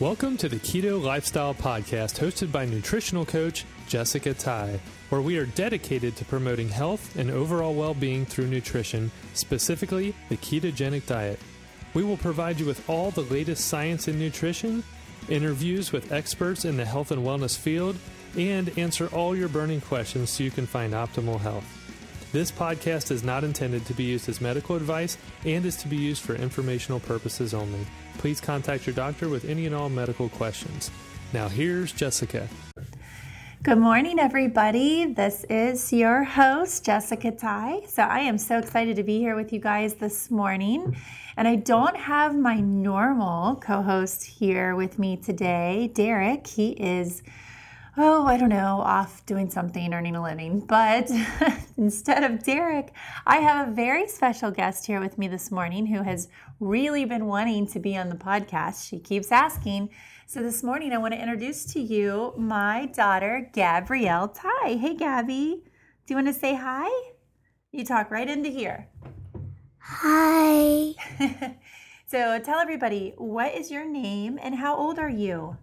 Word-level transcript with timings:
Welcome 0.00 0.38
to 0.38 0.48
the 0.48 0.56
Keto 0.56 0.98
Lifestyle 0.98 1.52
Podcast, 1.52 2.18
hosted 2.18 2.50
by 2.50 2.64
nutritional 2.64 3.26
coach 3.26 3.66
Jessica 3.86 4.32
Ty, 4.32 4.80
where 5.10 5.20
we 5.20 5.36
are 5.36 5.44
dedicated 5.44 6.16
to 6.16 6.24
promoting 6.24 6.70
health 6.70 7.14
and 7.16 7.30
overall 7.30 7.74
well 7.74 7.92
being 7.92 8.24
through 8.24 8.46
nutrition, 8.46 9.10
specifically 9.34 10.14
the 10.30 10.38
ketogenic 10.38 11.04
diet. 11.04 11.38
We 11.92 12.02
will 12.02 12.16
provide 12.16 12.58
you 12.58 12.64
with 12.64 12.88
all 12.88 13.10
the 13.10 13.24
latest 13.24 13.66
science 13.66 14.08
in 14.08 14.18
nutrition, 14.18 14.84
interviews 15.28 15.92
with 15.92 16.12
experts 16.12 16.64
in 16.64 16.78
the 16.78 16.86
health 16.86 17.10
and 17.10 17.22
wellness 17.22 17.58
field, 17.58 17.94
and 18.38 18.70
answer 18.78 19.08
all 19.08 19.36
your 19.36 19.48
burning 19.48 19.82
questions 19.82 20.30
so 20.30 20.42
you 20.42 20.50
can 20.50 20.66
find 20.66 20.94
optimal 20.94 21.38
health. 21.38 21.79
This 22.32 22.52
podcast 22.52 23.10
is 23.10 23.24
not 23.24 23.42
intended 23.42 23.84
to 23.86 23.92
be 23.92 24.04
used 24.04 24.28
as 24.28 24.40
medical 24.40 24.76
advice 24.76 25.18
and 25.44 25.66
is 25.66 25.74
to 25.78 25.88
be 25.88 25.96
used 25.96 26.22
for 26.22 26.36
informational 26.36 27.00
purposes 27.00 27.52
only. 27.52 27.84
Please 28.18 28.40
contact 28.40 28.86
your 28.86 28.94
doctor 28.94 29.28
with 29.28 29.44
any 29.46 29.66
and 29.66 29.74
all 29.74 29.88
medical 29.88 30.28
questions. 30.28 30.92
Now, 31.32 31.48
here's 31.48 31.90
Jessica. 31.90 32.46
Good 33.64 33.78
morning, 33.78 34.20
everybody. 34.20 35.06
This 35.06 35.44
is 35.50 35.92
your 35.92 36.22
host, 36.22 36.84
Jessica 36.84 37.32
Ty. 37.32 37.80
So, 37.88 38.04
I 38.04 38.20
am 38.20 38.38
so 38.38 38.58
excited 38.58 38.94
to 38.94 39.02
be 39.02 39.18
here 39.18 39.34
with 39.34 39.52
you 39.52 39.58
guys 39.58 39.94
this 39.94 40.30
morning. 40.30 40.96
And 41.36 41.48
I 41.48 41.56
don't 41.56 41.96
have 41.96 42.38
my 42.38 42.60
normal 42.60 43.56
co 43.56 43.82
host 43.82 44.24
here 44.24 44.76
with 44.76 45.00
me 45.00 45.16
today, 45.16 45.90
Derek. 45.94 46.46
He 46.46 46.70
is 46.70 47.24
oh, 47.96 48.26
I 48.26 48.36
don't 48.36 48.48
know, 48.48 48.80
off 48.80 49.24
doing 49.26 49.50
something, 49.50 49.92
earning 49.92 50.16
a 50.16 50.22
living. 50.22 50.60
But 50.60 51.10
instead 51.76 52.24
of 52.24 52.42
Derek, 52.42 52.92
I 53.26 53.38
have 53.38 53.68
a 53.68 53.72
very 53.72 54.06
special 54.08 54.50
guest 54.50 54.86
here 54.86 55.00
with 55.00 55.18
me 55.18 55.28
this 55.28 55.50
morning 55.50 55.86
who 55.86 56.02
has 56.02 56.28
really 56.60 57.04
been 57.04 57.26
wanting 57.26 57.66
to 57.68 57.80
be 57.80 57.96
on 57.96 58.08
the 58.08 58.16
podcast. 58.16 58.88
She 58.88 58.98
keeps 58.98 59.32
asking. 59.32 59.90
So 60.26 60.42
this 60.42 60.62
morning, 60.62 60.92
I 60.92 60.98
want 60.98 61.14
to 61.14 61.20
introduce 61.20 61.64
to 61.72 61.80
you 61.80 62.32
my 62.36 62.86
daughter, 62.86 63.50
Gabrielle 63.52 64.28
Ty. 64.28 64.74
Hey, 64.74 64.94
Gabby. 64.94 65.62
Do 66.06 66.14
you 66.14 66.16
want 66.16 66.28
to 66.28 66.34
say 66.34 66.54
hi? 66.54 66.88
You 67.72 67.84
talk 67.84 68.10
right 68.10 68.28
into 68.28 68.48
here. 68.48 68.88
Hi. 69.78 70.94
so 72.06 72.38
tell 72.38 72.58
everybody, 72.60 73.14
what 73.16 73.54
is 73.54 73.70
your 73.70 73.84
name 73.84 74.38
and 74.40 74.54
how 74.54 74.76
old 74.76 74.98
are 74.98 75.10
you? 75.10 75.56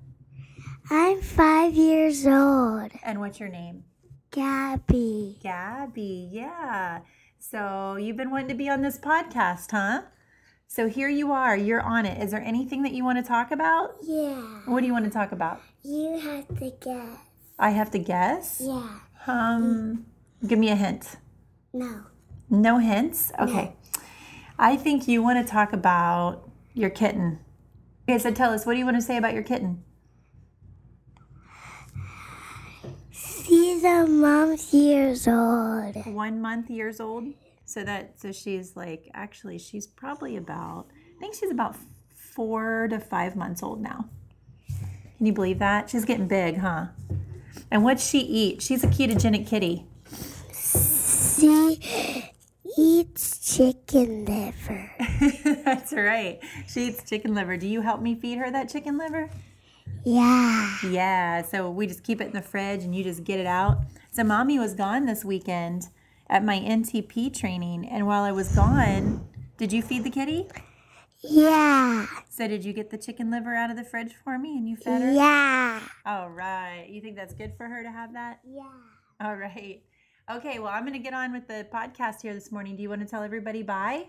I'm 0.90 1.22
five 1.22 1.74
years 1.74 2.26
old. 2.26 2.92
And 3.04 3.20
what's 3.20 3.40
your 3.40 3.50
name? 3.50 3.84
Gabby. 4.32 5.38
Gabby, 5.42 6.30
yeah. 6.32 7.02
So 7.40 7.98
you've 7.98 8.16
been 8.16 8.32
wanting 8.32 8.48
to 8.50 8.54
be 8.54 8.70
on 8.70 8.82
this 8.82 8.98
podcast, 8.98 9.72
huh? 9.72 10.04
So 10.68 10.88
here 10.88 11.10
you 11.10 11.32
are. 11.34 11.58
You're 11.58 11.82
on 11.82 12.06
it. 12.06 12.22
Is 12.24 12.32
there 12.32 12.42
anything 12.42 12.84
that 12.84 12.94
you 12.94 13.04
want 13.04 13.18
to 13.18 13.24
talk 13.24 13.52
about? 13.52 13.96
Yeah. 14.02 14.62
What 14.66 14.80
do 14.80 14.86
you 14.86 14.94
want 14.94 15.06
to 15.06 15.12
talk 15.12 15.34
about? 15.34 15.62
You 15.84 16.20
have 16.20 16.48
to 16.60 16.72
guess. 16.80 17.20
I 17.60 17.72
have 17.72 17.92
to 17.92 18.00
guess? 18.00 18.62
Yeah. 18.64 19.00
Um, 19.28 20.06
give 20.46 20.60
me 20.60 20.70
a 20.70 20.76
hint. 20.76 21.18
No. 21.74 22.04
No 22.50 22.78
hints? 22.78 23.32
Okay. 23.40 23.76
I 24.58 24.78
think 24.78 25.08
you 25.08 25.22
want 25.22 25.46
to 25.46 25.52
talk 25.52 25.74
about 25.74 26.50
your 26.74 26.90
kitten. 26.90 27.40
Okay, 28.08 28.20
so 28.20 28.32
tell 28.32 28.54
us, 28.54 28.66
what 28.66 28.74
do 28.74 28.80
you 28.80 28.86
want 28.86 28.98
to 28.98 29.02
say 29.02 29.18
about 29.18 29.34
your 29.34 29.44
kitten? 29.44 29.84
She's 33.48 33.84
a 33.86 34.06
month 34.06 34.74
years 34.74 35.26
old. 35.26 35.96
One 36.06 36.42
month 36.42 36.70
years 36.70 37.00
old. 37.00 37.34
So 37.64 37.82
that 37.86 38.20
so 38.20 38.34
she's 38.34 38.76
like 38.76 39.10
actually 39.14 39.58
she's 39.58 39.88
probably 39.88 40.36
about 40.36 40.88
I 41.16 41.20
think 41.20 41.34
she's 41.34 41.52
about 41.52 41.78
four 42.14 42.88
to 42.90 43.00
five 43.00 43.38
months 43.38 43.64
old 43.64 43.82
now. 43.82 44.10
Can 45.18 45.26
you 45.26 45.32
believe 45.32 45.60
that? 45.60 45.90
She's 45.90 46.04
getting 46.04 46.28
big, 46.28 46.58
huh? 46.58 46.88
And 47.72 47.86
what's 47.86 48.06
she 48.06 48.20
eat? 48.20 48.62
She's 48.62 48.84
a 48.84 48.88
ketogenic 48.88 49.48
kitty. 49.48 49.86
She 50.54 52.32
eats 52.78 53.56
chicken 53.56 54.26
liver. 54.26 54.92
That's 55.64 55.94
right. 55.94 56.40
She 56.68 56.88
eats 56.88 57.10
chicken 57.10 57.34
liver. 57.34 57.56
Do 57.56 57.68
you 57.68 57.80
help 57.82 58.02
me 58.02 58.16
feed 58.16 58.40
her 58.40 58.52
that 58.52 58.70
chicken 58.70 58.98
liver? 58.98 59.30
Yeah. 60.08 60.78
Yeah, 60.90 61.42
so 61.42 61.70
we 61.70 61.86
just 61.86 62.02
keep 62.02 62.22
it 62.22 62.28
in 62.28 62.34
the 62.34 62.42
fridge 62.42 62.86
and 62.86 62.96
you 62.96 63.04
just 63.04 63.26
get 63.26 63.42
it 63.42 63.46
out. 63.46 63.80
So 64.10 64.24
mommy 64.24 64.58
was 64.58 64.74
gone 64.74 65.06
this 65.06 65.26
weekend 65.26 65.90
at 66.30 66.46
my 66.46 66.60
NTP 66.60 67.38
training, 67.38 67.86
and 67.90 68.08
while 68.08 68.24
I 68.24 68.32
was 68.32 68.56
gone, 68.56 69.28
did 69.58 69.74
you 69.74 69.82
feed 69.82 70.06
the 70.06 70.10
kitty? 70.10 70.48
Yeah. 71.22 72.06
So 72.30 72.48
did 72.48 72.64
you 72.64 72.72
get 72.72 72.90
the 72.90 72.98
chicken 72.98 73.30
liver 73.30 73.54
out 73.54 73.70
of 73.70 73.76
the 73.76 73.84
fridge 73.84 74.14
for 74.24 74.40
me 74.40 74.58
and 74.58 74.70
you 74.70 74.78
fed 74.78 75.02
her? 75.02 75.12
Yeah. 75.12 75.82
All 76.06 76.30
right. 76.30 76.86
You 76.88 77.02
think 77.02 77.18
that's 77.18 77.34
good 77.34 77.56
for 77.58 77.68
her 77.68 77.84
to 77.84 77.92
have 77.92 78.14
that? 78.14 78.40
Yeah. 78.48 78.64
All 79.20 79.36
right. 79.36 79.84
Okay, 80.32 80.60
well, 80.60 80.70
I'm 80.70 80.84
going 80.84 80.94
to 80.94 81.00
get 81.00 81.14
on 81.14 81.34
with 81.34 81.48
the 81.48 81.68
podcast 81.74 82.22
here 82.22 82.34
this 82.34 82.50
morning. 82.50 82.78
Do 82.78 82.82
you 82.84 82.88
want 82.90 83.02
to 83.02 83.08
tell 83.08 83.24
everybody 83.24 83.62
bye? 83.62 84.06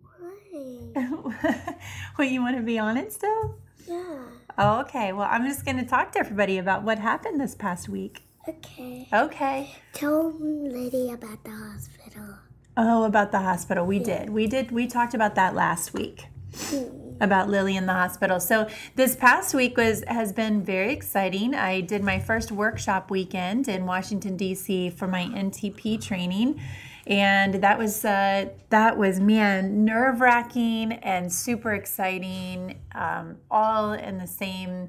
Why? 0.00 0.92
well, 2.18 2.28
you 2.28 2.40
want 2.40 2.56
to 2.56 2.62
be 2.62 2.78
on 2.78 2.96
it 2.96 3.12
still? 3.12 3.58
Yeah. 3.86 4.24
Oh, 4.56 4.80
okay. 4.80 5.12
Well, 5.12 5.28
I'm 5.30 5.46
just 5.46 5.64
going 5.64 5.78
to 5.78 5.84
talk 5.84 6.12
to 6.12 6.18
everybody 6.20 6.58
about 6.58 6.82
what 6.84 6.98
happened 6.98 7.40
this 7.40 7.54
past 7.54 7.88
week. 7.88 8.22
Okay. 8.48 9.08
Okay. 9.12 9.74
Tell 9.92 10.32
Liddy 10.38 11.10
about 11.12 11.42
the 11.44 11.50
hospital. 11.50 12.38
Oh, 12.76 13.04
about 13.04 13.32
the 13.32 13.38
hospital. 13.38 13.86
We 13.86 13.98
did. 13.98 14.30
We 14.30 14.46
did. 14.46 14.70
We 14.70 14.86
talked 14.86 15.14
about 15.14 15.34
that 15.36 15.54
last 15.54 15.94
week. 15.94 16.26
Hmm. 16.56 16.84
About 17.20 17.48
Lily 17.48 17.76
in 17.76 17.86
the 17.86 17.92
hospital. 17.92 18.40
So 18.40 18.68
this 18.96 19.14
past 19.14 19.54
week 19.54 19.76
was 19.76 20.02
has 20.08 20.32
been 20.32 20.64
very 20.64 20.92
exciting. 20.92 21.54
I 21.54 21.80
did 21.80 22.02
my 22.02 22.18
first 22.18 22.50
workshop 22.50 23.10
weekend 23.10 23.68
in 23.68 23.86
Washington 23.86 24.36
D.C. 24.36 24.90
for 24.90 25.06
my 25.06 25.24
NTP 25.26 26.04
training, 26.04 26.60
and 27.06 27.54
that 27.54 27.78
was 27.78 28.04
uh, 28.04 28.46
that 28.70 28.96
was 28.96 29.20
man 29.20 29.84
nerve 29.84 30.20
wracking 30.20 30.92
and 30.92 31.32
super 31.32 31.74
exciting. 31.74 32.80
Um, 32.94 33.36
all 33.50 33.92
in 33.92 34.18
the 34.18 34.26
same 34.26 34.88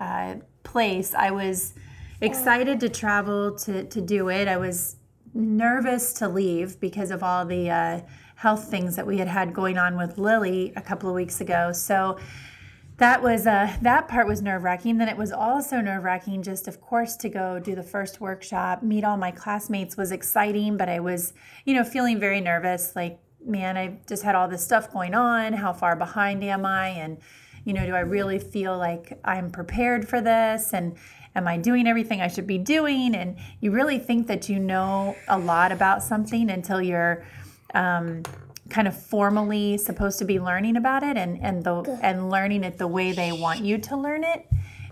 uh, 0.00 0.36
place. 0.62 1.14
I 1.14 1.30
was 1.30 1.74
excited 2.20 2.80
to 2.80 2.88
travel 2.88 3.56
to 3.58 3.84
to 3.84 4.00
do 4.00 4.30
it. 4.30 4.48
I 4.48 4.56
was 4.56 4.96
nervous 5.34 6.12
to 6.14 6.28
leave 6.28 6.80
because 6.80 7.10
of 7.10 7.22
all 7.22 7.44
the 7.44 7.68
uh, 7.70 8.00
health 8.36 8.70
things 8.70 8.96
that 8.96 9.06
we 9.06 9.18
had 9.18 9.28
had 9.28 9.52
going 9.52 9.76
on 9.76 9.96
with 9.96 10.16
Lily 10.16 10.72
a 10.76 10.80
couple 10.80 11.08
of 11.08 11.14
weeks 11.14 11.40
ago. 11.40 11.72
So 11.72 12.18
that 12.98 13.22
was 13.22 13.46
uh, 13.46 13.76
that 13.82 14.06
part 14.06 14.26
was 14.26 14.40
nerve 14.40 14.62
wracking. 14.62 14.98
Then 14.98 15.08
it 15.08 15.16
was 15.16 15.32
also 15.32 15.80
nerve 15.80 16.04
wracking, 16.04 16.42
just 16.42 16.68
of 16.68 16.80
course, 16.80 17.16
to 17.16 17.28
go 17.28 17.58
do 17.58 17.74
the 17.74 17.82
first 17.82 18.20
workshop, 18.20 18.82
meet 18.82 19.04
all 19.04 19.16
my 19.16 19.32
classmates 19.32 19.96
was 19.96 20.12
exciting, 20.12 20.76
but 20.76 20.88
I 20.88 21.00
was, 21.00 21.32
you 21.64 21.74
know, 21.74 21.82
feeling 21.82 22.20
very 22.20 22.40
nervous. 22.40 22.94
Like, 22.94 23.18
man, 23.44 23.76
I 23.76 23.98
just 24.08 24.22
had 24.22 24.36
all 24.36 24.46
this 24.48 24.64
stuff 24.64 24.92
going 24.92 25.14
on. 25.14 25.54
How 25.54 25.72
far 25.72 25.96
behind 25.96 26.44
am 26.44 26.64
I? 26.64 26.88
And 26.88 27.18
you 27.64 27.72
know, 27.72 27.84
do 27.84 27.94
I 27.94 28.00
really 28.00 28.38
feel 28.38 28.76
like 28.76 29.18
I'm 29.24 29.50
prepared 29.50 30.06
for 30.08 30.20
this? 30.20 30.72
And 30.72 30.96
am 31.34 31.48
I 31.48 31.56
doing 31.56 31.86
everything 31.86 32.20
I 32.20 32.28
should 32.28 32.46
be 32.46 32.58
doing? 32.58 33.14
And 33.14 33.36
you 33.60 33.70
really 33.70 33.98
think 33.98 34.26
that 34.28 34.48
you 34.48 34.58
know 34.58 35.16
a 35.28 35.38
lot 35.38 35.72
about 35.72 36.02
something 36.02 36.50
until 36.50 36.80
you're 36.80 37.24
um, 37.74 38.22
kind 38.70 38.88
of 38.88 38.96
formally 38.96 39.76
supposed 39.76 40.18
to 40.18 40.24
be 40.24 40.40
learning 40.40 40.76
about 40.76 41.02
it 41.02 41.16
and 41.16 41.38
and 41.42 41.64
the 41.64 41.98
and 42.02 42.30
learning 42.30 42.64
it 42.64 42.78
the 42.78 42.86
way 42.86 43.12
they 43.12 43.32
want 43.32 43.60
you 43.60 43.78
to 43.78 43.96
learn 43.96 44.24
it. 44.24 44.46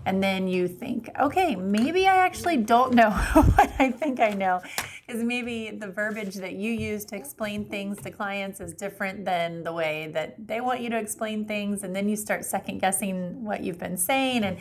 And 0.05 0.21
then 0.21 0.49
you 0.49 0.67
think, 0.67 1.09
okay, 1.17 1.55
maybe 1.55 2.07
I 2.07 2.17
actually 2.17 2.57
don't 2.57 2.93
know 2.93 3.09
what 3.33 3.71
I 3.79 3.89
think 3.89 4.19
I 4.19 4.31
know. 4.31 4.61
Because 5.07 5.23
maybe 5.23 5.71
the 5.71 5.87
verbiage 5.87 6.35
that 6.35 6.53
you 6.53 6.71
use 6.71 7.05
to 7.05 7.15
explain 7.15 7.65
things 7.65 8.01
to 8.01 8.11
clients 8.11 8.59
is 8.59 8.73
different 8.73 9.23
than 9.23 9.63
the 9.63 9.71
way 9.71 10.09
that 10.13 10.45
they 10.45 10.59
want 10.59 10.81
you 10.81 10.89
to 10.89 10.97
explain 10.97 11.45
things. 11.45 11.83
And 11.83 11.95
then 11.95 12.09
you 12.09 12.17
start 12.17 12.43
second 12.43 12.79
guessing 12.79 13.45
what 13.45 13.63
you've 13.63 13.79
been 13.79 13.97
saying. 13.97 14.43
And 14.43 14.57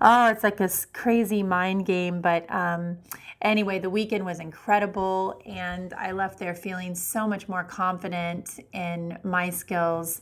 oh, 0.00 0.28
it's 0.28 0.44
like 0.44 0.56
this 0.56 0.86
crazy 0.86 1.42
mind 1.42 1.86
game. 1.86 2.20
But 2.20 2.50
um, 2.52 2.98
anyway, 3.42 3.78
the 3.78 3.90
weekend 3.90 4.24
was 4.24 4.40
incredible, 4.40 5.40
and 5.46 5.92
I 5.94 6.12
left 6.12 6.38
there 6.38 6.54
feeling 6.54 6.94
so 6.94 7.26
much 7.26 7.48
more 7.48 7.64
confident 7.64 8.60
in 8.72 9.18
my 9.24 9.50
skills 9.50 10.20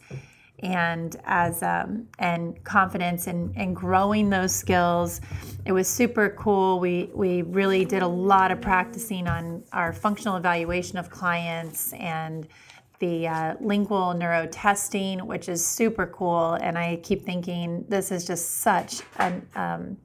and 0.60 1.16
as 1.24 1.62
um, 1.62 2.08
and 2.18 2.62
confidence 2.64 3.26
and 3.26 3.54
and 3.56 3.76
growing 3.76 4.30
those 4.30 4.54
skills. 4.54 5.20
It 5.64 5.72
was 5.72 5.88
super 5.88 6.30
cool. 6.30 6.80
We 6.80 7.10
we 7.14 7.42
really 7.42 7.84
did 7.84 8.02
a 8.02 8.08
lot 8.08 8.50
of 8.50 8.60
practicing 8.60 9.28
on 9.28 9.62
our 9.72 9.92
functional 9.92 10.36
evaluation 10.36 10.98
of 10.98 11.10
clients 11.10 11.92
and 11.94 12.48
the 12.98 13.28
uh, 13.28 13.54
lingual 13.60 14.14
neuro 14.14 14.46
testing, 14.46 15.26
which 15.26 15.48
is 15.48 15.66
super 15.66 16.06
cool. 16.06 16.54
And 16.54 16.78
I 16.78 16.96
keep 17.02 17.24
thinking 17.24 17.84
this 17.88 18.10
is 18.10 18.26
just 18.26 18.60
such 18.60 19.02
an, 19.18 19.46
um, 19.54 19.96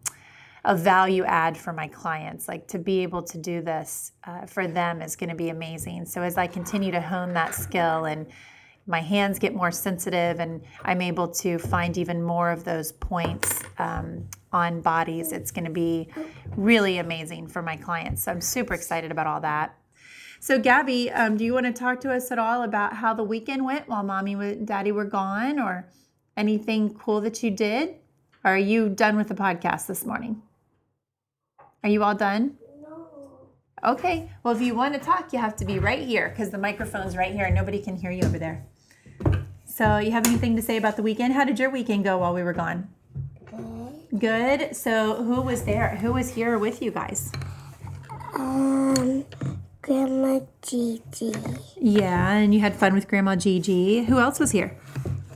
a 0.65 0.75
value 0.75 1.23
add 1.23 1.57
for 1.57 1.73
my 1.73 1.87
clients. 1.87 2.47
Like 2.47 2.67
to 2.67 2.79
be 2.79 3.01
able 3.03 3.23
to 3.23 3.37
do 3.37 3.61
this 3.61 4.11
uh, 4.25 4.45
for 4.45 4.67
them 4.67 5.01
is 5.01 5.15
going 5.15 5.29
to 5.29 5.35
be 5.35 5.49
amazing. 5.49 6.05
So 6.05 6.21
as 6.21 6.37
I 6.37 6.47
continue 6.47 6.91
to 6.91 7.01
hone 7.01 7.33
that 7.33 7.55
skill 7.55 8.05
and 8.05 8.27
my 8.87 8.99
hands 8.99 9.39
get 9.39 9.53
more 9.55 9.71
sensitive 9.71 10.39
and 10.39 10.61
I'm 10.83 11.01
able 11.01 11.27
to 11.27 11.57
find 11.59 11.97
even 11.97 12.21
more 12.21 12.51
of 12.51 12.63
those 12.63 12.91
points 12.91 13.63
um, 13.77 14.27
on 14.51 14.81
bodies. 14.81 15.31
It's 15.31 15.51
going 15.51 15.65
to 15.65 15.71
be 15.71 16.09
really 16.57 16.97
amazing 16.97 17.47
for 17.47 17.61
my 17.61 17.77
clients. 17.77 18.23
So 18.23 18.31
I'm 18.31 18.41
super 18.41 18.73
excited 18.73 19.11
about 19.11 19.27
all 19.27 19.41
that. 19.41 19.75
So, 20.43 20.57
Gabby, 20.57 21.11
um, 21.11 21.37
do 21.37 21.45
you 21.45 21.53
want 21.53 21.67
to 21.67 21.71
talk 21.71 22.01
to 22.01 22.11
us 22.11 22.31
at 22.31 22.39
all 22.39 22.63
about 22.63 22.93
how 22.93 23.13
the 23.13 23.23
weekend 23.23 23.63
went 23.63 23.87
while 23.87 24.01
mommy 24.01 24.33
and 24.33 24.65
daddy 24.65 24.91
were 24.91 25.05
gone 25.05 25.59
or 25.59 25.87
anything 26.35 26.95
cool 26.95 27.21
that 27.21 27.43
you 27.43 27.51
did? 27.51 27.89
Or 28.43 28.55
are 28.55 28.57
you 28.57 28.89
done 28.89 29.17
with 29.17 29.27
the 29.27 29.35
podcast 29.35 29.85
this 29.85 30.03
morning? 30.03 30.41
Are 31.83 31.89
you 31.89 32.03
all 32.03 32.15
done? 32.15 32.57
No. 32.81 33.07
Okay. 33.85 34.31
Well, 34.41 34.55
if 34.55 34.63
you 34.63 34.73
want 34.73 34.95
to 34.95 34.99
talk, 34.99 35.31
you 35.31 35.37
have 35.37 35.55
to 35.57 35.63
be 35.63 35.77
right 35.77 36.01
here 36.01 36.29
because 36.29 36.49
the 36.49 36.57
microphone's 36.57 37.15
right 37.15 37.31
here 37.31 37.45
and 37.45 37.53
nobody 37.53 37.77
can 37.77 37.95
hear 37.95 38.09
you 38.09 38.23
over 38.23 38.39
there. 38.39 38.65
So, 39.65 39.99
you 39.99 40.09
have 40.09 40.25
anything 40.25 40.55
to 40.55 40.63
say 40.63 40.75
about 40.75 40.95
the 40.95 41.03
weekend? 41.03 41.35
How 41.35 41.45
did 41.45 41.59
your 41.59 41.69
weekend 41.69 42.03
go 42.03 42.17
while 42.17 42.33
we 42.33 42.41
were 42.41 42.53
gone? 42.53 42.89
Good. 44.17 44.75
So, 44.75 45.23
who 45.23 45.41
was 45.41 45.65
there? 45.65 45.97
Who 45.97 46.13
was 46.13 46.33
here 46.33 46.57
with 46.57 46.81
you 46.81 46.89
guys? 46.89 47.31
Um, 48.33 49.23
Grandma 49.81 50.41
Gigi, 50.61 51.33
Yeah, 51.75 52.33
and 52.33 52.53
you 52.53 52.59
had 52.59 52.75
fun 52.75 52.93
with 52.93 53.07
Grandma 53.07 53.35
Gigi. 53.35 54.03
Who 54.03 54.19
else 54.19 54.39
was 54.39 54.51
here? 54.51 54.77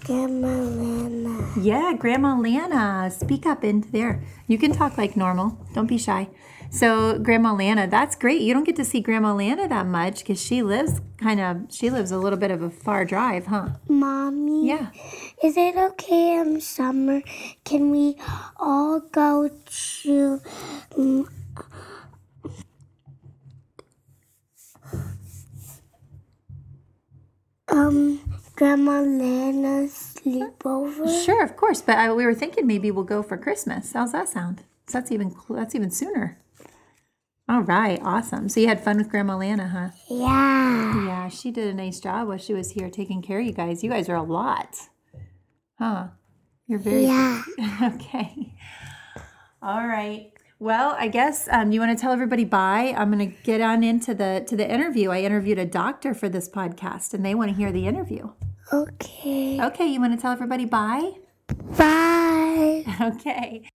Grandma 0.04 0.48
Lana, 0.48 1.52
Yeah, 1.60 1.94
Grandma 1.98 2.40
Lana. 2.40 3.10
Speak 3.10 3.48
up 3.48 3.64
into 3.64 3.92
there. 3.92 4.24
You 4.48 4.60
can 4.60 4.72
talk 4.72 5.00
like 5.00 5.18
normal. 5.18 5.58
Don't 5.74 5.88
be 5.88 5.98
shy. 5.98 6.30
So, 6.70 7.18
Grandma 7.18 7.54
Lana, 7.54 7.88
that's 7.88 8.16
great. 8.16 8.42
You 8.42 8.54
don't 8.54 8.66
get 8.66 8.76
to 8.76 8.86
see 8.86 9.00
Grandma 9.02 9.34
Lana 9.34 9.68
that 9.68 9.88
much 9.88 10.20
because 10.20 10.40
she 10.40 10.62
lives 10.62 11.02
kind 11.18 11.40
of, 11.40 11.62
she 11.72 11.90
lives 11.90 12.12
a 12.12 12.18
little 12.20 12.38
bit 12.38 12.52
of 12.52 12.62
a 12.62 12.70
far 12.70 13.04
drive, 13.04 13.48
huh? 13.48 13.70
Mommy. 13.88 14.68
Yeah. 14.68 14.90
Is 15.44 15.58
it 15.58 15.76
okay 15.76 16.36
in 16.36 16.62
summer? 16.62 17.22
Can 17.64 17.90
we 17.90 18.18
all 18.58 19.00
go 19.00 19.50
to 19.50 20.42
mm, 20.92 21.28
um 27.76 28.20
Grandma 28.56 29.02
Lana's 29.02 30.16
sleepover? 30.18 31.26
Sure, 31.26 31.44
of 31.44 31.56
course. 31.58 31.82
But 31.82 31.98
I, 31.98 32.12
we 32.14 32.26
were 32.26 32.34
thinking 32.34 32.66
maybe 32.66 32.90
we'll 32.92 33.04
go 33.04 33.22
for 33.22 33.38
Christmas. 33.38 33.94
How's 33.94 34.14
that 34.14 34.30
sound? 34.30 34.64
So 34.88 35.00
that's 35.00 35.12
even 35.12 35.36
that's 35.50 35.76
even 35.76 35.92
sooner. 35.92 36.40
All 37.48 37.62
right, 37.62 38.00
awesome. 38.02 38.50
So 38.50 38.60
you 38.60 38.68
had 38.68 38.84
fun 38.84 38.98
with 38.98 39.10
Grandma 39.10 39.38
Lana, 39.38 39.68
huh? 39.68 39.90
Yeah. 40.10 41.06
Yeah, 41.06 41.30
she 41.30 41.52
did 41.52 41.68
a 41.68 41.74
nice 41.74 42.00
job 42.00 42.28
while 42.28 42.40
she 42.40 42.54
was 42.54 42.72
here 42.72 42.90
taking 42.90 43.22
care 43.22 43.40
of 43.40 43.46
you 43.46 43.52
guys. 43.54 43.84
You 43.84 43.90
guys 43.92 44.10
are 44.10 44.16
a 44.16 44.24
lot, 44.24 44.76
huh? 45.78 46.08
You're 46.66 46.80
very 46.80 47.06
Yeah. 47.06 47.44
okay. 47.84 48.54
All 49.62 49.86
right. 49.88 50.32
Well, 50.58 50.96
I 50.98 51.10
guess 51.10 51.50
um, 51.52 51.74
you 51.74 51.82
want 51.82 51.98
to 51.98 52.02
tell 52.02 52.14
everybody 52.14 52.46
bye. 52.46 52.94
I'm 52.98 53.12
going 53.12 53.30
to 53.30 53.38
get 53.44 53.60
on 53.60 53.84
into 53.84 54.14
the 54.14 54.46
to 54.48 54.56
the 54.56 54.70
interview. 54.70 55.10
I 55.10 55.20
interviewed 55.20 55.60
a 55.60 55.66
doctor 55.66 56.14
for 56.14 56.30
this 56.30 56.48
podcast, 56.48 57.14
and 57.14 57.26
they 57.26 57.36
want 57.36 57.52
to 57.52 57.56
hear 57.58 57.74
the 57.74 57.86
interview. 57.86 58.30
Okay. 58.72 59.62
Okay, 59.62 59.86
you 59.86 60.00
want 60.00 60.14
to 60.16 60.22
tell 60.22 60.32
everybody 60.32 60.66
bye? 60.66 61.12
Bye. 61.78 62.84
Okay. 63.02 63.68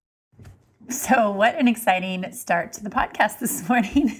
So, 0.89 1.31
what 1.31 1.55
an 1.55 1.67
exciting 1.67 2.31
start 2.33 2.73
to 2.73 2.83
the 2.83 2.89
podcast 2.89 3.39
this 3.39 3.69
morning. 3.69 4.19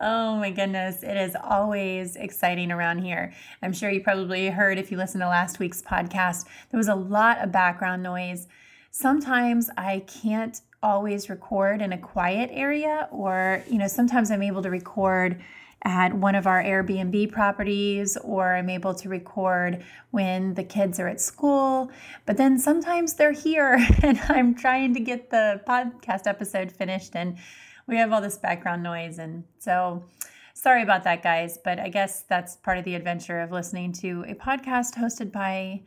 oh 0.00 0.36
my 0.36 0.50
goodness, 0.50 1.02
it 1.02 1.16
is 1.16 1.36
always 1.44 2.16
exciting 2.16 2.72
around 2.72 2.98
here. 2.98 3.32
I'm 3.62 3.72
sure 3.72 3.90
you 3.90 4.00
probably 4.00 4.48
heard 4.48 4.78
if 4.78 4.90
you 4.90 4.96
listened 4.96 5.20
to 5.20 5.28
last 5.28 5.58
week's 5.58 5.82
podcast, 5.82 6.46
there 6.70 6.78
was 6.78 6.88
a 6.88 6.94
lot 6.94 7.38
of 7.38 7.52
background 7.52 8.02
noise. 8.02 8.48
Sometimes 8.90 9.70
I 9.76 10.00
can't 10.00 10.60
always 10.82 11.28
record 11.28 11.82
in 11.82 11.92
a 11.92 11.98
quiet 11.98 12.50
area, 12.52 13.08
or, 13.10 13.62
you 13.68 13.78
know, 13.78 13.88
sometimes 13.88 14.30
I'm 14.30 14.42
able 14.42 14.62
to 14.62 14.70
record 14.70 15.40
at 15.82 16.12
one 16.12 16.34
of 16.34 16.46
our 16.46 16.62
Airbnb 16.62 17.32
properties, 17.32 18.16
or 18.18 18.54
I'm 18.54 18.68
able 18.68 18.94
to 18.94 19.08
record 19.08 19.82
when 20.10 20.54
the 20.54 20.64
kids 20.64 21.00
are 21.00 21.08
at 21.08 21.20
school. 21.20 21.90
But 22.26 22.36
then 22.36 22.58
sometimes 22.58 23.14
they're 23.14 23.32
here 23.32 23.78
and 24.02 24.18
I'm 24.28 24.54
trying 24.54 24.94
to 24.94 25.00
get 25.00 25.30
the 25.30 25.62
podcast 25.66 26.26
episode 26.26 26.70
finished, 26.70 27.14
and 27.14 27.38
we 27.86 27.96
have 27.96 28.12
all 28.12 28.20
this 28.20 28.38
background 28.38 28.82
noise. 28.82 29.18
And 29.18 29.44
so, 29.58 30.04
sorry 30.54 30.82
about 30.82 31.04
that, 31.04 31.22
guys, 31.22 31.58
but 31.62 31.80
I 31.80 31.88
guess 31.88 32.22
that's 32.22 32.56
part 32.56 32.78
of 32.78 32.84
the 32.84 32.94
adventure 32.94 33.40
of 33.40 33.50
listening 33.50 33.92
to 33.94 34.24
a 34.28 34.34
podcast 34.34 34.94
hosted 34.96 35.32
by 35.32 35.82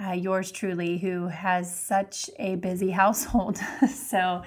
uh, 0.00 0.12
yours 0.12 0.50
truly, 0.50 0.98
who 0.98 1.28
has 1.28 1.74
such 1.74 2.30
a 2.38 2.56
busy 2.56 2.90
household. 3.02 3.58
so, 3.88 4.42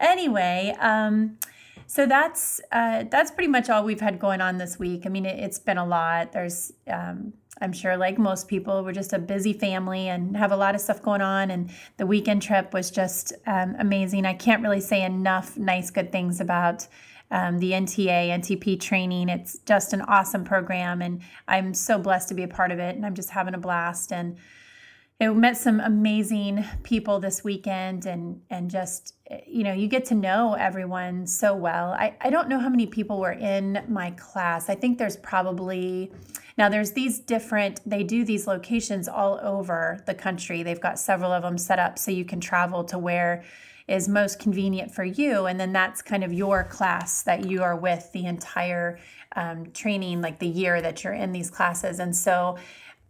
anyway, 0.00 0.74
um, 0.78 1.38
so 1.86 2.04
that's 2.04 2.60
uh, 2.70 3.04
that's 3.10 3.30
pretty 3.30 3.48
much 3.48 3.70
all 3.70 3.82
we've 3.82 4.00
had 4.00 4.18
going 4.18 4.40
on 4.40 4.58
this 4.58 4.78
week. 4.78 5.02
I 5.06 5.08
mean, 5.08 5.24
it, 5.24 5.38
has 5.38 5.58
been 5.58 5.78
a 5.78 5.86
lot. 5.86 6.32
There's, 6.32 6.70
um, 6.86 7.32
I'm 7.62 7.72
sure, 7.72 7.96
like 7.96 8.18
most 8.18 8.46
people, 8.46 8.84
we're 8.84 8.92
just 8.92 9.14
a 9.14 9.18
busy 9.18 9.54
family 9.54 10.08
and 10.08 10.36
have 10.36 10.52
a 10.52 10.56
lot 10.56 10.74
of 10.74 10.82
stuff 10.82 11.00
going 11.00 11.22
on. 11.22 11.50
And 11.50 11.70
the 11.96 12.06
weekend 12.06 12.42
trip 12.42 12.74
was 12.74 12.90
just 12.90 13.32
um, 13.46 13.74
amazing. 13.78 14.26
I 14.26 14.34
can't 14.34 14.62
really 14.62 14.82
say 14.82 15.02
enough 15.02 15.56
nice, 15.56 15.90
good 15.90 16.12
things 16.12 16.40
about. 16.40 16.86
Um, 17.30 17.58
the 17.58 17.72
NTA, 17.72 18.30
NTP 18.38 18.80
training. 18.80 19.28
It's 19.28 19.58
just 19.58 19.92
an 19.92 20.00
awesome 20.02 20.44
program, 20.44 21.02
and 21.02 21.20
I'm 21.46 21.74
so 21.74 21.98
blessed 21.98 22.28
to 22.28 22.34
be 22.34 22.42
a 22.42 22.48
part 22.48 22.70
of 22.70 22.78
it. 22.78 22.96
And 22.96 23.04
I'm 23.04 23.14
just 23.14 23.28
having 23.28 23.52
a 23.52 23.58
blast. 23.58 24.14
And 24.14 24.38
I 25.20 25.26
met 25.28 25.56
some 25.56 25.80
amazing 25.80 26.64
people 26.84 27.18
this 27.18 27.42
weekend 27.42 28.06
and 28.06 28.40
and 28.50 28.70
just 28.70 29.14
you 29.46 29.64
know 29.64 29.72
you 29.72 29.88
get 29.88 30.04
to 30.06 30.14
know 30.14 30.54
everyone 30.54 31.26
so 31.26 31.56
well. 31.56 31.90
I, 31.92 32.14
I 32.20 32.30
don't 32.30 32.48
know 32.48 32.60
how 32.60 32.68
many 32.68 32.86
people 32.86 33.18
were 33.18 33.32
in 33.32 33.84
my 33.88 34.12
class. 34.12 34.68
I 34.68 34.76
think 34.76 34.96
there's 34.96 35.16
probably 35.16 36.12
now 36.56 36.68
there's 36.68 36.92
these 36.92 37.18
different 37.18 37.80
they 37.84 38.04
do 38.04 38.24
these 38.24 38.46
locations 38.46 39.08
all 39.08 39.40
over 39.42 40.00
the 40.06 40.14
country. 40.14 40.62
They've 40.62 40.80
got 40.80 41.00
several 41.00 41.32
of 41.32 41.42
them 41.42 41.58
set 41.58 41.80
up 41.80 41.98
so 41.98 42.12
you 42.12 42.24
can 42.24 42.40
travel 42.40 42.84
to 42.84 42.98
where 42.98 43.42
is 43.88 44.06
most 44.06 44.38
convenient 44.38 44.94
for 44.94 45.02
you. 45.02 45.46
And 45.46 45.58
then 45.58 45.72
that's 45.72 46.02
kind 46.02 46.22
of 46.22 46.32
your 46.32 46.62
class 46.62 47.22
that 47.22 47.46
you 47.46 47.62
are 47.62 47.74
with 47.74 48.12
the 48.12 48.26
entire 48.26 49.00
um, 49.34 49.72
training 49.72 50.20
like 50.20 50.38
the 50.38 50.46
year 50.46 50.80
that 50.82 51.02
you're 51.02 51.14
in 51.14 51.32
these 51.32 51.50
classes. 51.50 51.98
And 51.98 52.14
so 52.14 52.58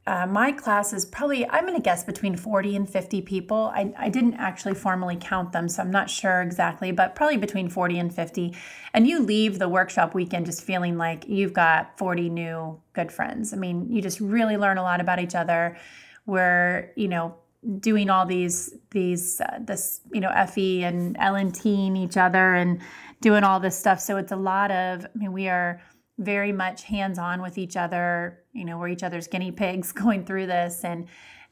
uh, 0.08 0.26
my 0.26 0.50
class 0.50 0.94
is 0.94 1.04
probably, 1.04 1.46
I'm 1.50 1.66
going 1.66 1.76
to 1.76 1.82
guess 1.82 2.02
between 2.02 2.34
40 2.34 2.76
and 2.76 2.88
50 2.88 3.20
people. 3.20 3.70
I, 3.74 3.92
I 3.98 4.08
didn't 4.08 4.36
actually 4.36 4.72
formally 4.72 5.18
count 5.20 5.52
them, 5.52 5.68
so 5.68 5.82
I'm 5.82 5.90
not 5.90 6.08
sure 6.08 6.40
exactly, 6.40 6.92
but 6.92 7.14
probably 7.14 7.36
between 7.36 7.68
40 7.68 7.98
and 7.98 8.14
50. 8.14 8.56
And 8.94 9.06
you 9.06 9.20
leave 9.20 9.58
the 9.58 9.68
workshop 9.68 10.14
weekend 10.14 10.46
just 10.46 10.62
feeling 10.62 10.96
like 10.96 11.28
you've 11.28 11.52
got 11.52 11.98
40 11.98 12.30
new 12.30 12.80
good 12.94 13.12
friends. 13.12 13.52
I 13.52 13.58
mean, 13.58 13.92
you 13.92 14.00
just 14.00 14.18
really 14.18 14.56
learn 14.56 14.78
a 14.78 14.82
lot 14.82 15.02
about 15.02 15.20
each 15.20 15.34
other. 15.34 15.76
We're, 16.24 16.90
you 16.96 17.08
know, 17.08 17.36
doing 17.78 18.08
all 18.08 18.24
these, 18.24 18.74
these, 18.92 19.42
uh, 19.42 19.58
this, 19.60 20.00
you 20.10 20.22
know, 20.22 20.32
FE 20.46 20.84
and 20.84 21.18
LNT 21.18 21.98
each 21.98 22.16
other 22.16 22.54
and 22.54 22.80
doing 23.20 23.44
all 23.44 23.60
this 23.60 23.78
stuff. 23.78 24.00
So 24.00 24.16
it's 24.16 24.32
a 24.32 24.36
lot 24.36 24.70
of, 24.70 25.04
I 25.04 25.18
mean, 25.18 25.34
we 25.34 25.48
are, 25.48 25.82
very 26.18 26.50
much 26.50 26.82
hands-on 26.82 27.40
with 27.40 27.56
each 27.56 27.76
other 27.76 28.40
you 28.58 28.64
know 28.64 28.76
we're 28.76 28.88
each 28.88 29.02
other's 29.02 29.26
guinea 29.28 29.52
pigs 29.52 29.92
going 30.04 30.24
through 30.24 30.46
this 30.46 30.84
and 30.84 31.06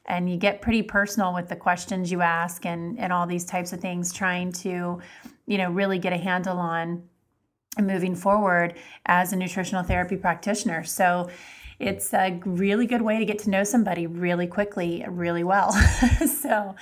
and 0.05 0.29
you 0.29 0.37
get 0.37 0.61
pretty 0.61 0.81
personal 0.81 1.33
with 1.33 1.49
the 1.49 1.55
questions 1.55 2.11
you 2.11 2.21
ask 2.21 2.65
and 2.65 2.99
and 2.99 3.11
all 3.11 3.25
these 3.25 3.45
types 3.45 3.73
of 3.73 3.79
things 3.79 4.13
trying 4.13 4.51
to 4.51 4.99
you 5.45 5.57
know 5.57 5.69
really 5.71 5.99
get 5.99 6.13
a 6.13 6.17
handle 6.17 6.57
on 6.57 7.03
moving 7.79 8.15
forward 8.15 8.73
as 9.05 9.33
a 9.33 9.35
nutritional 9.35 9.83
therapy 9.83 10.15
practitioner. 10.15 10.83
So 10.83 11.29
it's 11.79 12.11
a 12.13 12.39
really 12.43 12.87
good 12.87 13.03
way 13.03 13.19
to 13.19 13.25
get 13.25 13.37
to 13.39 13.51
know 13.51 13.63
somebody 13.63 14.07
really 14.07 14.47
quickly 14.47 15.05
really 15.07 15.43
well. 15.43 15.71
So 16.27 16.75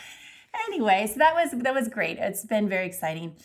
anyway 0.67 1.07
so 1.07 1.15
that 1.17 1.33
was 1.33 1.51
that 1.51 1.73
was 1.73 1.87
great. 1.87 2.17
It's 2.17 2.45
been 2.45 2.69
very 2.69 2.85
exciting 2.85 3.35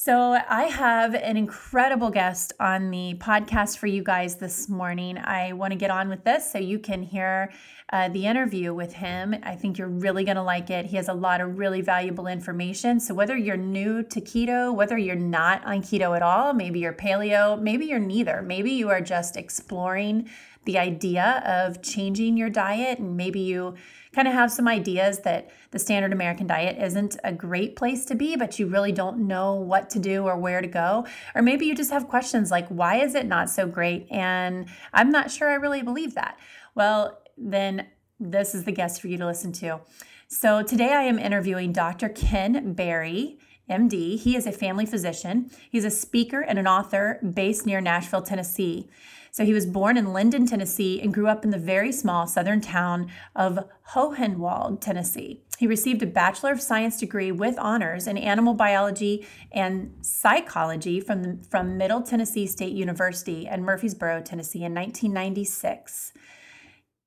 so, 0.00 0.38
I 0.48 0.66
have 0.66 1.16
an 1.16 1.36
incredible 1.36 2.10
guest 2.10 2.52
on 2.60 2.92
the 2.92 3.16
podcast 3.18 3.78
for 3.78 3.88
you 3.88 4.04
guys 4.04 4.36
this 4.36 4.68
morning. 4.68 5.18
I 5.18 5.54
want 5.54 5.72
to 5.72 5.76
get 5.76 5.90
on 5.90 6.08
with 6.08 6.22
this 6.22 6.48
so 6.52 6.58
you 6.58 6.78
can 6.78 7.02
hear 7.02 7.50
uh, 7.90 8.08
the 8.08 8.26
interview 8.26 8.74
with 8.74 8.94
him. 8.94 9.34
I 9.42 9.56
think 9.56 9.78
you're 9.78 9.88
really 9.88 10.24
going 10.24 10.36
to 10.36 10.42
like 10.42 10.68
it. 10.70 10.86
He 10.86 10.96
has 10.96 11.08
a 11.08 11.14
lot 11.14 11.40
of 11.40 11.58
really 11.58 11.80
valuable 11.80 12.26
information. 12.26 13.00
So, 13.00 13.14
whether 13.14 13.36
you're 13.36 13.56
new 13.56 14.02
to 14.02 14.20
keto, 14.20 14.74
whether 14.74 14.98
you're 14.98 15.16
not 15.16 15.64
on 15.64 15.80
keto 15.80 16.14
at 16.14 16.22
all, 16.22 16.52
maybe 16.52 16.80
you're 16.80 16.92
paleo, 16.92 17.60
maybe 17.60 17.86
you're 17.86 17.98
neither, 17.98 18.42
maybe 18.42 18.70
you 18.70 18.90
are 18.90 19.00
just 19.00 19.36
exploring 19.36 20.28
the 20.64 20.78
idea 20.78 21.42
of 21.46 21.80
changing 21.80 22.36
your 22.36 22.50
diet 22.50 22.98
and 22.98 23.16
maybe 23.16 23.40
you 23.40 23.74
kind 24.12 24.28
of 24.28 24.34
have 24.34 24.50
some 24.50 24.68
ideas 24.68 25.20
that 25.20 25.50
the 25.70 25.78
standard 25.78 26.12
American 26.12 26.46
diet 26.46 26.76
isn't 26.82 27.16
a 27.24 27.32
great 27.32 27.76
place 27.76 28.04
to 28.04 28.14
be, 28.14 28.36
but 28.36 28.58
you 28.58 28.66
really 28.66 28.92
don't 28.92 29.18
know 29.26 29.54
what 29.54 29.88
to 29.90 29.98
do 29.98 30.24
or 30.24 30.36
where 30.36 30.60
to 30.60 30.66
go. 30.66 31.06
Or 31.34 31.40
maybe 31.40 31.66
you 31.66 31.74
just 31.74 31.90
have 31.90 32.08
questions 32.08 32.50
like, 32.50 32.68
why 32.68 32.96
is 32.96 33.14
it 33.14 33.26
not 33.26 33.48
so 33.48 33.66
great? 33.66 34.06
And 34.10 34.66
I'm 34.92 35.10
not 35.10 35.30
sure 35.30 35.48
I 35.48 35.54
really 35.54 35.82
believe 35.82 36.14
that. 36.14 36.38
Well, 36.74 37.18
then 37.38 37.86
this 38.20 38.54
is 38.54 38.64
the 38.64 38.72
guest 38.72 39.00
for 39.00 39.08
you 39.08 39.16
to 39.18 39.26
listen 39.26 39.52
to. 39.52 39.80
So 40.28 40.62
today 40.62 40.92
I 40.92 41.02
am 41.02 41.18
interviewing 41.18 41.72
Dr. 41.72 42.08
Ken 42.08 42.72
Berry. 42.72 43.38
MD. 43.68 44.18
He 44.18 44.34
is 44.34 44.46
a 44.46 44.52
family 44.52 44.86
physician. 44.86 45.50
He's 45.70 45.84
a 45.84 45.90
speaker 45.90 46.40
and 46.40 46.58
an 46.58 46.66
author 46.66 47.20
based 47.34 47.66
near 47.66 47.82
Nashville, 47.82 48.22
Tennessee. 48.22 48.88
So 49.30 49.44
he 49.44 49.52
was 49.52 49.66
born 49.66 49.96
in 49.96 50.12
Linden, 50.12 50.46
Tennessee, 50.46 51.00
and 51.00 51.12
grew 51.12 51.28
up 51.28 51.44
in 51.44 51.50
the 51.50 51.58
very 51.58 51.92
small 51.92 52.26
southern 52.26 52.60
town 52.60 53.10
of 53.36 53.58
Hohenwald, 53.90 54.80
Tennessee. 54.80 55.42
He 55.58 55.66
received 55.66 56.02
a 56.02 56.06
Bachelor 56.06 56.52
of 56.52 56.62
Science 56.62 56.98
degree 56.98 57.30
with 57.30 57.58
honors 57.58 58.06
in 58.06 58.16
animal 58.16 58.54
biology 58.54 59.26
and 59.52 59.94
psychology 60.00 61.00
from, 61.00 61.42
from 61.42 61.76
Middle 61.76 62.02
Tennessee 62.02 62.46
State 62.46 62.72
University 62.72 63.46
in 63.46 63.64
Murfreesboro, 63.64 64.22
Tennessee 64.22 64.64
in 64.64 64.74
1996. 64.74 66.12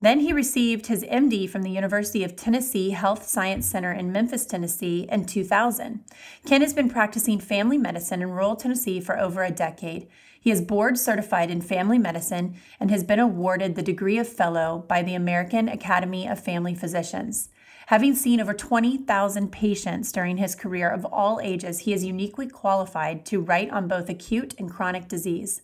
Then 0.01 0.21
he 0.21 0.33
received 0.33 0.87
his 0.87 1.03
MD 1.03 1.47
from 1.47 1.61
the 1.61 1.69
University 1.69 2.23
of 2.23 2.35
Tennessee 2.35 2.89
Health 2.89 3.27
Science 3.27 3.67
Center 3.67 3.91
in 3.91 4.11
Memphis, 4.11 4.47
Tennessee 4.47 5.07
in 5.11 5.25
2000. 5.25 6.03
Ken 6.43 6.61
has 6.61 6.73
been 6.73 6.89
practicing 6.89 7.39
family 7.39 7.77
medicine 7.77 8.23
in 8.23 8.31
rural 8.31 8.55
Tennessee 8.55 8.99
for 8.99 9.19
over 9.19 9.43
a 9.43 9.51
decade. 9.51 10.07
He 10.39 10.49
is 10.49 10.59
board 10.59 10.97
certified 10.97 11.51
in 11.51 11.61
family 11.61 11.99
medicine 11.99 12.55
and 12.79 12.89
has 12.89 13.03
been 13.03 13.19
awarded 13.19 13.75
the 13.75 13.83
degree 13.83 14.17
of 14.17 14.27
fellow 14.27 14.83
by 14.87 15.03
the 15.03 15.13
American 15.13 15.69
Academy 15.69 16.27
of 16.27 16.43
Family 16.43 16.73
Physicians. 16.73 17.49
Having 17.87 18.15
seen 18.15 18.41
over 18.41 18.55
20,000 18.55 19.51
patients 19.51 20.11
during 20.11 20.37
his 20.37 20.55
career 20.55 20.89
of 20.89 21.05
all 21.05 21.39
ages, 21.43 21.79
he 21.79 21.93
is 21.93 22.03
uniquely 22.03 22.47
qualified 22.47 23.23
to 23.27 23.41
write 23.41 23.69
on 23.69 23.87
both 23.87 24.09
acute 24.09 24.55
and 24.57 24.71
chronic 24.71 25.07
disease. 25.07 25.61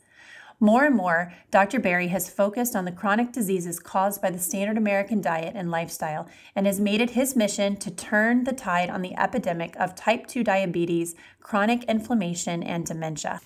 More 0.59 0.85
and 0.85 0.95
more, 0.95 1.33
Dr. 1.51 1.79
Berry 1.79 2.07
has 2.07 2.31
focused 2.31 2.75
on 2.75 2.85
the 2.85 2.91
chronic 2.91 3.31
diseases 3.31 3.79
caused 3.79 4.23
by 4.23 4.31
the 4.31 4.39
standard 4.39 4.75
American 4.75 5.21
diet 5.21 5.53
and 5.55 5.69
lifestyle 5.69 6.27
and 6.55 6.65
has 6.65 6.79
made 6.79 6.99
it 6.99 7.11
his 7.11 7.35
mission 7.35 7.75
to 7.77 7.91
turn 7.91 8.43
the 8.43 8.53
tide 8.53 8.89
on 8.89 9.03
the 9.03 9.15
epidemic 9.19 9.75
of 9.79 9.93
type 9.93 10.25
2 10.25 10.43
diabetes, 10.43 11.13
chronic 11.39 11.83
inflammation, 11.83 12.63
and 12.63 12.87
dementia. 12.87 13.39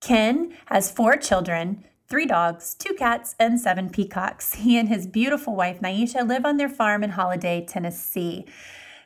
Ken 0.00 0.56
has 0.66 0.92
four 0.92 1.16
children, 1.16 1.84
three 2.08 2.26
dogs, 2.26 2.74
two 2.74 2.94
cats, 2.94 3.34
and 3.40 3.60
seven 3.60 3.90
peacocks. 3.90 4.54
He 4.54 4.78
and 4.78 4.88
his 4.88 5.08
beautiful 5.08 5.56
wife, 5.56 5.80
Neisha, 5.80 6.26
live 6.26 6.46
on 6.46 6.56
their 6.56 6.68
farm 6.68 7.02
in 7.02 7.12
Holladay, 7.12 7.66
Tennessee. 7.66 8.46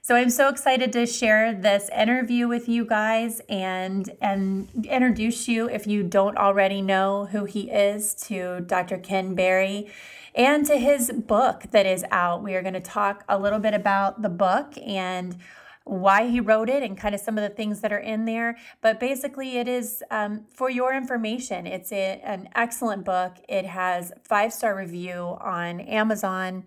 So 0.04 0.16
I'm 0.16 0.28
so 0.28 0.50
excited 0.50 0.92
to 0.92 1.06
share 1.06 1.54
this 1.54 1.88
interview 1.88 2.46
with 2.46 2.68
you 2.68 2.84
guys 2.84 3.40
and 3.49 4.11
and 4.20 4.68
introduce 4.84 5.49
you 5.49 5.66
if 5.70 5.87
you 5.87 6.02
don't 6.02 6.37
already 6.37 6.82
know 6.82 7.25
who 7.25 7.46
he 7.46 7.70
is 7.70 8.12
to 8.26 8.61
Dr. 8.61 8.99
Ken 8.99 9.34
Berry 9.34 9.90
and 10.34 10.66
to 10.66 10.76
his 10.76 11.11
book 11.11 11.62
that 11.70 11.87
is 11.87 12.04
out. 12.11 12.42
We 12.42 12.54
are 12.54 12.61
going 12.61 12.75
to 12.75 12.80
talk 12.80 13.25
a 13.30 13.38
little 13.38 13.58
bit 13.58 13.73
about 13.73 14.20
the 14.20 14.28
book 14.28 14.75
and 14.87 15.38
why 15.84 16.28
he 16.28 16.38
wrote 16.38 16.68
it 16.68 16.82
and 16.82 16.99
kind 16.99 17.14
of 17.14 17.23
some 17.23 17.38
of 17.38 17.42
the 17.42 17.56
things 17.56 17.80
that 17.80 17.90
are 17.90 17.96
in 17.96 18.26
there. 18.26 18.58
But 18.82 19.00
basically, 19.00 19.56
it 19.56 19.68
is 19.68 20.02
um, 20.11 20.44
for 20.52 20.68
your 20.68 20.94
information. 20.94 21.66
It's 21.66 21.92
a, 21.92 22.20
an 22.23 22.50
excellent 22.54 23.06
book. 23.06 23.37
It 23.49 23.64
has 23.64 24.12
five 24.23 24.52
star 24.52 24.76
review 24.76 25.38
on 25.40 25.80
Amazon, 25.80 26.64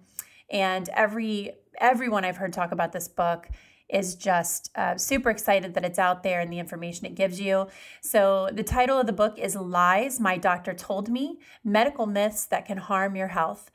and 0.50 0.90
every 0.90 1.54
everyone 1.78 2.26
I've 2.26 2.38
heard 2.38 2.54
talk 2.54 2.72
about 2.72 2.92
this 2.92 3.08
book 3.08 3.50
is 3.90 4.16
just 4.16 4.70
uh, 4.76 4.98
super 4.98 5.30
excited 5.30 5.74
that 5.74 5.86
it's 5.86 6.00
out 6.00 6.24
there 6.24 6.42
and 6.42 6.52
the 6.52 6.60
information 6.60 7.06
it 7.06 7.16
gives 7.16 7.40
you. 7.40 7.68
So, 8.02 8.50
the 8.52 8.64
title 8.64 9.00
of 9.00 9.08
the 9.08 9.14
book 9.14 9.40
is 9.40 9.56
Lies 9.56 10.20
My 10.20 10.38
Doctor 10.38 10.74
Told 10.74 11.10
Me 11.10 11.40
Medical 11.64 12.06
Myths 12.06 12.46
That 12.46 12.66
Can 12.66 12.78
Harm 12.78 13.16
Your 13.16 13.30
Health. 13.30 13.72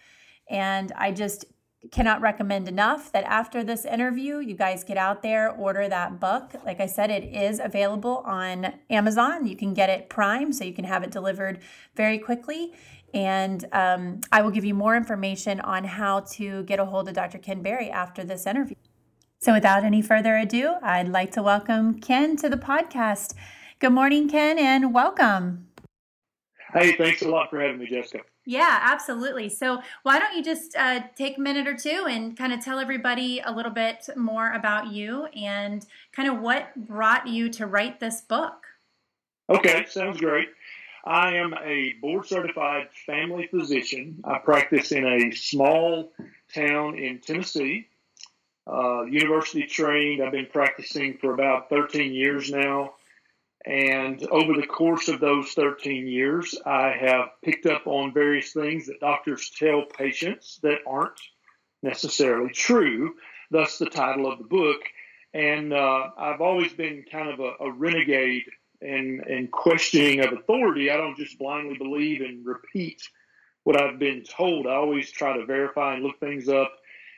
And 0.50 0.92
I 0.96 1.12
just 1.12 1.46
cannot 1.90 2.20
recommend 2.20 2.68
enough 2.68 3.10
that 3.10 3.24
after 3.24 3.64
this 3.64 3.84
interview, 3.84 4.38
you 4.38 4.54
guys 4.54 4.84
get 4.84 4.96
out 4.96 5.22
there, 5.22 5.50
order 5.50 5.88
that 5.88 6.20
book. 6.20 6.52
Like 6.64 6.80
I 6.80 6.86
said, 6.86 7.10
it 7.10 7.24
is 7.24 7.58
available 7.58 8.18
on 8.24 8.74
Amazon. 8.88 9.46
You 9.46 9.56
can 9.56 9.74
get 9.74 9.90
it 9.90 10.08
Prime, 10.08 10.52
so 10.52 10.64
you 10.64 10.72
can 10.72 10.84
have 10.84 11.02
it 11.02 11.10
delivered 11.10 11.58
very 11.96 12.18
quickly. 12.18 12.72
And 13.14 13.64
um, 13.72 14.20
I 14.30 14.42
will 14.42 14.50
give 14.50 14.64
you 14.64 14.74
more 14.74 14.96
information 14.96 15.60
on 15.60 15.84
how 15.84 16.20
to 16.20 16.62
get 16.64 16.78
a 16.78 16.84
hold 16.84 17.08
of 17.08 17.14
Dr. 17.14 17.38
Ken 17.38 17.62
Berry 17.62 17.90
after 17.90 18.24
this 18.24 18.46
interview. 18.46 18.76
So, 19.40 19.52
without 19.52 19.82
any 19.82 20.02
further 20.02 20.36
ado, 20.36 20.74
I'd 20.82 21.08
like 21.08 21.32
to 21.32 21.42
welcome 21.42 21.98
Ken 22.00 22.36
to 22.36 22.48
the 22.48 22.56
podcast. 22.56 23.34
Good 23.80 23.90
morning, 23.90 24.28
Ken, 24.28 24.56
and 24.56 24.94
welcome. 24.94 25.66
Hey, 26.72 26.92
thanks 26.92 27.22
a 27.22 27.28
lot 27.28 27.50
for 27.50 27.60
having 27.60 27.78
me, 27.78 27.86
Jessica. 27.86 28.22
Yeah, 28.46 28.78
absolutely. 28.80 29.48
So, 29.48 29.82
why 30.04 30.18
don't 30.20 30.36
you 30.36 30.44
just 30.44 30.76
uh, 30.76 31.00
take 31.16 31.38
a 31.38 31.40
minute 31.40 31.66
or 31.66 31.74
two 31.74 32.06
and 32.08 32.36
kind 32.36 32.52
of 32.52 32.64
tell 32.64 32.78
everybody 32.78 33.40
a 33.44 33.52
little 33.52 33.72
bit 33.72 34.08
more 34.16 34.52
about 34.52 34.92
you 34.92 35.26
and 35.26 35.84
kind 36.12 36.28
of 36.28 36.40
what 36.40 36.74
brought 36.76 37.26
you 37.26 37.50
to 37.50 37.66
write 37.66 37.98
this 37.98 38.20
book? 38.20 38.64
Okay, 39.50 39.84
sounds 39.88 40.20
great. 40.20 40.48
I 41.04 41.36
am 41.36 41.54
a 41.54 41.94
board 42.00 42.26
certified 42.26 42.88
family 43.06 43.48
physician. 43.48 44.20
I 44.24 44.38
practice 44.38 44.92
in 44.92 45.04
a 45.04 45.32
small 45.32 46.12
town 46.54 46.96
in 46.96 47.20
Tennessee. 47.20 47.88
Uh, 48.66 49.02
university 49.02 49.64
trained. 49.66 50.22
I've 50.22 50.30
been 50.30 50.46
practicing 50.46 51.18
for 51.18 51.34
about 51.34 51.68
13 51.68 52.12
years 52.12 52.52
now. 52.52 52.94
And 53.64 54.24
over 54.28 54.54
the 54.54 54.66
course 54.66 55.08
of 55.08 55.20
those 55.20 55.50
13 55.52 56.06
years, 56.06 56.56
I 56.64 56.90
have 56.90 57.30
picked 57.44 57.66
up 57.66 57.86
on 57.86 58.12
various 58.12 58.52
things 58.52 58.86
that 58.86 59.00
doctors 59.00 59.50
tell 59.50 59.82
patients 59.82 60.60
that 60.62 60.78
aren't 60.86 61.20
necessarily 61.82 62.52
true, 62.52 63.14
thus 63.50 63.78
the 63.78 63.86
title 63.86 64.30
of 64.30 64.38
the 64.38 64.44
book. 64.44 64.82
And 65.34 65.72
uh, 65.72 66.10
I've 66.16 66.40
always 66.40 66.72
been 66.72 67.04
kind 67.10 67.28
of 67.30 67.40
a, 67.40 67.64
a 67.64 67.72
renegade 67.72 68.44
and, 68.82 69.20
and 69.20 69.50
questioning 69.50 70.20
of 70.20 70.32
authority. 70.32 70.90
I 70.90 70.96
don't 70.96 71.16
just 71.16 71.38
blindly 71.38 71.78
believe 71.78 72.20
and 72.20 72.44
repeat 72.44 73.02
what 73.64 73.80
I've 73.80 73.98
been 73.98 74.24
told. 74.24 74.66
I 74.66 74.74
always 74.74 75.10
try 75.10 75.36
to 75.36 75.46
verify 75.46 75.94
and 75.94 76.02
look 76.02 76.18
things 76.18 76.48
up. 76.48 76.72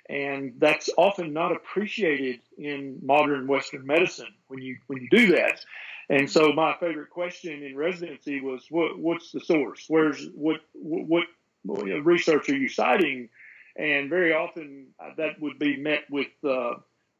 And 0.09 0.55
that's 0.59 0.91
often 0.99 1.33
not 1.33 1.53
appreciated 1.53 2.41
in 2.59 2.99
modern 3.03 3.47
Western 3.47 3.87
medicine 3.87 4.35
when 4.49 4.61
you 4.61 4.77
when 4.87 5.01
you 5.01 5.09
do 5.09 5.37
that. 5.37 5.65
And 6.11 6.31
so 6.31 6.53
my 6.53 6.75
favorite 6.79 7.09
question 7.09 7.63
in 7.63 7.75
residency 7.75 8.43
was, 8.43 8.67
what, 8.69 8.99
what's 8.99 9.33
the 9.33 9.41
source? 9.41 9.87
Where's 9.89 10.27
what, 10.35 10.61
what, 10.75 11.25
what 11.65 11.85
research 12.05 12.51
are 12.51 12.57
you 12.57 12.69
citing? 12.69 13.31
And 13.77 14.11
very 14.11 14.35
often 14.35 14.89
uh, 15.01 15.13
that 15.17 15.41
would 15.41 15.59
be 15.59 15.79
met 15.79 16.03
with 16.11 16.29
uh, 16.47 16.75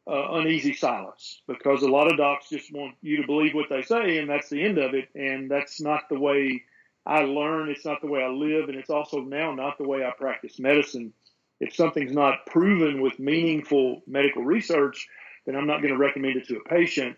uh, 0.07 0.33
uneasy 0.33 0.73
silence 0.73 1.41
because 1.47 1.81
a 1.81 1.87
lot 1.87 2.11
of 2.11 2.17
docs 2.17 2.49
just 2.49 2.71
want 2.71 2.95
you 3.01 3.17
to 3.17 3.27
believe 3.27 3.53
what 3.53 3.69
they 3.69 3.81
say, 3.81 4.17
and 4.17 4.29
that's 4.29 4.49
the 4.49 4.63
end 4.63 4.77
of 4.77 4.93
it. 4.93 5.09
And 5.15 5.49
that's 5.49 5.81
not 5.81 6.09
the 6.09 6.19
way 6.19 6.63
I 7.05 7.21
learn. 7.21 7.69
It's 7.69 7.85
not 7.85 8.01
the 8.01 8.07
way 8.07 8.23
I 8.23 8.29
live, 8.29 8.69
and 8.69 8.77
it's 8.77 8.89
also 8.89 9.21
now 9.21 9.53
not 9.53 9.77
the 9.77 9.87
way 9.87 10.05
I 10.05 10.11
practice 10.11 10.59
medicine. 10.59 11.13
If 11.59 11.75
something's 11.75 12.13
not 12.13 12.45
proven 12.45 13.01
with 13.01 13.17
meaningful 13.17 14.01
medical 14.05 14.43
research, 14.43 15.07
then 15.45 15.55
I'm 15.55 15.67
not 15.67 15.81
going 15.81 15.93
to 15.93 15.99
recommend 15.99 16.35
it 16.35 16.47
to 16.47 16.57
a 16.57 16.69
patient. 16.69 17.17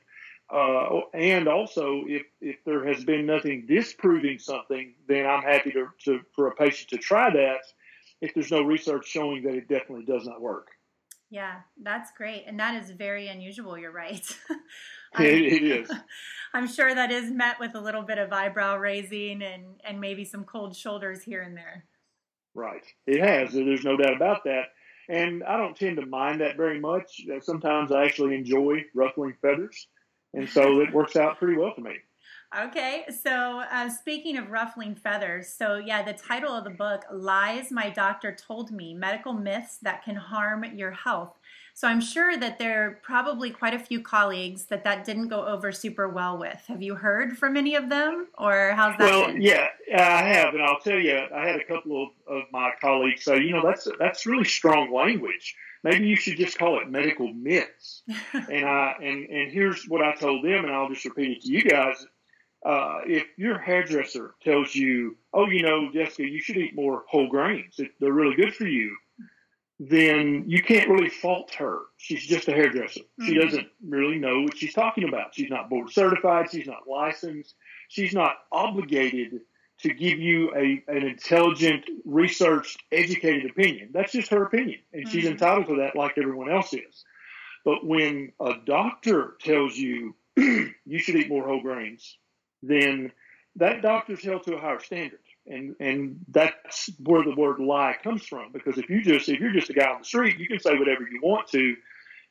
Uh, 0.50 1.01
and 1.13 1.48
also, 1.48 2.03
if, 2.08 2.24
if 2.39 2.63
there 2.63 2.86
has 2.88 3.03
been 3.03 3.25
nothing 3.25 3.65
disproving 3.67 4.39
something, 4.39 4.94
then 5.08 5.25
I'm 5.25 5.44
happy 5.44 5.72
to, 5.72 5.88
to, 6.06 6.22
for 6.36 6.48
a 6.48 6.56
patient 6.56 6.89
to 6.91 6.98
try 6.98 7.29
that 7.32 7.62
if 8.22 8.34
there's 8.34 8.51
no 8.51 8.62
research 8.62 9.08
showing 9.08 9.44
that 9.44 9.56
it 9.56 9.67
definitely 9.67 10.06
does 10.06 10.25
not 10.25 10.41
work. 10.41 10.70
Yeah, 11.29 11.55
that's 11.81 12.12
great. 12.15 12.46
And 12.48 12.60
that 12.60 12.81
is 12.81 12.91
very 12.91 13.27
unusual. 13.27 13.77
You're 13.77 13.91
right. 13.91 14.25
it, 15.19 15.53
it 15.53 15.63
is. 15.63 15.91
I'm 16.53 16.67
sure 16.67 16.93
that 16.93 17.12
is 17.12 17.31
met 17.31 17.60
with 17.60 17.75
a 17.75 17.81
little 17.81 18.03
bit 18.03 18.17
of 18.17 18.31
eyebrow 18.31 18.77
raising 18.77 19.41
and, 19.41 19.81
and 19.84 20.00
maybe 20.00 20.24
some 20.24 20.46
cold 20.46 20.75
shoulders 20.75 21.24
here 21.24 21.41
and 21.41 21.55
there. 21.55 21.86
Right. 22.53 22.86
It 23.05 23.22
has. 23.22 23.53
There's 23.53 23.84
no 23.84 23.98
doubt 23.98 24.15
about 24.15 24.43
that. 24.46 24.67
And 25.10 25.43
I 25.43 25.57
don't 25.57 25.75
tend 25.75 25.98
to 25.98 26.05
mind 26.05 26.41
that 26.41 26.57
very 26.57 26.79
much. 26.79 27.22
Sometimes 27.41 27.91
I 27.91 28.05
actually 28.05 28.36
enjoy 28.36 28.86
ruffling 28.93 29.36
feathers 29.41 29.88
and 30.34 30.48
so 30.48 30.81
it 30.81 30.93
works 30.93 31.15
out 31.15 31.39
pretty 31.39 31.57
well 31.57 31.74
for 31.74 31.81
me. 31.81 31.96
Okay, 32.55 33.03
so 33.09 33.61
uh, 33.71 33.89
speaking 33.89 34.37
of 34.37 34.51
ruffling 34.51 34.95
feathers, 34.95 35.49
so 35.49 35.75
yeah, 35.75 36.01
the 36.01 36.13
title 36.13 36.53
of 36.53 36.63
the 36.63 36.69
book, 36.69 37.03
Lies 37.11 37.71
My 37.71 37.89
Doctor 37.89 38.33
Told 38.33 38.71
Me 38.71 38.93
Medical 38.93 39.33
Myths 39.33 39.77
That 39.81 40.03
Can 40.03 40.15
Harm 40.15 40.63
Your 40.63 40.91
Health. 40.91 41.37
So 41.73 41.89
I'm 41.89 41.99
sure 41.99 42.37
that 42.37 42.57
there 42.57 42.87
are 42.87 42.99
probably 43.03 43.51
quite 43.51 43.73
a 43.73 43.79
few 43.79 44.01
colleagues 44.01 44.65
that 44.65 44.85
that 44.85 45.03
didn't 45.03 45.27
go 45.27 45.45
over 45.45 45.73
super 45.73 46.07
well 46.07 46.37
with. 46.37 46.63
Have 46.67 46.81
you 46.81 46.95
heard 46.95 47.37
from 47.37 47.57
any 47.57 47.75
of 47.75 47.89
them, 47.89 48.27
or 48.37 48.71
how's 48.75 48.97
that? 48.97 49.11
Well, 49.11 49.27
been? 49.27 49.41
yeah, 49.41 49.67
I 49.93 50.23
have, 50.23 50.53
and 50.53 50.63
I'll 50.63 50.79
tell 50.79 50.97
you, 50.97 51.19
I 51.35 51.45
had 51.45 51.59
a 51.59 51.65
couple 51.65 52.01
of, 52.01 52.09
of 52.33 52.43
my 52.53 52.71
colleagues 52.79 53.25
say, 53.25 53.41
you 53.41 53.51
know, 53.51 53.61
that's 53.61 53.89
that's 53.99 54.25
really 54.25 54.45
strong 54.45 54.93
language 54.93 55.53
maybe 55.83 56.07
you 56.07 56.15
should 56.15 56.37
just 56.37 56.57
call 56.57 56.79
it 56.81 56.89
medical 56.89 57.31
myths. 57.33 58.03
and 58.33 58.65
I 58.65 58.95
and 59.01 59.29
and 59.29 59.51
here's 59.51 59.85
what 59.85 60.01
I 60.01 60.15
told 60.15 60.43
them, 60.43 60.65
and 60.65 60.73
I'll 60.73 60.89
just 60.89 61.05
repeat 61.05 61.37
it 61.37 61.43
to 61.43 61.49
you 61.49 61.63
guys. 61.63 62.05
Uh, 62.65 62.99
if 63.05 63.25
your 63.37 63.57
hairdresser 63.57 64.35
tells 64.41 64.73
you, 64.73 65.17
"Oh, 65.33 65.47
you 65.47 65.63
know, 65.63 65.91
Jessica, 65.91 66.27
you 66.27 66.41
should 66.41 66.57
eat 66.57 66.75
more 66.75 67.03
whole 67.07 67.29
grains; 67.29 67.79
they're 67.99 68.11
really 68.11 68.35
good 68.35 68.55
for 68.55 68.67
you," 68.67 68.95
then 69.79 70.43
you 70.47 70.63
can't 70.63 70.89
really 70.89 71.09
fault 71.09 71.53
her. 71.55 71.81
She's 71.97 72.25
just 72.25 72.47
a 72.47 72.51
hairdresser. 72.51 73.01
Mm-hmm. 73.01 73.25
She 73.25 73.35
doesn't 73.35 73.67
really 73.87 74.17
know 74.17 74.41
what 74.41 74.57
she's 74.57 74.73
talking 74.73 75.07
about. 75.07 75.35
She's 75.35 75.49
not 75.49 75.69
board 75.69 75.91
certified. 75.91 76.49
She's 76.51 76.67
not 76.67 76.87
licensed. 76.87 77.55
She's 77.89 78.13
not 78.13 78.37
obligated 78.51 79.41
to 79.81 79.93
give 79.93 80.19
you 80.19 80.51
a 80.55 80.83
an 80.87 81.03
intelligent, 81.05 81.85
researched, 82.05 82.81
educated 82.91 83.49
opinion. 83.51 83.89
That's 83.93 84.11
just 84.11 84.31
her 84.31 84.43
opinion, 84.43 84.79
and 84.93 85.03
mm-hmm. 85.03 85.11
she's 85.11 85.25
entitled 85.25 85.67
to 85.67 85.75
that, 85.77 85.95
like 85.95 86.17
everyone 86.17 86.51
else 86.51 86.73
is. 86.73 87.05
But 87.63 87.85
when 87.85 88.31
a 88.39 88.53
doctor 88.65 89.35
tells 89.41 89.77
you 89.77 90.15
you 90.37 90.99
should 90.99 91.15
eat 91.15 91.29
more 91.29 91.45
whole 91.45 91.61
grains, 91.61 92.17
then 92.63 93.11
that 93.57 93.81
doctor's 93.81 94.23
held 94.23 94.43
to 94.43 94.55
a 94.55 94.59
higher 94.59 94.79
standard. 94.79 95.19
And 95.45 95.75
and 95.79 96.19
that's 96.27 96.89
where 96.99 97.23
the 97.23 97.35
word 97.35 97.59
lie 97.59 97.95
comes 98.03 98.25
from. 98.25 98.51
Because 98.51 98.77
if 98.77 98.89
you 98.89 99.01
just 99.01 99.29
if 99.29 99.39
you're 99.39 99.53
just 99.53 99.69
a 99.69 99.73
guy 99.73 99.89
on 99.89 99.99
the 99.99 100.05
street, 100.05 100.39
you 100.39 100.47
can 100.47 100.59
say 100.59 100.77
whatever 100.77 101.03
you 101.03 101.21
want 101.23 101.47
to, 101.49 101.75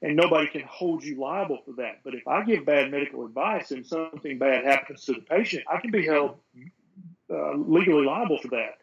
and 0.03 0.17
nobody 0.17 0.49
can 0.49 0.63
hold 0.69 1.03
you 1.03 1.19
liable 1.19 1.61
for 1.65 1.73
that. 1.77 2.01
But 2.05 2.15
if 2.15 2.29
I 2.29 2.45
give 2.45 2.67
bad 2.67 2.91
medical 2.91 3.25
advice 3.25 3.71
and 3.71 3.87
something 3.87 4.39
bad 4.39 4.65
happens 4.65 5.05
to 5.07 5.15
the 5.15 5.23
patient, 5.23 5.65
I 5.71 5.81
can 5.81 5.91
be 5.91 6.05
held 6.05 6.37
uh, 7.31 7.55
legally 7.57 8.05
liable 8.05 8.39
for 8.39 8.49
that. 8.49 8.79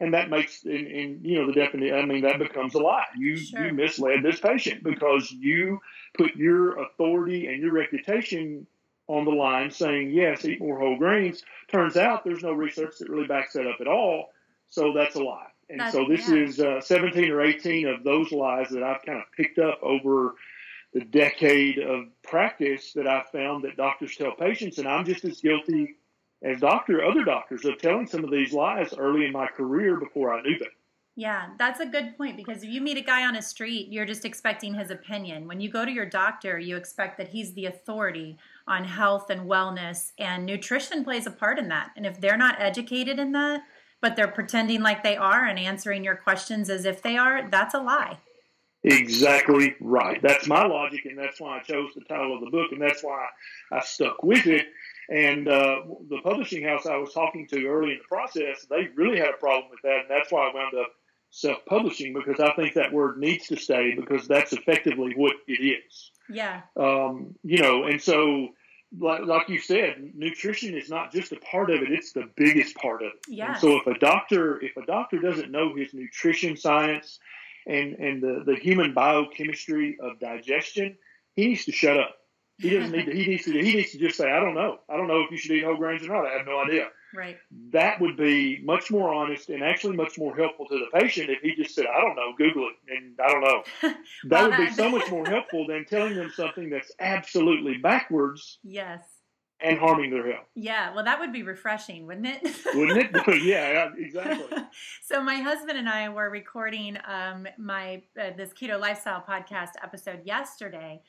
And 0.00 0.14
that 0.14 0.30
makes, 0.30 0.64
in, 0.64 0.86
in 0.86 1.20
you 1.22 1.40
know, 1.40 1.46
the 1.46 1.52
definition. 1.52 1.96
I 1.96 2.04
mean, 2.04 2.22
that 2.22 2.38
becomes 2.38 2.74
a 2.74 2.78
lie. 2.78 3.06
You 3.16 3.36
sure. 3.36 3.66
you 3.66 3.72
misled 3.72 4.22
this 4.22 4.38
patient 4.38 4.84
because 4.84 5.30
you 5.32 5.80
put 6.16 6.36
your 6.36 6.80
authority 6.82 7.46
and 7.48 7.60
your 7.60 7.72
reputation 7.72 8.66
on 9.08 9.24
the 9.24 9.30
line 9.30 9.70
saying, 9.70 10.10
yes, 10.10 10.44
eat 10.44 10.60
more 10.60 10.78
whole 10.78 10.96
grains. 10.96 11.42
Turns 11.70 11.96
out 11.96 12.24
there's 12.24 12.42
no 12.42 12.52
research 12.52 12.98
that 12.98 13.08
really 13.08 13.26
backs 13.26 13.54
that 13.54 13.66
up 13.66 13.80
at 13.80 13.88
all. 13.88 14.30
So 14.70 14.92
that's 14.92 15.16
a 15.16 15.22
lie. 15.22 15.46
And 15.70 15.80
that's, 15.80 15.92
so 15.92 16.06
this 16.08 16.28
yeah. 16.28 16.36
is 16.36 16.60
uh, 16.60 16.80
17 16.80 17.30
or 17.30 17.42
18 17.42 17.88
of 17.88 18.04
those 18.04 18.30
lies 18.32 18.68
that 18.70 18.82
I've 18.82 19.02
kind 19.04 19.18
of 19.18 19.24
picked 19.36 19.58
up 19.58 19.78
over 19.82 20.34
the 20.92 21.00
decade 21.00 21.78
of 21.78 22.06
practice 22.22 22.92
that 22.94 23.06
I've 23.06 23.28
found 23.28 23.64
that 23.64 23.76
doctors 23.76 24.16
tell 24.16 24.32
patients. 24.32 24.78
And 24.78 24.86
I'm 24.86 25.04
just 25.04 25.24
as 25.24 25.40
guilty 25.40 25.96
as 26.42 26.60
doctor, 26.60 27.04
other 27.04 27.24
doctors 27.24 27.64
of 27.64 27.78
telling 27.78 28.06
some 28.06 28.24
of 28.24 28.30
these 28.30 28.52
lies 28.52 28.94
early 28.96 29.24
in 29.24 29.32
my 29.32 29.46
career 29.46 29.98
before 29.98 30.34
I 30.34 30.42
knew 30.42 30.58
them. 30.58 30.68
Yeah, 31.18 31.48
that's 31.58 31.80
a 31.80 31.86
good 31.86 32.16
point 32.16 32.36
because 32.36 32.62
if 32.62 32.70
you 32.70 32.80
meet 32.80 32.96
a 32.96 33.00
guy 33.00 33.26
on 33.26 33.34
a 33.34 33.42
street, 33.42 33.88
you're 33.90 34.06
just 34.06 34.24
expecting 34.24 34.72
his 34.72 34.92
opinion. 34.92 35.48
When 35.48 35.60
you 35.60 35.68
go 35.68 35.84
to 35.84 35.90
your 35.90 36.06
doctor, 36.06 36.60
you 36.60 36.76
expect 36.76 37.18
that 37.18 37.26
he's 37.26 37.54
the 37.54 37.66
authority 37.66 38.38
on 38.68 38.84
health 38.84 39.28
and 39.28 39.50
wellness, 39.50 40.12
and 40.20 40.46
nutrition 40.46 41.02
plays 41.02 41.26
a 41.26 41.32
part 41.32 41.58
in 41.58 41.66
that. 41.70 41.90
And 41.96 42.06
if 42.06 42.20
they're 42.20 42.36
not 42.36 42.60
educated 42.60 43.18
in 43.18 43.32
that, 43.32 43.62
but 44.00 44.14
they're 44.14 44.28
pretending 44.28 44.80
like 44.80 45.02
they 45.02 45.16
are 45.16 45.44
and 45.44 45.58
answering 45.58 46.04
your 46.04 46.14
questions 46.14 46.70
as 46.70 46.84
if 46.84 47.02
they 47.02 47.16
are, 47.16 47.50
that's 47.50 47.74
a 47.74 47.80
lie. 47.80 48.18
Exactly 48.84 49.74
right. 49.80 50.22
That's 50.22 50.46
my 50.46 50.66
logic, 50.66 51.04
and 51.04 51.18
that's 51.18 51.40
why 51.40 51.58
I 51.58 51.62
chose 51.62 51.90
the 51.96 52.04
title 52.04 52.36
of 52.36 52.44
the 52.44 52.50
book, 52.50 52.70
and 52.70 52.80
that's 52.80 53.02
why 53.02 53.26
I 53.72 53.80
stuck 53.80 54.22
with 54.22 54.46
it. 54.46 54.66
And 55.08 55.48
uh, 55.48 55.80
the 56.08 56.20
publishing 56.22 56.62
house 56.62 56.86
I 56.86 56.96
was 56.96 57.12
talking 57.12 57.48
to 57.48 57.66
early 57.66 57.94
in 57.94 57.98
the 57.98 58.08
process, 58.08 58.66
they 58.70 58.90
really 58.94 59.18
had 59.18 59.30
a 59.30 59.38
problem 59.38 59.68
with 59.68 59.82
that, 59.82 60.02
and 60.02 60.08
that's 60.08 60.30
why 60.30 60.48
I 60.48 60.54
wound 60.54 60.74
up 60.74 60.92
self-publishing 61.30 62.14
because 62.14 62.40
I 62.40 62.52
think 62.54 62.74
that 62.74 62.92
word 62.92 63.18
needs 63.18 63.46
to 63.48 63.56
stay 63.56 63.94
because 63.94 64.26
that's 64.26 64.52
effectively 64.52 65.12
what 65.14 65.34
it 65.46 65.62
is. 65.62 66.10
Yeah. 66.28 66.62
Um, 66.76 67.34
you 67.42 67.58
know, 67.58 67.84
and 67.84 68.00
so 68.00 68.48
like, 68.96 69.24
like 69.24 69.48
you 69.48 69.58
said, 69.58 70.12
nutrition 70.14 70.74
is 70.74 70.88
not 70.88 71.12
just 71.12 71.32
a 71.32 71.36
part 71.36 71.70
of 71.70 71.82
it; 71.82 71.92
it's 71.92 72.12
the 72.12 72.28
biggest 72.36 72.76
part 72.76 73.02
of 73.02 73.08
it. 73.08 73.20
Yeah. 73.28 73.54
So 73.54 73.78
if 73.78 73.86
a 73.86 73.98
doctor 73.98 74.62
if 74.62 74.76
a 74.76 74.86
doctor 74.86 75.18
doesn't 75.18 75.50
know 75.50 75.74
his 75.74 75.92
nutrition 75.92 76.56
science 76.56 77.18
and 77.66 77.94
and 77.94 78.22
the 78.22 78.42
the 78.46 78.56
human 78.56 78.94
biochemistry 78.94 79.98
of 80.00 80.18
digestion, 80.18 80.96
he 81.36 81.48
needs 81.48 81.64
to 81.66 81.72
shut 81.72 81.98
up. 81.98 82.14
He 82.58 82.70
doesn't 82.70 82.90
need 82.90 83.06
to. 83.06 83.12
He 83.12 83.26
needs 83.26 83.44
to. 83.44 83.52
He 83.52 83.74
needs 83.74 83.92
to 83.92 83.98
just 83.98 84.16
say, 84.16 84.30
"I 84.30 84.40
don't 84.40 84.54
know. 84.54 84.78
I 84.88 84.96
don't 84.96 85.06
know 85.06 85.20
if 85.20 85.30
you 85.30 85.36
should 85.36 85.52
eat 85.52 85.64
whole 85.64 85.76
grains 85.76 86.02
or 86.04 86.08
not. 86.08 86.26
I 86.26 86.38
have 86.38 86.46
no 86.46 86.58
idea." 86.58 86.88
Right. 87.14 87.38
That 87.72 88.00
would 88.00 88.16
be 88.16 88.60
much 88.62 88.90
more 88.90 89.12
honest 89.12 89.48
and 89.48 89.62
actually 89.62 89.96
much 89.96 90.18
more 90.18 90.36
helpful 90.36 90.66
to 90.66 90.78
the 90.78 91.00
patient 91.00 91.30
if 91.30 91.40
he 91.40 91.54
just 91.54 91.74
said, 91.74 91.86
"I 91.86 92.00
don't 92.00 92.16
know. 92.16 92.34
Google 92.36 92.68
it," 92.68 92.96
and 92.96 93.18
I 93.20 93.32
don't 93.32 93.40
know. 93.40 93.62
that 94.24 94.48
would 94.48 94.56
be 94.56 94.70
so 94.72 94.90
much 94.90 95.10
more 95.10 95.26
helpful 95.26 95.66
than 95.66 95.84
telling 95.86 96.14
them 96.14 96.30
something 96.34 96.68
that's 96.68 96.92
absolutely 97.00 97.78
backwards. 97.78 98.58
Yes. 98.62 99.02
And 99.60 99.76
harming 99.76 100.10
their 100.10 100.24
health. 100.30 100.46
Yeah, 100.54 100.94
well, 100.94 101.04
that 101.04 101.18
would 101.18 101.32
be 101.32 101.42
refreshing, 101.42 102.06
wouldn't 102.06 102.26
it? 102.26 102.56
wouldn't 102.76 103.10
it? 103.12 103.42
yeah, 103.42 103.88
exactly. 103.96 104.56
so 105.02 105.20
my 105.20 105.36
husband 105.36 105.76
and 105.76 105.88
I 105.88 106.08
were 106.10 106.30
recording 106.30 106.96
um, 107.08 107.48
my 107.58 108.02
uh, 108.20 108.30
this 108.36 108.52
keto 108.52 108.78
lifestyle 108.78 109.24
podcast 109.28 109.70
episode 109.82 110.20
yesterday 110.24 111.02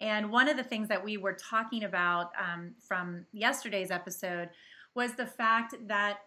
and 0.00 0.30
one 0.30 0.48
of 0.48 0.56
the 0.56 0.62
things 0.62 0.88
that 0.88 1.04
we 1.04 1.16
were 1.18 1.34
talking 1.34 1.84
about 1.84 2.30
um, 2.38 2.72
from 2.86 3.26
yesterday's 3.32 3.90
episode 3.90 4.48
was 4.94 5.14
the 5.14 5.26
fact 5.26 5.74
that 5.86 6.18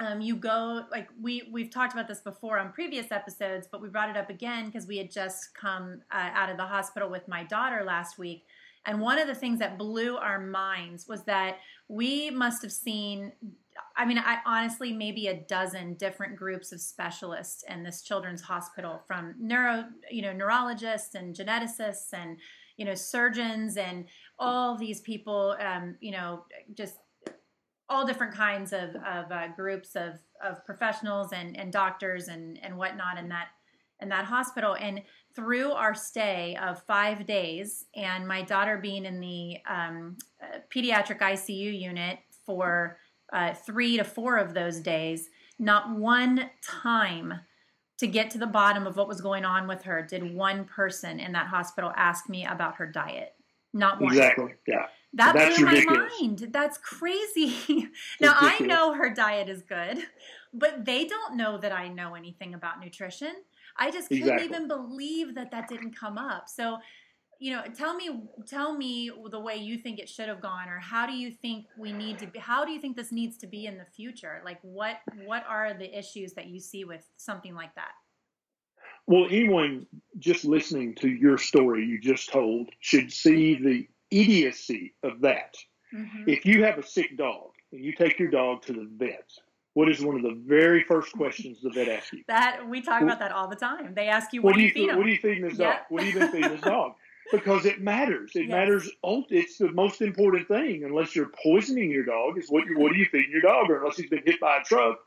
um, 0.00 0.20
you 0.20 0.36
go 0.36 0.84
like 0.90 1.08
we 1.20 1.48
we've 1.50 1.70
talked 1.70 1.92
about 1.92 2.06
this 2.06 2.20
before 2.20 2.58
on 2.58 2.72
previous 2.72 3.10
episodes, 3.10 3.68
but 3.70 3.82
we 3.82 3.88
brought 3.88 4.10
it 4.10 4.16
up 4.16 4.30
again 4.30 4.66
because 4.66 4.86
we 4.86 4.96
had 4.96 5.10
just 5.10 5.54
come 5.54 6.02
uh, 6.12 6.30
out 6.34 6.50
of 6.50 6.56
the 6.56 6.66
hospital 6.66 7.10
with 7.10 7.26
my 7.26 7.42
daughter 7.44 7.82
last 7.84 8.18
week. 8.18 8.44
And 8.86 9.00
one 9.00 9.18
of 9.18 9.26
the 9.26 9.34
things 9.34 9.58
that 9.58 9.76
blew 9.76 10.16
our 10.16 10.40
minds 10.40 11.08
was 11.08 11.24
that 11.24 11.58
we 11.88 12.30
must 12.30 12.62
have 12.62 12.72
seen 12.72 13.32
I 13.96 14.04
mean, 14.04 14.18
I 14.18 14.38
honestly 14.46 14.92
maybe 14.92 15.26
a 15.28 15.34
dozen 15.34 15.94
different 15.94 16.36
groups 16.36 16.72
of 16.72 16.80
specialists 16.80 17.64
in 17.68 17.82
this 17.82 18.02
children's 18.02 18.42
hospital, 18.42 19.02
from 19.06 19.34
neuro, 19.38 19.84
you 20.10 20.22
know, 20.22 20.32
neurologists 20.32 21.14
and 21.14 21.34
geneticists 21.34 22.12
and 22.12 22.38
you 22.76 22.84
know 22.84 22.94
surgeons 22.94 23.76
and 23.76 24.06
all 24.38 24.76
these 24.78 25.00
people, 25.00 25.56
um, 25.60 25.96
you 26.00 26.12
know, 26.12 26.44
just 26.74 26.94
all 27.88 28.06
different 28.06 28.34
kinds 28.34 28.72
of, 28.72 28.94
of 28.96 29.30
uh, 29.32 29.48
groups 29.56 29.96
of, 29.96 30.14
of 30.44 30.64
professionals 30.64 31.32
and, 31.32 31.58
and 31.58 31.72
doctors 31.72 32.28
and, 32.28 32.58
and 32.62 32.76
whatnot 32.76 33.18
in 33.18 33.28
that 33.28 33.48
in 34.00 34.08
that 34.08 34.24
hospital. 34.24 34.76
And 34.80 35.02
through 35.34 35.72
our 35.72 35.94
stay 35.94 36.56
of 36.62 36.82
five 36.84 37.26
days, 37.26 37.86
and 37.96 38.26
my 38.26 38.42
daughter 38.42 38.78
being 38.78 39.04
in 39.04 39.20
the 39.20 39.56
um, 39.68 40.16
uh, 40.42 40.58
pediatric 40.72 41.18
ICU 41.20 41.80
unit 41.80 42.18
for 42.46 42.98
uh, 43.32 43.54
three 43.54 43.96
to 43.96 44.04
four 44.04 44.36
of 44.36 44.54
those 44.54 44.80
days, 44.80 45.28
not 45.58 45.90
one 45.90 46.50
time 46.62 47.34
to 47.98 48.06
get 48.06 48.30
to 48.30 48.38
the 48.38 48.46
bottom 48.46 48.86
of 48.86 48.96
what 48.96 49.08
was 49.08 49.20
going 49.20 49.44
on 49.44 49.66
with 49.66 49.82
her 49.82 50.02
did 50.02 50.34
one 50.34 50.64
person 50.64 51.18
in 51.18 51.32
that 51.32 51.48
hospital 51.48 51.92
ask 51.96 52.28
me 52.28 52.46
about 52.46 52.76
her 52.76 52.86
diet. 52.86 53.34
Not 53.74 54.00
one. 54.00 54.12
Exactly. 54.12 54.54
Yeah. 54.66 54.86
That 55.14 55.34
That's 55.34 55.56
blew 55.56 55.66
ridiculous. 55.66 56.12
my 56.20 56.26
mind. 56.26 56.48
That's 56.52 56.78
crazy. 56.78 57.88
now 58.20 58.34
I 58.36 58.58
know 58.60 58.92
her 58.92 59.12
diet 59.12 59.48
is 59.48 59.62
good, 59.62 59.98
but 60.52 60.84
they 60.84 61.06
don't 61.06 61.36
know 61.36 61.58
that 61.58 61.72
I 61.72 61.88
know 61.88 62.14
anything 62.14 62.54
about 62.54 62.80
nutrition. 62.80 63.32
I 63.78 63.90
just 63.90 64.08
couldn't 64.08 64.24
exactly. 64.24 64.46
even 64.46 64.68
believe 64.68 65.34
that 65.36 65.50
that 65.52 65.68
didn't 65.68 65.96
come 65.96 66.18
up. 66.18 66.48
So, 66.48 66.78
you 67.38 67.52
know, 67.52 67.62
tell 67.76 67.94
me, 67.94 68.10
tell 68.46 68.76
me 68.76 69.10
the 69.30 69.40
way 69.40 69.56
you 69.56 69.78
think 69.78 69.98
it 69.98 70.08
should 70.08 70.28
have 70.28 70.42
gone, 70.42 70.68
or 70.68 70.78
how 70.78 71.06
do 71.06 71.12
you 71.12 71.30
think 71.30 71.66
we 71.78 71.92
need 71.92 72.18
to 72.18 72.26
be? 72.26 72.38
How 72.38 72.64
do 72.64 72.72
you 72.72 72.80
think 72.80 72.96
this 72.96 73.12
needs 73.12 73.38
to 73.38 73.46
be 73.46 73.66
in 73.66 73.78
the 73.78 73.84
future? 73.84 74.42
Like, 74.44 74.58
what 74.62 74.96
what 75.24 75.44
are 75.48 75.72
the 75.72 75.96
issues 75.96 76.34
that 76.34 76.48
you 76.48 76.60
see 76.60 76.84
with 76.84 77.08
something 77.16 77.54
like 77.54 77.74
that? 77.76 77.92
Well, 79.06 79.24
anyone 79.30 79.86
just 80.18 80.44
listening 80.44 80.94
to 80.96 81.08
your 81.08 81.38
story 81.38 81.86
you 81.86 81.98
just 81.98 82.30
told 82.30 82.68
should 82.80 83.10
see 83.10 83.54
the 83.54 83.88
idiocy 84.10 84.94
of 85.02 85.20
that. 85.20 85.56
Mm-hmm. 85.94 86.28
If 86.28 86.44
you 86.44 86.64
have 86.64 86.78
a 86.78 86.86
sick 86.86 87.16
dog 87.16 87.50
and 87.72 87.84
you 87.84 87.92
take 87.92 88.18
your 88.18 88.30
dog 88.30 88.62
to 88.62 88.72
the 88.72 88.88
vet, 88.96 89.28
what 89.74 89.88
is 89.88 90.00
one 90.00 90.16
of 90.16 90.22
the 90.22 90.36
very 90.46 90.82
first 90.82 91.12
questions 91.12 91.58
the 91.62 91.70
vet 91.70 91.88
asks 91.88 92.12
you? 92.12 92.24
That 92.28 92.68
we 92.68 92.80
talk 92.80 93.00
well, 93.00 93.10
about 93.10 93.20
that 93.20 93.32
all 93.32 93.48
the 93.48 93.56
time. 93.56 93.94
They 93.94 94.08
ask 94.08 94.32
you, 94.32 94.42
"What, 94.42 94.52
what 94.52 94.56
do 94.56 94.62
you, 94.62 94.70
feed 94.70 94.88
What 94.88 95.06
are 95.06 95.08
you 95.08 95.18
feeding 95.18 95.44
this 95.48 95.56
dog? 95.56 95.76
What 95.88 96.02
have 96.02 96.12
you 96.12 96.20
been 96.20 96.32
feeding 96.32 96.50
this 96.50 96.60
dog?" 96.60 96.94
Because 97.30 97.66
it 97.66 97.80
matters. 97.80 98.32
It 98.34 98.44
yes. 98.44 98.50
matters. 98.50 98.90
It's 99.04 99.58
the 99.58 99.70
most 99.72 100.00
important 100.00 100.48
thing. 100.48 100.84
Unless 100.84 101.14
you're 101.14 101.30
poisoning 101.42 101.90
your 101.90 102.04
dog, 102.04 102.38
is 102.38 102.48
what 102.48 102.66
you 102.66 102.78
what 102.78 102.92
are 102.92 102.96
you 102.96 103.06
feeding 103.06 103.30
your 103.30 103.42
dog? 103.42 103.70
Or 103.70 103.78
unless 103.78 103.96
he's 103.96 104.10
been 104.10 104.22
hit 104.24 104.40
by 104.40 104.58
a 104.58 104.64
truck, 104.64 104.98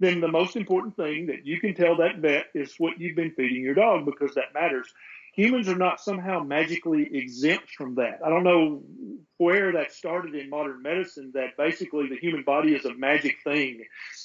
then 0.00 0.20
the 0.20 0.28
most 0.28 0.56
important 0.56 0.96
thing 0.96 1.26
that 1.26 1.46
you 1.46 1.60
can 1.60 1.74
tell 1.74 1.96
that 1.96 2.18
vet 2.18 2.46
is 2.54 2.74
what 2.78 2.98
you've 2.98 3.16
been 3.16 3.32
feeding 3.32 3.62
your 3.62 3.74
dog 3.74 4.04
because 4.04 4.34
that 4.34 4.54
matters 4.54 4.92
humans 5.34 5.68
are 5.68 5.76
not 5.76 6.00
somehow 6.00 6.40
magically 6.40 7.08
exempt 7.12 7.70
from 7.70 7.96
that. 7.96 8.20
I 8.24 8.28
don't 8.28 8.44
know 8.44 8.82
where 9.38 9.72
that 9.72 9.92
started 9.92 10.34
in 10.34 10.48
modern 10.48 10.82
medicine 10.82 11.32
that 11.34 11.56
basically 11.56 12.08
the 12.08 12.16
human 12.16 12.44
body 12.44 12.74
is 12.74 12.84
a 12.84 12.94
magic 12.94 13.36
thing 13.42 13.84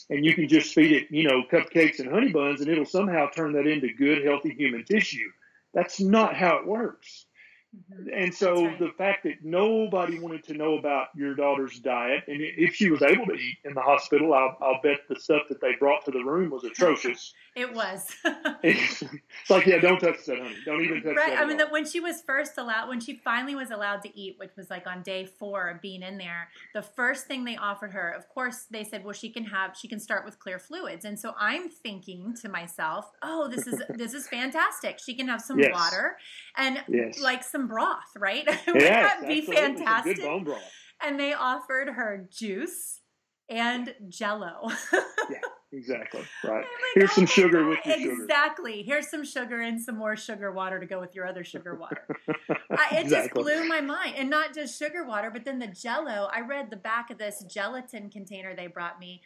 and 0.09 0.23
you 0.23 0.33
can 0.33 0.47
just 0.47 0.73
feed 0.73 0.91
it, 0.91 1.07
you 1.09 1.27
know, 1.27 1.43
cupcakes 1.51 1.99
and 1.99 2.11
honey 2.11 2.31
buns 2.31 2.61
and 2.61 2.69
it'll 2.69 2.85
somehow 2.85 3.27
turn 3.29 3.53
that 3.53 3.67
into 3.67 3.93
good, 3.93 4.23
healthy 4.23 4.53
human 4.53 4.83
tissue. 4.83 5.29
That's 5.73 5.99
not 5.99 6.35
how 6.35 6.57
it 6.57 6.67
works. 6.67 7.25
Mm-hmm. 7.75 8.09
And 8.13 8.33
so 8.33 8.65
right. 8.65 8.79
the 8.79 8.89
fact 8.97 9.23
that 9.23 9.43
nobody 9.43 10.19
wanted 10.19 10.43
to 10.45 10.53
know 10.53 10.77
about 10.77 11.07
your 11.15 11.35
daughter's 11.35 11.79
diet, 11.79 12.23
and 12.27 12.37
if 12.41 12.73
she 12.73 12.89
was 12.89 13.01
able 13.03 13.27
to 13.27 13.33
eat 13.33 13.57
in 13.63 13.73
the 13.75 13.81
hospital, 13.81 14.33
I'll, 14.33 14.57
I'll 14.59 14.81
bet 14.81 15.01
the 15.07 15.19
stuff 15.19 15.43
that 15.49 15.61
they 15.61 15.75
brought 15.79 16.03
to 16.05 16.11
the 16.11 16.23
room 16.23 16.49
was 16.49 16.63
atrocious. 16.63 17.33
it 17.55 17.71
was. 17.73 18.07
it's, 18.63 19.03
like, 19.49 19.67
yeah, 19.67 19.79
don't 19.79 19.99
touch 19.99 20.25
that, 20.25 20.39
honey. 20.39 20.55
Don't 20.65 20.81
even 20.83 21.03
touch 21.03 21.15
right. 21.15 21.29
that. 21.29 21.43
I 21.43 21.45
mean, 21.45 21.57
that 21.57 21.71
when 21.71 21.85
she 21.85 21.99
was 21.99 22.21
first 22.21 22.57
allowed, 22.57 22.89
when 22.89 22.99
she 22.99 23.15
finally 23.15 23.53
was 23.53 23.69
allowed 23.69 24.01
to 24.01 24.19
eat, 24.19 24.37
which 24.39 24.51
was 24.57 24.69
like 24.69 24.87
on 24.87 25.03
day 25.03 25.25
four 25.25 25.69
of 25.69 25.81
being 25.81 26.01
in 26.01 26.17
there, 26.17 26.49
the 26.73 26.81
first 26.81 27.27
thing 27.27 27.43
they 27.43 27.57
offered 27.57 27.91
her, 27.91 28.09
of 28.11 28.27
course, 28.29 28.65
they 28.71 28.83
said, 28.83 29.03
well, 29.03 29.13
she 29.13 29.29
can 29.29 29.43
have, 29.45 29.77
she 29.77 29.87
can 29.87 29.99
start 29.99 30.25
with 30.25 30.39
clear 30.39 30.57
fluids. 30.57 31.05
And 31.05 31.19
so 31.19 31.35
I'm 31.37 31.69
thinking 31.69 32.35
to 32.41 32.49
myself, 32.49 33.11
oh, 33.21 33.47
this 33.47 33.67
is 33.67 33.81
this 33.89 34.13
is 34.13 34.27
fantastic. 34.27 34.99
She 34.99 35.13
can 35.13 35.27
have 35.27 35.41
some 35.41 35.59
yes. 35.59 35.71
water 35.73 36.17
and 36.57 36.83
yes. 36.87 37.19
like 37.21 37.43
some 37.43 37.58
broth, 37.67 38.15
right? 38.17 38.45
right? 38.47 38.67
Would 38.67 38.81
yes, 38.81 39.19
that 39.19 39.27
be 39.27 39.41
fantastic? 39.41 40.17
Good 40.17 40.23
bone 40.23 40.43
broth. 40.43 40.61
And 41.01 41.19
they 41.19 41.33
offered 41.33 41.89
her 41.89 42.27
juice 42.29 43.01
and 43.49 43.93
jello. 44.09 44.69
yeah, 44.93 45.39
exactly. 45.71 46.21
Right. 46.43 46.57
Like, 46.57 46.65
Here's 46.95 47.11
oh 47.11 47.13
some 47.13 47.25
sugar 47.25 47.67
with 47.67 47.79
your 47.85 47.97
sugar. 47.97 48.23
Exactly. 48.23 48.83
Here's 48.83 49.09
some 49.09 49.23
sugar 49.23 49.61
and 49.61 49.81
some 49.81 49.97
more 49.97 50.15
sugar 50.15 50.51
water 50.51 50.79
to 50.79 50.85
go 50.85 50.99
with 50.99 51.15
your 51.15 51.25
other 51.25 51.43
sugar 51.43 51.75
water. 51.75 52.05
I, 52.49 52.97
it 52.97 53.05
exactly. 53.05 53.07
just 53.07 53.33
blew 53.33 53.67
my 53.67 53.81
mind. 53.81 54.15
And 54.17 54.29
not 54.29 54.53
just 54.53 54.77
sugar 54.77 55.05
water, 55.05 55.31
but 55.31 55.45
then 55.45 55.59
the 55.59 55.67
jello. 55.67 56.29
I 56.31 56.41
read 56.41 56.69
the 56.69 56.77
back 56.77 57.09
of 57.09 57.17
this 57.17 57.43
gelatin 57.49 58.09
container 58.09 58.55
they 58.55 58.67
brought 58.67 58.99
me 58.99 59.21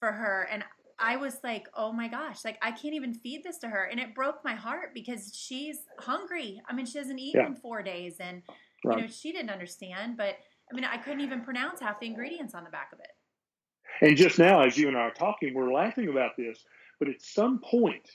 for 0.00 0.12
her, 0.12 0.48
and 0.50 0.64
I 1.00 1.16
was 1.16 1.38
like, 1.42 1.66
oh 1.74 1.92
my 1.92 2.08
gosh, 2.08 2.44
like 2.44 2.58
I 2.62 2.70
can't 2.72 2.94
even 2.94 3.14
feed 3.14 3.42
this 3.42 3.58
to 3.58 3.68
her. 3.68 3.84
And 3.84 3.98
it 3.98 4.14
broke 4.14 4.44
my 4.44 4.54
heart 4.54 4.90
because 4.94 5.32
she's 5.34 5.78
hungry. 5.98 6.60
I 6.68 6.74
mean, 6.74 6.86
she 6.86 6.98
hasn't 6.98 7.18
eaten 7.18 7.40
yeah. 7.40 7.46
in 7.46 7.56
four 7.56 7.82
days 7.82 8.16
and, 8.20 8.42
right. 8.84 8.98
you 8.98 9.04
know, 9.04 9.10
she 9.10 9.32
didn't 9.32 9.50
understand, 9.50 10.16
but 10.16 10.36
I 10.70 10.74
mean, 10.74 10.84
I 10.84 10.98
couldn't 10.98 11.20
even 11.20 11.40
pronounce 11.40 11.80
half 11.80 11.98
the 12.00 12.06
ingredients 12.06 12.54
on 12.54 12.64
the 12.64 12.70
back 12.70 12.90
of 12.92 13.00
it. 13.00 13.10
And 14.06 14.16
just 14.16 14.38
now, 14.38 14.62
as 14.62 14.78
you 14.78 14.88
and 14.88 14.96
I 14.96 15.00
are 15.00 15.12
talking, 15.12 15.54
we're 15.54 15.72
laughing 15.72 16.08
about 16.08 16.36
this, 16.36 16.64
but 16.98 17.08
at 17.08 17.20
some 17.20 17.58
point, 17.58 18.08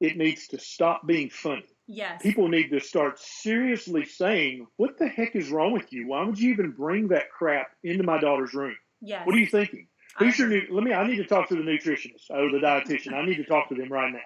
it 0.00 0.16
needs 0.16 0.46
to 0.48 0.58
stop 0.58 1.06
being 1.06 1.30
funny. 1.30 1.64
Yes. 1.88 2.20
People 2.22 2.48
need 2.48 2.68
to 2.70 2.80
start 2.80 3.18
seriously 3.18 4.04
saying, 4.04 4.66
what 4.76 4.98
the 4.98 5.08
heck 5.08 5.34
is 5.34 5.50
wrong 5.50 5.72
with 5.72 5.92
you? 5.92 6.08
Why 6.08 6.24
would 6.24 6.38
you 6.38 6.52
even 6.52 6.72
bring 6.72 7.08
that 7.08 7.30
crap 7.30 7.68
into 7.82 8.02
my 8.02 8.20
daughter's 8.20 8.54
room? 8.54 8.76
Yes. 9.00 9.26
What 9.26 9.34
are 9.34 9.38
you 9.38 9.46
thinking? 9.46 9.88
Who's 10.18 10.38
your 10.38 10.48
new? 10.48 10.62
Let 10.70 10.84
me. 10.84 10.92
I 10.92 11.06
need 11.06 11.16
to 11.16 11.24
talk 11.26 11.48
to 11.48 11.54
the 11.54 11.62
nutritionist 11.62 12.30
or 12.30 12.50
the 12.50 12.58
dietitian. 12.58 13.14
I 13.14 13.24
need 13.24 13.36
to 13.36 13.44
talk 13.44 13.68
to 13.68 13.74
them 13.74 13.90
right 13.90 14.12
now. 14.12 14.18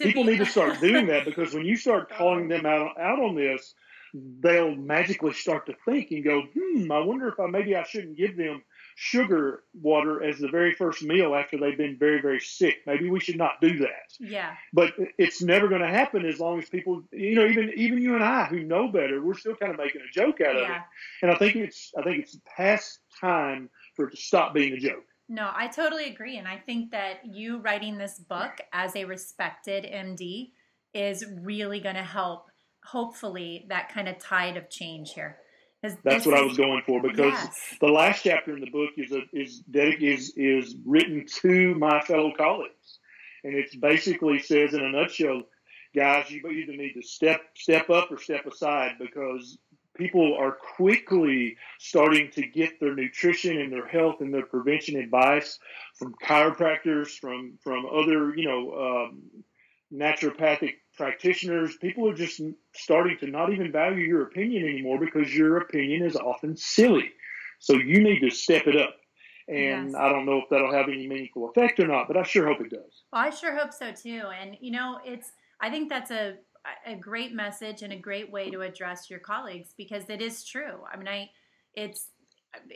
People 0.00 0.24
need 0.24 0.38
to 0.38 0.46
start 0.46 0.80
doing 0.80 1.06
that 1.08 1.24
because 1.24 1.52
when 1.52 1.66
you 1.66 1.76
start 1.76 2.10
calling 2.10 2.48
them 2.48 2.64
out 2.64 2.98
out 2.98 3.18
on 3.18 3.34
this, 3.34 3.74
they'll 4.14 4.74
magically 4.74 5.32
start 5.32 5.66
to 5.66 5.74
think 5.84 6.10
and 6.10 6.24
go, 6.24 6.42
"Hmm, 6.42 6.90
I 6.90 7.00
wonder 7.00 7.28
if 7.28 7.38
I 7.38 7.46
maybe 7.46 7.76
I 7.76 7.82
shouldn't 7.82 8.16
give 8.16 8.36
them 8.36 8.62
sugar 8.94 9.64
water 9.74 10.22
as 10.22 10.38
the 10.38 10.48
very 10.48 10.74
first 10.74 11.02
meal 11.02 11.34
after 11.34 11.58
they've 11.58 11.76
been 11.76 11.96
very 11.98 12.20
very 12.20 12.40
sick. 12.40 12.82
Maybe 12.86 13.10
we 13.10 13.20
should 13.20 13.36
not 13.36 13.60
do 13.60 13.78
that." 13.80 14.16
Yeah. 14.18 14.54
But 14.72 14.94
it's 15.18 15.42
never 15.42 15.68
going 15.68 15.82
to 15.82 15.88
happen 15.88 16.24
as 16.24 16.40
long 16.40 16.58
as 16.58 16.68
people, 16.68 17.02
you 17.12 17.34
know, 17.34 17.46
even 17.46 17.72
even 17.76 18.00
you 18.00 18.14
and 18.14 18.24
I 18.24 18.46
who 18.46 18.62
know 18.62 18.88
better, 18.88 19.22
we're 19.22 19.34
still 19.34 19.56
kind 19.56 19.72
of 19.72 19.78
making 19.78 20.02
a 20.02 20.12
joke 20.12 20.40
out 20.40 20.54
yeah. 20.54 20.62
of 20.62 20.70
it. 20.70 20.82
And 21.22 21.30
I 21.30 21.34
think 21.36 21.56
it's 21.56 21.92
I 21.98 22.02
think 22.02 22.22
it's 22.22 22.38
past 22.56 23.00
time 23.20 23.68
for 23.96 24.08
it 24.08 24.12
to 24.12 24.16
stop 24.16 24.54
being 24.54 24.72
a 24.72 24.78
joke. 24.78 25.04
No, 25.32 25.50
I 25.56 25.66
totally 25.68 26.10
agree. 26.10 26.36
And 26.36 26.46
I 26.46 26.58
think 26.58 26.90
that 26.90 27.20
you 27.24 27.56
writing 27.56 27.96
this 27.96 28.18
book 28.18 28.60
as 28.70 28.94
a 28.94 29.06
respected 29.06 29.84
MD 29.84 30.50
is 30.92 31.24
really 31.40 31.80
going 31.80 31.94
to 31.94 32.02
help, 32.02 32.50
hopefully, 32.84 33.64
that 33.70 33.88
kind 33.88 34.08
of 34.08 34.18
tide 34.18 34.58
of 34.58 34.68
change 34.68 35.14
here. 35.14 35.38
That's 36.04 36.26
what 36.26 36.36
I 36.36 36.42
was 36.42 36.58
going 36.58 36.82
for 36.86 36.98
oh, 36.98 37.02
because 37.02 37.32
yes. 37.32 37.76
the 37.80 37.86
last 37.86 38.22
chapter 38.22 38.54
in 38.54 38.60
the 38.60 38.70
book 38.70 38.90
is 38.98 39.10
a, 39.10 39.22
is 39.32 39.62
is 39.72 40.34
is 40.36 40.76
written 40.84 41.24
to 41.40 41.74
my 41.76 42.02
fellow 42.02 42.32
colleagues, 42.36 42.98
and 43.42 43.54
it 43.54 43.80
basically 43.80 44.38
says 44.38 44.74
in 44.74 44.84
a 44.84 44.90
nutshell, 44.90 45.42
guys, 45.96 46.30
you 46.30 46.46
either 46.46 46.76
need 46.76 46.92
to 46.92 47.02
step 47.02 47.40
step 47.56 47.88
up 47.88 48.12
or 48.12 48.18
step 48.18 48.44
aside 48.46 48.92
because 49.00 49.58
people 49.96 50.36
are 50.38 50.52
quickly 50.52 51.56
starting 51.78 52.30
to 52.32 52.46
get 52.46 52.80
their 52.80 52.94
nutrition 52.94 53.60
and 53.60 53.72
their 53.72 53.86
health 53.86 54.16
and 54.20 54.32
their 54.32 54.46
prevention 54.46 54.96
advice 54.96 55.58
from 55.94 56.14
chiropractors, 56.24 57.18
from 57.18 57.58
from 57.62 57.86
other 57.86 58.34
you 58.34 58.46
know 58.46 59.08
um, 59.08 59.22
naturopathic 59.92 60.74
practitioners. 60.96 61.76
People 61.76 62.08
are 62.08 62.14
just 62.14 62.40
starting 62.74 63.16
to 63.18 63.26
not 63.26 63.52
even 63.52 63.72
value 63.72 64.04
your 64.04 64.22
opinion 64.22 64.64
anymore 64.64 64.98
because 64.98 65.34
your 65.34 65.58
opinion 65.58 66.04
is 66.04 66.16
often 66.16 66.56
silly. 66.56 67.10
So 67.58 67.74
you 67.74 68.02
need 68.02 68.20
to 68.20 68.30
step 68.30 68.66
it 68.66 68.76
up. 68.76 68.96
And 69.48 69.90
yes. 69.90 69.94
I 69.94 70.08
don't 70.08 70.24
know 70.24 70.38
if 70.38 70.44
that'll 70.50 70.72
have 70.72 70.88
any 70.88 71.06
meaningful 71.06 71.50
effect 71.50 71.80
or 71.80 71.86
not, 71.86 72.06
but 72.08 72.16
I 72.16 72.22
sure 72.22 72.46
hope 72.46 72.60
it 72.60 72.70
does. 72.70 73.02
Well, 73.12 73.22
I 73.22 73.30
sure 73.30 73.56
hope 73.56 73.72
so 73.72 73.92
too. 73.92 74.22
And 74.40 74.56
you 74.60 74.70
know, 74.70 74.98
it's 75.04 75.32
I 75.60 75.70
think 75.70 75.88
that's 75.88 76.10
a 76.10 76.36
a 76.86 76.94
great 76.94 77.32
message 77.32 77.82
and 77.82 77.92
a 77.92 77.96
great 77.96 78.30
way 78.30 78.50
to 78.50 78.62
address 78.62 79.10
your 79.10 79.18
colleagues 79.18 79.74
because 79.76 80.08
it 80.08 80.22
is 80.22 80.44
true. 80.44 80.80
I 80.92 80.96
mean, 80.96 81.08
I 81.08 81.30
it's 81.74 82.08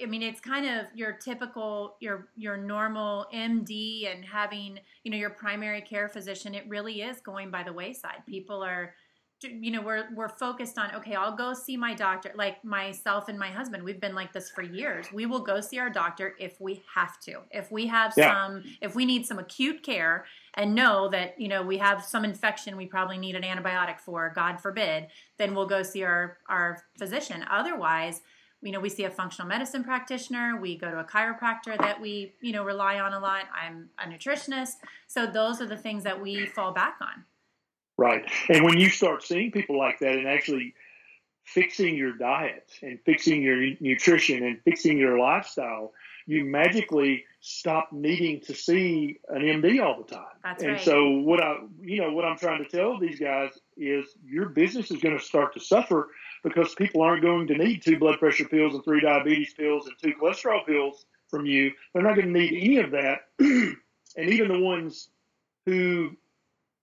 I 0.03 0.07
mean, 0.07 0.23
it's 0.23 0.41
kind 0.41 0.67
of 0.67 0.87
your 0.95 1.13
typical, 1.13 1.97
your 2.01 2.29
your 2.37 2.57
normal 2.57 3.27
MD 3.33 4.11
and 4.11 4.25
having, 4.25 4.79
you 5.05 5.11
know, 5.11 5.19
your 5.19 5.31
primary 5.31 5.83
care 5.83 6.09
physician. 6.09 6.55
It 6.55 6.65
really 6.69 7.03
is 7.03 7.21
going 7.21 7.51
by 7.51 7.63
the 7.63 7.73
wayside. 7.73 8.25
People 8.27 8.63
are 8.63 8.95
you 9.43 9.71
know 9.71 9.83
we're 9.83 10.07
we're 10.15 10.31
focused 10.31 10.79
on 10.79 10.91
okay 10.95 11.15
i'll 11.15 11.37
go 11.37 11.53
see 11.53 11.77
my 11.77 11.93
doctor 11.93 12.33
like 12.37 12.65
myself 12.65 13.29
and 13.29 13.39
my 13.39 13.49
husband 13.49 13.83
we've 13.83 14.01
been 14.01 14.15
like 14.15 14.33
this 14.33 14.49
for 14.49 14.63
years 14.63 15.13
we 15.13 15.27
will 15.27 15.41
go 15.41 15.61
see 15.61 15.79
our 15.79 15.91
doctor 15.91 16.35
if 16.41 16.59
we 16.59 16.83
have 16.95 17.21
to 17.21 17.41
if 17.51 17.71
we 17.71 17.87
have 17.87 18.15
yeah. 18.17 18.33
some 18.33 18.65
if 18.81 18.95
we 18.95 19.05
need 19.05 19.27
some 19.27 19.39
acute 19.39 19.83
care 19.83 20.25
and 20.57 20.75
know 20.75 21.09
that 21.09 21.41
you 21.41 21.49
know 21.49 21.63
we 21.63 21.79
have 21.79 22.05
some 22.05 22.25
infection 22.25 22.77
we 22.77 22.87
probably 22.87 23.19
need 23.19 23.35
an 23.35 23.43
antibiotic 23.43 24.01
for 24.01 24.33
god 24.35 24.61
forbid 24.61 25.07
then 25.39 25.55
we'll 25.55 25.67
go 25.67 25.83
see 25.83 26.03
our 26.03 26.39
our 26.49 26.83
physician. 26.99 27.45
Otherwise 27.51 28.21
you 28.63 28.73
know 28.73 28.81
we 28.81 28.89
see 28.89 29.05
a 29.05 29.11
functional 29.11 29.49
medicine 29.49 29.85
practitioner 29.85 30.59
we 30.61 30.77
go 30.77 30.91
to 30.91 30.99
a 30.99 31.05
chiropractor 31.05 31.79
that 31.79 32.01
we 32.01 32.35
you 32.41 32.53
know 32.53 32.65
rely 32.65 32.99
on 32.99 33.13
a 33.13 33.21
lot. 33.21 33.45
I'm 33.55 33.91
a 33.99 34.09
nutritionist. 34.09 34.75
So 35.07 35.27
those 35.27 35.61
are 35.61 35.67
the 35.67 35.77
things 35.77 36.05
that 36.05 36.21
we 36.21 36.47
fall 36.47 36.73
back 36.73 36.97
on. 37.01 37.25
Right. 37.99 38.25
And 38.49 38.65
when 38.65 38.79
you 38.79 38.91
start 38.91 39.23
seeing 39.23 39.51
people 39.51 39.79
like 39.79 39.99
that 40.01 40.13
and 40.13 40.29
actually 40.29 40.75
fixing 41.45 41.97
your 41.97 42.13
diet 42.13 42.71
and 42.83 42.99
fixing 43.07 43.43
your 43.43 43.57
nutrition 43.81 44.43
and 44.45 44.61
fixing 44.63 44.99
your 44.99 45.19
lifestyle, 45.19 45.93
you 46.27 46.45
magically 46.45 47.25
stop 47.49 47.93
needing 47.93 48.41
to 48.41 48.53
see 48.53 49.21
an 49.29 49.41
MD 49.41 49.81
all 49.81 50.03
the 50.03 50.13
time. 50.13 50.25
That's 50.43 50.65
and 50.65 50.73
right. 50.73 50.81
so 50.81 51.11
what 51.11 51.41
I 51.41 51.59
you 51.81 52.03
know 52.03 52.11
what 52.11 52.25
I'm 52.25 52.37
trying 52.37 52.65
to 52.65 52.69
tell 52.69 52.99
these 52.99 53.21
guys 53.21 53.51
is 53.77 54.05
your 54.25 54.49
business 54.49 54.91
is 54.91 55.01
going 55.01 55.17
to 55.17 55.25
start 55.25 55.55
to 55.55 55.61
suffer 55.61 56.09
because 56.43 56.75
people 56.75 57.03
aren't 57.03 57.23
going 57.23 57.47
to 57.47 57.55
need 57.57 57.83
two 57.83 58.01
blood 58.01 58.19
pressure 58.19 58.49
pills 58.49 58.75
and 58.75 58.83
three 58.83 59.01
diabetes 59.01 59.55
pills 59.55 59.87
and 59.87 59.95
two 60.03 60.19
cholesterol 60.21 60.67
pills 60.67 61.07
from 61.29 61.47
you. 61.47 61.71
They're 61.95 62.03
not 62.03 62.17
going 62.17 62.33
to 62.33 62.41
need 62.41 62.53
any 62.53 62.79
of 62.79 62.91
that. 62.91 63.29
and 63.39 63.77
even 64.17 64.49
the 64.49 64.59
ones 64.59 65.11
who 65.67 66.17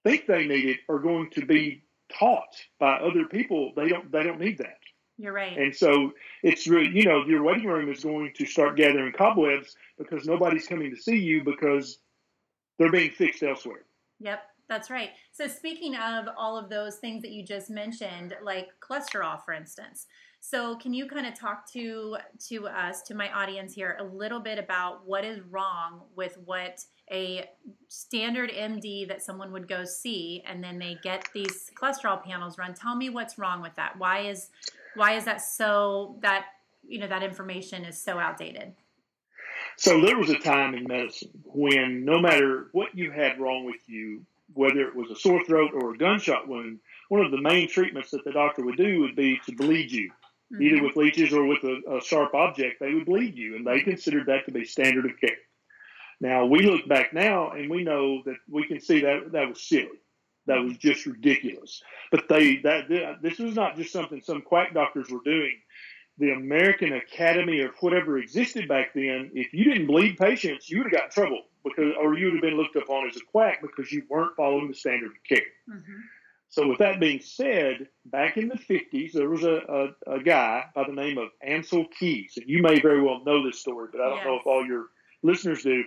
think 0.05 0.27
they 0.27 0.45
need 0.45 0.69
it 0.69 0.79
are 0.87 0.99
going 0.99 1.29
to 1.31 1.45
be 1.45 1.83
taught 2.17 2.55
by 2.79 2.99
other 2.99 3.25
people. 3.25 3.73
They 3.75 3.89
don't 3.89 4.09
they 4.13 4.23
don't 4.23 4.39
need 4.39 4.59
that. 4.59 4.79
You're 5.17 5.33
right. 5.33 5.57
And 5.57 5.75
so 5.75 6.11
it's 6.41 6.67
really 6.67 6.89
you 6.89 7.05
know 7.05 7.23
your 7.25 7.43
waiting 7.43 7.67
room 7.67 7.91
is 7.91 8.03
going 8.03 8.33
to 8.35 8.45
start 8.45 8.77
gathering 8.77 9.13
cobwebs 9.13 9.75
because 9.97 10.25
nobody's 10.25 10.67
coming 10.67 10.89
to 10.89 11.01
see 11.01 11.17
you 11.17 11.43
because 11.43 11.99
they're 12.79 12.91
being 12.91 13.11
fixed 13.11 13.43
elsewhere. 13.43 13.85
Yep. 14.19 14.41
That's 14.69 14.89
right. 14.89 15.09
So, 15.31 15.47
speaking 15.47 15.95
of 15.95 16.25
all 16.37 16.57
of 16.57 16.69
those 16.69 16.95
things 16.97 17.21
that 17.23 17.31
you 17.31 17.43
just 17.43 17.69
mentioned, 17.69 18.35
like 18.41 18.69
cholesterol, 18.81 19.43
for 19.43 19.53
instance, 19.53 20.07
so 20.39 20.75
can 20.77 20.93
you 20.93 21.05
kind 21.05 21.27
of 21.27 21.37
talk 21.37 21.71
to 21.73 22.17
to 22.47 22.67
us, 22.67 23.01
to 23.03 23.13
my 23.13 23.31
audience 23.31 23.73
here, 23.73 23.97
a 23.99 24.03
little 24.03 24.39
bit 24.39 24.57
about 24.57 25.05
what 25.05 25.25
is 25.25 25.41
wrong 25.49 26.03
with 26.15 26.37
what 26.45 26.83
a 27.11 27.49
standard 27.89 28.51
MD 28.51 29.07
that 29.07 29.21
someone 29.21 29.51
would 29.51 29.67
go 29.67 29.83
see, 29.83 30.41
and 30.47 30.63
then 30.63 30.79
they 30.79 30.97
get 31.03 31.27
these 31.33 31.69
cholesterol 31.79 32.23
panels 32.23 32.57
run? 32.57 32.73
Tell 32.73 32.95
me 32.95 33.09
what's 33.09 33.37
wrong 33.37 33.61
with 33.61 33.75
that. 33.75 33.97
Why 33.97 34.21
is 34.21 34.49
why 34.95 35.13
is 35.13 35.25
that 35.25 35.41
so 35.41 36.17
that 36.21 36.45
you 36.87 36.99
know 36.99 37.07
that 37.07 37.23
information 37.23 37.85
is 37.85 38.01
so 38.01 38.19
outdated? 38.19 38.73
So 39.77 40.01
there 40.01 40.17
was 40.17 40.29
a 40.29 40.37
time 40.37 40.75
in 40.75 40.85
medicine 40.85 41.31
when 41.45 42.05
no 42.05 42.19
matter 42.19 42.67
what 42.73 42.95
you 42.95 43.11
had 43.11 43.39
wrong 43.39 43.65
with 43.65 43.87
you, 43.87 44.23
whether 44.53 44.81
it 44.81 44.95
was 44.95 45.09
a 45.09 45.15
sore 45.15 45.43
throat 45.45 45.71
or 45.73 45.93
a 45.93 45.97
gunshot 45.97 46.47
wound, 46.47 46.79
one 47.09 47.25
of 47.25 47.31
the 47.31 47.41
main 47.41 47.67
treatments 47.67 48.11
that 48.11 48.23
the 48.23 48.31
doctor 48.31 48.63
would 48.63 48.77
do 48.77 48.99
would 48.99 49.15
be 49.15 49.39
to 49.45 49.55
bleed 49.55 49.91
you. 49.91 50.11
Mm-hmm. 50.53 50.61
Either 50.61 50.83
with 50.83 50.95
leeches 50.95 51.33
or 51.33 51.45
with 51.45 51.63
a, 51.63 51.97
a 51.97 52.01
sharp 52.01 52.35
object, 52.35 52.79
they 52.79 52.93
would 52.93 53.05
bleed 53.05 53.35
you, 53.35 53.55
and 53.55 53.65
they 53.65 53.81
considered 53.81 54.27
that 54.27 54.45
to 54.45 54.51
be 54.51 54.65
standard 54.65 55.05
of 55.05 55.19
care. 55.19 55.37
Now 56.21 56.45
we 56.45 56.59
look 56.59 56.87
back 56.87 57.13
now 57.13 57.51
and 57.51 57.69
we 57.69 57.83
know 57.83 58.21
that 58.25 58.37
we 58.49 58.65
can 58.65 58.79
see 58.79 59.01
that 59.01 59.31
that 59.31 59.49
was 59.49 59.61
silly. 59.61 59.99
That 60.45 60.63
was 60.63 60.77
just 60.77 61.05
ridiculous. 61.05 61.81
But 62.11 62.27
they 62.27 62.57
that 62.57 63.19
this 63.21 63.39
was 63.39 63.55
not 63.55 63.77
just 63.77 63.91
something 63.91 64.21
some 64.21 64.41
quack 64.41 64.73
doctors 64.73 65.09
were 65.09 65.23
doing. 65.23 65.59
The 66.19 66.31
American 66.31 66.93
Academy 66.93 67.59
or 67.59 67.69
whatever 67.79 68.19
existed 68.19 68.67
back 68.67 68.93
then, 68.93 69.31
if 69.33 69.51
you 69.51 69.63
didn't 69.63 69.87
bleed 69.87 70.17
patients, 70.17 70.69
you 70.69 70.77
would 70.77 70.85
have 70.85 70.93
got 70.93 71.05
in 71.05 71.09
trouble 71.09 71.41
because, 71.63 71.93
or 71.99 72.15
you 72.15 72.25
would 72.25 72.33
have 72.35 72.41
been 72.41 72.57
looked 72.57 72.75
upon 72.75 73.07
as 73.09 73.15
a 73.15 73.25
quack 73.31 73.61
because 73.61 73.91
you 73.91 74.03
weren't 74.09 74.35
following 74.35 74.67
the 74.67 74.75
standard 74.75 75.11
of 75.11 75.23
care. 75.27 75.47
Mm-hmm. 75.67 76.01
So, 76.49 76.67
with 76.67 76.77
that 76.77 76.99
being 76.99 77.19
said, 77.19 77.87
back 78.05 78.37
in 78.37 78.47
the 78.47 78.57
50s, 78.57 79.13
there 79.13 79.27
was 79.27 79.43
a, 79.43 79.95
a, 80.05 80.17
a, 80.17 80.23
guy 80.23 80.65
by 80.75 80.83
the 80.83 80.93
name 80.93 81.17
of 81.17 81.29
Ancel 81.43 81.87
Keys. 81.97 82.33
And 82.37 82.47
you 82.47 82.61
may 82.61 82.79
very 82.79 83.01
well 83.01 83.23
know 83.25 83.43
this 83.43 83.59
story, 83.59 83.87
but 83.91 84.01
I 84.01 84.09
don't 84.09 84.17
yes. 84.17 84.25
know 84.27 84.35
if 84.35 84.45
all 84.45 84.63
your 84.63 84.85
listeners 85.23 85.63
do. 85.63 85.83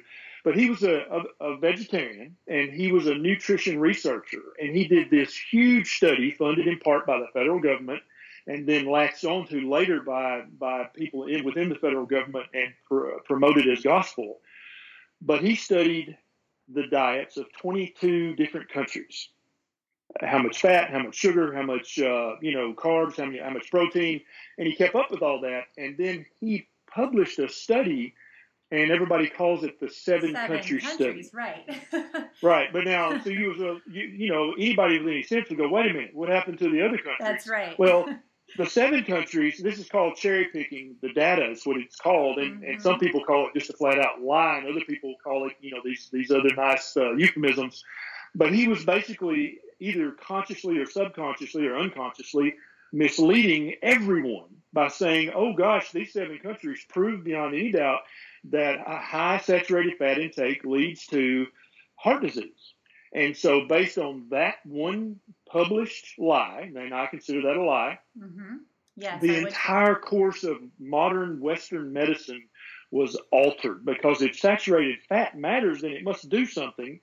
But 0.46 0.56
he 0.56 0.70
was 0.70 0.84
a, 0.84 1.00
a, 1.10 1.44
a, 1.44 1.56
vegetarian 1.56 2.36
and 2.46 2.70
he 2.72 2.92
was 2.92 3.08
a 3.08 3.14
nutrition 3.16 3.80
researcher. 3.80 4.42
And 4.60 4.76
he 4.76 4.86
did 4.86 5.10
this 5.10 5.36
huge 5.36 5.96
study 5.96 6.30
funded 6.30 6.68
in 6.68 6.78
part 6.78 7.04
by 7.04 7.18
the 7.18 7.26
federal 7.32 7.58
government 7.58 8.00
and 8.46 8.64
then 8.64 8.86
latched 8.86 9.24
onto 9.24 9.68
later 9.68 10.02
by, 10.02 10.44
by 10.60 10.84
people 10.94 11.26
in, 11.26 11.44
within 11.44 11.68
the 11.68 11.74
federal 11.74 12.06
government 12.06 12.46
and 12.54 12.72
pr- 12.86 13.18
promoted 13.24 13.68
as 13.68 13.82
gospel. 13.82 14.38
But 15.20 15.42
he 15.42 15.56
studied 15.56 16.16
the 16.72 16.86
diets 16.86 17.38
of 17.38 17.46
22 17.60 18.36
different 18.36 18.68
countries 18.68 19.30
how 20.20 20.38
much 20.38 20.60
fat, 20.60 20.90
how 20.90 21.00
much 21.00 21.16
sugar, 21.16 21.52
how 21.52 21.62
much 21.62 21.98
uh, 21.98 22.36
you 22.40 22.52
know 22.52 22.72
carbs, 22.72 23.16
how, 23.16 23.24
many, 23.24 23.38
how 23.38 23.50
much 23.50 23.68
protein, 23.68 24.20
and 24.58 24.68
he 24.68 24.76
kept 24.76 24.94
up 24.94 25.10
with 25.10 25.22
all 25.22 25.40
that. 25.40 25.64
And 25.76 25.98
then 25.98 26.24
he 26.40 26.68
published 26.88 27.40
a 27.40 27.48
study, 27.48 28.14
and 28.70 28.90
everybody 28.90 29.28
calls 29.28 29.62
it 29.62 29.78
the 29.80 29.88
seven, 29.88 30.32
seven 30.32 30.56
country 30.56 30.80
countries, 30.80 31.28
study. 31.28 31.30
Right. 31.32 32.26
right. 32.42 32.72
But 32.72 32.84
now, 32.84 33.22
so 33.22 33.30
you 33.30 33.48
was 33.48 33.80
you, 33.88 34.02
you 34.02 34.32
know 34.32 34.52
anybody 34.52 34.98
with 34.98 35.08
any 35.08 35.22
sense 35.22 35.48
would 35.48 35.58
go, 35.58 35.68
wait 35.68 35.90
a 35.90 35.94
minute, 35.94 36.10
what 36.14 36.28
happened 36.28 36.58
to 36.58 36.70
the 36.70 36.84
other 36.84 36.98
countries? 36.98 37.16
That's 37.20 37.48
right. 37.48 37.78
Well. 37.78 38.06
the 38.56 38.64
seven 38.64 39.02
countries, 39.04 39.58
this 39.58 39.76
is 39.78 39.88
called 39.88 40.14
cherry 40.14 40.46
picking 40.52 40.94
the 41.02 41.12
data 41.12 41.50
is 41.50 41.66
what 41.66 41.76
it's 41.76 41.96
called. 41.96 42.38
And, 42.38 42.62
mm-hmm. 42.62 42.70
and 42.70 42.82
some 42.82 43.00
people 43.00 43.22
call 43.24 43.48
it 43.48 43.58
just 43.58 43.70
a 43.70 43.72
flat 43.72 43.98
out 43.98 44.22
lie. 44.22 44.58
And 44.58 44.68
other 44.68 44.84
people 44.86 45.16
call 45.22 45.48
it, 45.48 45.54
you 45.60 45.72
know, 45.72 45.80
these, 45.84 46.08
these 46.12 46.30
other 46.30 46.54
nice 46.56 46.96
uh, 46.96 47.12
euphemisms. 47.14 47.84
But 48.36 48.54
he 48.54 48.68
was 48.68 48.84
basically 48.84 49.58
either 49.80 50.12
consciously 50.12 50.78
or 50.78 50.86
subconsciously 50.86 51.66
or 51.66 51.76
unconsciously 51.76 52.54
misleading 52.92 53.74
everyone 53.82 54.48
by 54.72 54.88
saying, 54.88 55.32
oh 55.34 55.52
gosh, 55.54 55.90
these 55.92 56.12
seven 56.12 56.38
countries 56.38 56.84
prove 56.88 57.24
beyond 57.24 57.54
any 57.54 57.72
doubt 57.72 58.00
that 58.50 58.78
a 58.86 58.98
high 58.98 59.38
saturated 59.38 59.98
fat 59.98 60.18
intake 60.18 60.64
leads 60.64 61.06
to 61.06 61.46
heart 61.96 62.22
disease. 62.22 62.74
And 63.12 63.36
so, 63.36 63.66
based 63.66 63.98
on 63.98 64.26
that 64.30 64.56
one 64.64 65.20
published 65.50 66.18
lie, 66.18 66.70
and 66.74 66.94
I 66.94 67.06
consider 67.06 67.42
that 67.42 67.56
a 67.56 67.62
lie, 67.62 67.98
mm-hmm. 68.18 68.56
yes, 68.96 69.22
the 69.22 69.36
entire 69.36 69.94
course 69.94 70.44
of 70.44 70.58
modern 70.78 71.40
Western 71.40 71.92
medicine 71.92 72.48
was 72.90 73.18
altered 73.32 73.84
because 73.84 74.22
if 74.22 74.38
saturated 74.38 74.98
fat 75.08 75.36
matters, 75.36 75.82
then 75.82 75.92
it 75.92 76.04
must 76.04 76.28
do 76.28 76.46
something 76.46 77.00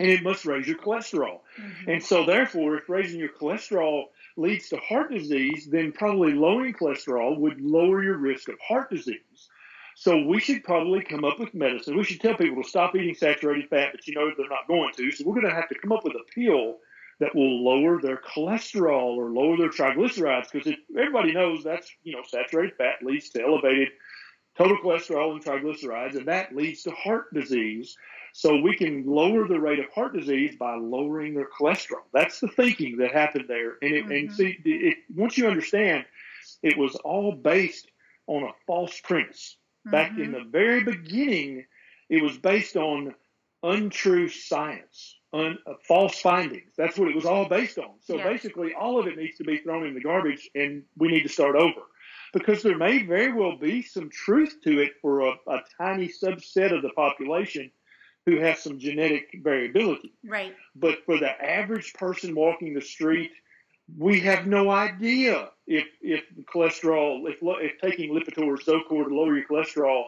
and 0.00 0.10
it 0.10 0.22
must 0.22 0.46
raise 0.46 0.66
your 0.66 0.78
cholesterol. 0.78 1.40
Mm-hmm. 1.60 1.90
And 1.90 2.02
so, 2.02 2.24
therefore, 2.24 2.76
if 2.76 2.88
raising 2.88 3.20
your 3.20 3.32
cholesterol 3.32 4.04
leads 4.36 4.68
to 4.70 4.76
heart 4.78 5.12
disease, 5.12 5.68
then 5.70 5.92
probably 5.92 6.32
lowering 6.32 6.74
cholesterol 6.74 7.38
would 7.38 7.60
lower 7.60 8.02
your 8.02 8.16
risk 8.16 8.48
of 8.48 8.56
heart 8.66 8.90
disease. 8.90 9.48
So, 10.00 10.16
we 10.16 10.38
should 10.38 10.62
probably 10.62 11.02
come 11.02 11.24
up 11.24 11.40
with 11.40 11.54
medicine. 11.54 11.96
We 11.96 12.04
should 12.04 12.20
tell 12.20 12.36
people 12.36 12.62
to 12.62 12.68
stop 12.68 12.94
eating 12.94 13.16
saturated 13.16 13.68
fat, 13.68 13.88
but 13.90 14.06
you 14.06 14.14
know 14.14 14.30
they're 14.36 14.48
not 14.48 14.68
going 14.68 14.94
to. 14.94 15.10
So, 15.10 15.24
we're 15.26 15.34
going 15.34 15.48
to 15.48 15.60
have 15.60 15.68
to 15.70 15.74
come 15.74 15.90
up 15.90 16.04
with 16.04 16.14
a 16.14 16.22
pill 16.32 16.76
that 17.18 17.34
will 17.34 17.64
lower 17.64 18.00
their 18.00 18.18
cholesterol 18.18 19.16
or 19.16 19.32
lower 19.32 19.56
their 19.56 19.70
triglycerides 19.70 20.52
because 20.52 20.72
everybody 20.96 21.32
knows 21.32 21.64
that's, 21.64 21.90
you 22.04 22.12
know, 22.12 22.22
saturated 22.24 22.76
fat 22.76 23.02
leads 23.02 23.30
to 23.30 23.42
elevated 23.42 23.88
total 24.56 24.76
cholesterol 24.76 25.32
and 25.32 25.44
triglycerides, 25.44 26.16
and 26.16 26.28
that 26.28 26.54
leads 26.54 26.84
to 26.84 26.92
heart 26.92 27.34
disease. 27.34 27.96
So 28.34 28.60
we 28.60 28.76
can 28.76 29.04
lower 29.04 29.48
the 29.48 29.58
rate 29.58 29.80
of 29.80 29.90
heart 29.90 30.14
disease 30.14 30.54
by 30.54 30.76
lowering 30.76 31.34
their 31.34 31.48
cholesterol. 31.48 32.04
That's 32.14 32.38
the 32.38 32.46
thinking 32.46 32.98
that 32.98 33.10
happened 33.10 33.46
there. 33.48 33.78
And, 33.82 33.92
it, 33.92 34.04
mm-hmm. 34.04 34.12
and 34.12 34.32
see, 34.32 34.58
it, 34.64 34.98
once 35.12 35.36
you 35.36 35.48
understand, 35.48 36.04
it 36.62 36.78
was 36.78 36.94
all 36.94 37.32
based 37.32 37.90
on 38.28 38.44
a 38.44 38.52
false 38.64 39.00
premise. 39.00 39.56
Mm-hmm. 39.88 39.96
Back 39.96 40.10
in 40.18 40.32
mm-hmm. 40.32 40.32
the 40.32 40.44
very 40.50 40.84
beginning, 40.84 41.64
it 42.08 42.22
was 42.22 42.36
based 42.38 42.76
on 42.76 43.14
untrue 43.62 44.28
science, 44.28 45.16
un, 45.32 45.58
uh, 45.66 45.74
false 45.86 46.20
findings. 46.20 46.72
That's 46.76 46.98
what 46.98 47.08
it 47.08 47.14
was 47.14 47.24
all 47.24 47.48
based 47.48 47.78
on. 47.78 47.94
So 48.00 48.18
basically, 48.18 48.74
all 48.74 49.00
of 49.00 49.06
it 49.06 49.16
needs 49.16 49.38
to 49.38 49.44
be 49.44 49.58
thrown 49.58 49.86
in 49.86 49.94
the 49.94 50.00
garbage, 50.00 50.48
and 50.54 50.84
we 50.96 51.08
need 51.08 51.22
to 51.22 51.28
start 51.28 51.56
over. 51.56 51.80
Because 52.34 52.62
there 52.62 52.76
may 52.76 53.04
very 53.04 53.32
well 53.32 53.56
be 53.56 53.82
some 53.82 54.10
truth 54.10 54.56
to 54.64 54.80
it 54.80 54.92
for 55.00 55.20
a, 55.20 55.32
a 55.48 55.60
tiny 55.78 56.08
subset 56.08 56.76
of 56.76 56.82
the 56.82 56.90
population 56.90 57.70
who 58.26 58.38
has 58.38 58.62
some 58.62 58.78
genetic 58.78 59.40
variability. 59.42 60.12
Right. 60.26 60.54
But 60.76 60.98
for 61.06 61.18
the 61.18 61.30
average 61.42 61.94
person 61.94 62.34
walking 62.34 62.74
the 62.74 62.82
street, 62.82 63.30
we 63.96 64.20
have 64.20 64.46
no 64.46 64.70
idea 64.70 65.50
if 65.66 65.86
if 66.00 66.24
cholesterol, 66.52 67.28
if 67.28 67.36
if 67.42 67.80
taking 67.80 68.14
Lipitor 68.14 68.46
or 68.46 68.56
Zocor 68.58 69.08
to 69.08 69.14
lower 69.14 69.36
your 69.36 69.46
cholesterol 69.46 70.06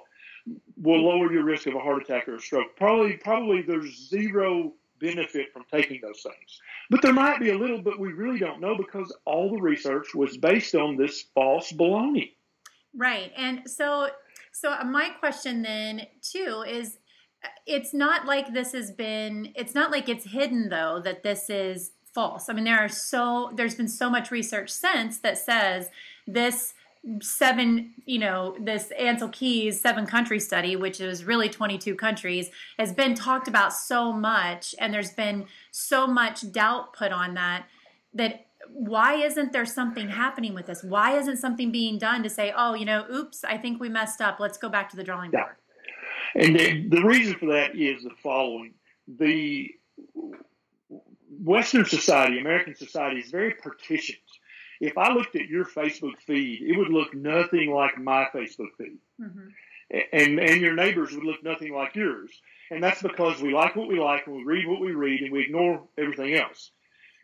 will 0.76 1.04
lower 1.04 1.32
your 1.32 1.44
risk 1.44 1.66
of 1.66 1.74
a 1.74 1.80
heart 1.80 2.02
attack 2.02 2.28
or 2.28 2.36
a 2.36 2.40
stroke. 2.40 2.76
Probably 2.76 3.16
probably 3.16 3.62
there's 3.62 4.08
zero 4.08 4.72
benefit 5.00 5.52
from 5.52 5.64
taking 5.72 6.00
those 6.02 6.22
things. 6.22 6.60
But 6.90 7.02
there 7.02 7.12
might 7.12 7.40
be 7.40 7.50
a 7.50 7.58
little, 7.58 7.80
but 7.80 7.98
we 7.98 8.12
really 8.12 8.38
don't 8.38 8.60
know 8.60 8.76
because 8.76 9.14
all 9.24 9.50
the 9.50 9.60
research 9.60 10.14
was 10.14 10.36
based 10.36 10.74
on 10.74 10.96
this 10.96 11.24
false 11.34 11.72
baloney. 11.72 12.32
Right. 12.94 13.32
And 13.36 13.62
so 13.66 14.10
so 14.52 14.76
my 14.84 15.10
question 15.20 15.62
then 15.62 16.06
too 16.22 16.64
is 16.66 16.98
uh, 17.44 17.48
it's 17.66 17.94
not 17.94 18.26
like 18.26 18.52
this 18.52 18.72
has 18.72 18.90
been 18.90 19.52
it's 19.54 19.74
not 19.74 19.90
like 19.90 20.08
it's 20.08 20.24
hidden 20.24 20.68
though 20.68 21.00
that 21.02 21.22
this 21.22 21.48
is 21.48 21.92
false. 22.12 22.49
I 22.49 22.53
mean 22.53 22.64
there 22.64 22.79
are 22.79 22.88
so 22.88 23.51
there's 23.55 23.75
been 23.75 23.88
so 23.88 24.11
much 24.11 24.31
research 24.31 24.70
since 24.70 25.18
that 25.18 25.38
says 25.38 25.90
this 26.27 26.75
seven 27.23 27.94
you 28.05 28.18
know 28.18 28.55
this 28.61 28.92
Ancel 28.99 29.33
Keys 29.33 29.81
seven 29.81 30.07
country 30.07 30.38
study 30.38 30.77
which 30.77 31.01
is 31.01 31.25
really 31.25 31.49
22 31.49 31.94
countries 31.94 32.51
has 32.79 32.92
been 32.92 33.14
talked 33.14 33.49
about 33.49 33.73
so 33.73 34.12
much 34.12 34.75
and 34.79 34.92
there's 34.92 35.12
been 35.12 35.46
so 35.70 36.07
much 36.07 36.53
doubt 36.53 36.92
put 36.92 37.11
on 37.11 37.35
that 37.35 37.64
that 38.12 38.46
why 38.68 39.14
isn't 39.14 39.53
there 39.53 39.64
something 39.64 40.11
happening 40.11 40.53
with 40.53 40.66
this? 40.66 40.85
Why 40.85 41.16
isn't 41.16 41.38
something 41.38 41.73
being 41.73 41.99
done 41.99 42.23
to 42.23 42.29
say 42.29 42.53
oh 42.57 42.75
you 42.75 42.85
know 42.85 43.07
oops 43.11 43.44
i 43.44 43.57
think 43.57 43.81
we 43.81 43.88
messed 43.88 44.20
up. 44.20 44.38
Let's 44.38 44.59
go 44.59 44.68
back 44.68 44.90
to 44.90 44.96
the 44.96 45.05
drawing 45.05 45.31
board. 45.31 45.57
And 46.35 46.59
the, 46.59 46.87
the 46.88 47.03
reason 47.03 47.35
for 47.38 47.46
that 47.46 47.75
is 47.75 48.03
the 48.03 48.11
following. 48.23 48.75
The 49.18 49.70
Western 51.42 51.85
society, 51.85 52.38
American 52.38 52.74
society, 52.74 53.20
is 53.20 53.31
very 53.31 53.55
partitioned. 53.55 54.18
If 54.81 54.96
I 54.96 55.12
looked 55.12 55.37
at 55.37 55.48
your 55.48 55.64
Facebook 55.64 56.18
feed, 56.26 56.62
it 56.62 56.76
would 56.76 56.88
look 56.88 57.14
nothing 57.14 57.72
like 57.72 57.98
my 57.98 58.26
Facebook 58.35 58.70
feed. 58.79 58.98
Mm-hmm. 59.20 59.48
And, 60.12 60.38
and 60.38 60.61
your 60.61 60.74
neighbors 60.74 61.12
would 61.12 61.24
look 61.24 61.42
nothing 61.42 61.74
like 61.74 61.96
yours. 61.96 62.31
And 62.70 62.83
that's 62.83 63.03
because 63.03 63.42
we 63.42 63.53
like 63.53 63.74
what 63.74 63.88
we 63.88 63.98
like 63.98 64.26
and 64.26 64.37
we 64.37 64.44
read 64.44 64.68
what 64.68 64.81
we 64.81 64.92
read 64.92 65.20
and 65.22 65.33
we 65.33 65.42
ignore 65.42 65.83
everything 65.98 66.35
else. 66.35 66.70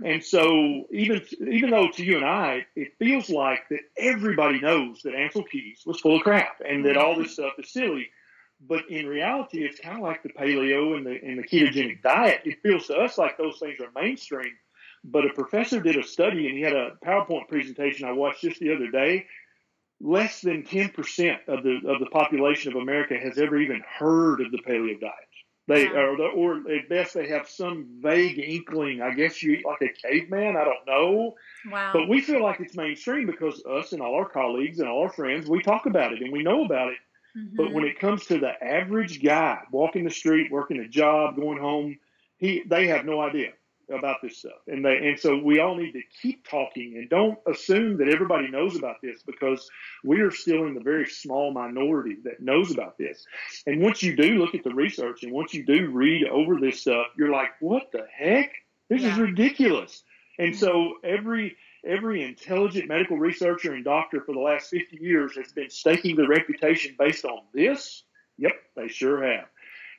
And 0.04 0.22
so 0.22 0.86
even 0.90 1.22
even 1.40 1.70
though 1.70 1.88
to 1.88 2.04
you 2.04 2.16
and 2.16 2.26
I, 2.26 2.66
it 2.74 2.98
feels 2.98 3.30
like 3.30 3.68
that 3.70 3.80
everybody 3.96 4.60
knows 4.60 5.00
that 5.02 5.14
Ancel 5.14 5.48
Keys 5.48 5.82
was 5.86 6.00
full 6.00 6.16
of 6.16 6.22
crap 6.22 6.60
and 6.68 6.84
that 6.84 6.98
all 6.98 7.16
this 7.16 7.32
stuff 7.32 7.52
is 7.58 7.72
silly. 7.72 8.10
But 8.60 8.88
in 8.88 9.06
reality, 9.06 9.64
it's 9.64 9.80
kind 9.80 9.98
of 9.98 10.02
like 10.02 10.22
the 10.22 10.30
paleo 10.30 10.96
and 10.96 11.06
the, 11.06 11.18
and 11.22 11.38
the 11.38 11.46
ketogenic 11.46 12.02
diet. 12.02 12.40
It 12.44 12.62
feels 12.62 12.86
to 12.86 12.96
us 12.96 13.18
like 13.18 13.36
those 13.36 13.58
things 13.58 13.78
are 13.80 14.00
mainstream. 14.00 14.52
But 15.04 15.26
a 15.26 15.32
professor 15.34 15.80
did 15.80 15.96
a 15.96 16.02
study, 16.02 16.48
and 16.48 16.56
he 16.56 16.62
had 16.62 16.74
a 16.74 16.96
PowerPoint 17.04 17.48
presentation 17.48 18.08
I 18.08 18.12
watched 18.12 18.40
just 18.40 18.60
the 18.60 18.74
other 18.74 18.90
day. 18.90 19.26
Less 20.00 20.40
than 20.40 20.64
10% 20.64 21.48
of 21.48 21.62
the 21.62 21.80
of 21.86 22.00
the 22.00 22.10
population 22.12 22.72
of 22.72 22.82
America 22.82 23.16
has 23.18 23.38
ever 23.38 23.56
even 23.56 23.82
heard 23.98 24.40
of 24.40 24.50
the 24.50 24.58
paleo 24.58 25.00
diet. 25.00 25.12
They 25.68 25.88
or, 25.88 26.20
or 26.20 26.56
at 26.70 26.88
best 26.88 27.14
they 27.14 27.28
have 27.28 27.48
some 27.48 27.98
vague 28.00 28.38
inkling. 28.38 29.02
I 29.02 29.14
guess 29.14 29.42
you 29.42 29.52
eat 29.52 29.66
like 29.66 29.82
a 29.82 29.88
caveman. 29.88 30.56
I 30.56 30.64
don't 30.64 30.86
know. 30.86 31.34
Wow. 31.70 31.90
But 31.92 32.08
we 32.08 32.20
feel 32.20 32.42
like 32.42 32.60
it's 32.60 32.76
mainstream 32.76 33.26
because 33.26 33.62
us 33.64 33.92
and 33.92 34.00
all 34.00 34.14
our 34.14 34.28
colleagues 34.28 34.78
and 34.78 34.88
all 34.88 35.02
our 35.02 35.12
friends 35.12 35.48
we 35.48 35.62
talk 35.62 35.86
about 35.86 36.12
it 36.12 36.22
and 36.22 36.32
we 36.32 36.42
know 36.42 36.64
about 36.64 36.88
it. 36.88 36.98
Mm-hmm. 37.36 37.56
But 37.56 37.72
when 37.72 37.84
it 37.84 37.98
comes 37.98 38.26
to 38.26 38.38
the 38.38 38.52
average 38.64 39.22
guy 39.22 39.58
walking 39.70 40.04
the 40.04 40.10
street, 40.10 40.50
working 40.50 40.78
a 40.80 40.88
job, 40.88 41.36
going 41.36 41.58
home, 41.58 41.98
he 42.38 42.62
they 42.66 42.86
have 42.88 43.04
no 43.04 43.20
idea 43.20 43.52
about 43.90 44.16
this 44.22 44.38
stuff. 44.38 44.58
And 44.66 44.84
they 44.84 44.96
and 45.08 45.18
so 45.18 45.38
we 45.38 45.60
all 45.60 45.76
need 45.76 45.92
to 45.92 46.02
keep 46.22 46.46
talking 46.48 46.96
and 46.96 47.08
don't 47.08 47.38
assume 47.46 47.98
that 47.98 48.08
everybody 48.08 48.48
knows 48.50 48.76
about 48.76 48.96
this 49.02 49.22
because 49.22 49.68
we 50.02 50.20
are 50.20 50.30
still 50.30 50.66
in 50.66 50.74
the 50.74 50.80
very 50.80 51.06
small 51.06 51.52
minority 51.52 52.16
that 52.24 52.40
knows 52.40 52.70
about 52.72 52.98
this. 52.98 53.24
And 53.66 53.80
once 53.82 54.02
you 54.02 54.16
do 54.16 54.36
look 54.38 54.54
at 54.54 54.64
the 54.64 54.74
research 54.74 55.22
and 55.22 55.32
once 55.32 55.54
you 55.54 55.64
do 55.64 55.90
read 55.90 56.26
over 56.26 56.58
this 56.58 56.80
stuff, 56.80 57.06
you're 57.16 57.30
like, 57.32 57.50
what 57.60 57.92
the 57.92 58.06
heck? 58.12 58.50
This 58.88 59.02
Yeah. 59.02 59.12
is 59.12 59.18
ridiculous. 59.18 60.02
And 60.38 60.54
so 60.54 60.94
every 61.04 61.56
every 61.86 62.22
intelligent 62.22 62.88
medical 62.88 63.16
researcher 63.16 63.72
and 63.74 63.84
doctor 63.84 64.20
for 64.20 64.32
the 64.32 64.40
last 64.40 64.70
50 64.70 64.96
years 65.00 65.36
has 65.36 65.52
been 65.52 65.70
staking 65.70 66.16
their 66.16 66.28
reputation 66.28 66.94
based 66.98 67.24
on 67.24 67.40
this. 67.54 68.02
Yep, 68.38 68.52
they 68.74 68.88
sure 68.88 69.24
have. 69.24 69.46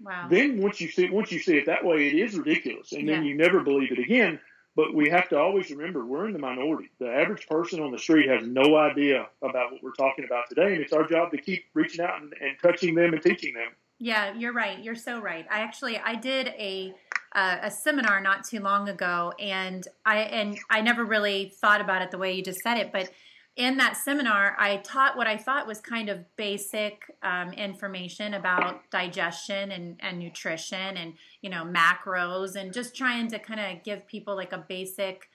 Wow. 0.02 0.28
Then 0.30 0.62
once 0.62 0.80
you 0.80 0.90
see 0.90 1.10
once 1.10 1.32
you 1.32 1.40
see 1.40 1.58
it 1.58 1.66
that 1.66 1.84
way, 1.84 2.08
it 2.08 2.14
is 2.14 2.38
ridiculous, 2.38 2.92
and 2.92 3.08
then 3.08 3.24
Yeah. 3.24 3.30
you 3.30 3.36
never 3.36 3.62
believe 3.62 3.92
it 3.92 4.00
again. 4.00 4.40
But 4.76 4.94
we 4.94 5.10
have 5.10 5.28
to 5.30 5.40
always 5.40 5.72
remember 5.72 6.06
we're 6.06 6.28
in 6.28 6.34
the 6.34 6.40
minority. 6.40 6.92
The 7.00 7.12
average 7.12 7.48
person 7.48 7.80
on 7.80 7.92
the 7.92 7.98
street 7.98 8.30
has 8.30 8.46
no 8.46 8.78
idea 8.78 9.28
about 9.42 9.72
what 9.72 9.82
we're 9.82 9.94
talking 9.94 10.24
about 10.24 10.48
today, 10.50 10.74
and 10.74 10.84
it's 10.84 10.94
our 10.94 11.08
job 11.08 11.32
to 11.32 11.38
keep 11.40 11.66
reaching 11.74 12.06
out 12.06 12.22
and, 12.22 12.32
and 12.40 12.58
touching 12.62 12.94
them 12.94 13.14
and 13.14 13.24
teaching 13.24 13.56
them. 13.56 13.70
Yeah, 13.98 14.36
you're 14.36 14.54
right. 14.54 14.78
You're 14.84 14.94
so 14.94 15.20
right. 15.20 15.48
I 15.50 15.62
actually 15.62 15.98
I 15.98 16.14
did 16.14 16.50
a 16.50 16.94
a 17.40 17.72
seminar 17.72 18.20
not 18.20 18.44
too 18.44 18.60
long 18.60 18.90
ago, 18.90 19.32
and 19.40 19.88
I 20.06 20.20
and 20.20 20.58
I 20.70 20.82
never 20.82 21.06
really 21.06 21.54
thought 21.62 21.82
about 21.82 22.02
it 22.02 22.12
the 22.12 22.18
way 22.18 22.34
you 22.34 22.44
just 22.44 22.62
said 22.62 22.78
it, 22.78 22.92
but 22.92 23.10
in 23.58 23.78
that 23.78 23.98
seminar, 23.98 24.56
I 24.60 24.78
taught 24.78 25.18
what 25.18 25.26
I 25.26 25.36
thought 25.36 25.66
was 25.66 25.82
kind 25.82 26.10
of 26.10 26.20
basic 26.36 27.12
um, 27.24 27.52
information 27.54 28.36
about 28.36 28.90
digestion 28.92 29.72
and, 29.72 30.00
and 30.00 30.20
nutrition 30.20 30.98
and 30.98 31.14
you 31.42 31.50
know 31.50 31.64
macros 31.64 32.56
and 32.56 32.72
just 32.72 32.96
trying 32.96 33.28
to 33.30 33.40
kind 33.40 33.60
of 33.60 33.84
give 33.84 34.08
people 34.08 34.36
like 34.36 34.54
a 34.54 34.64
basic 34.70 35.30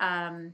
um, 0.00 0.52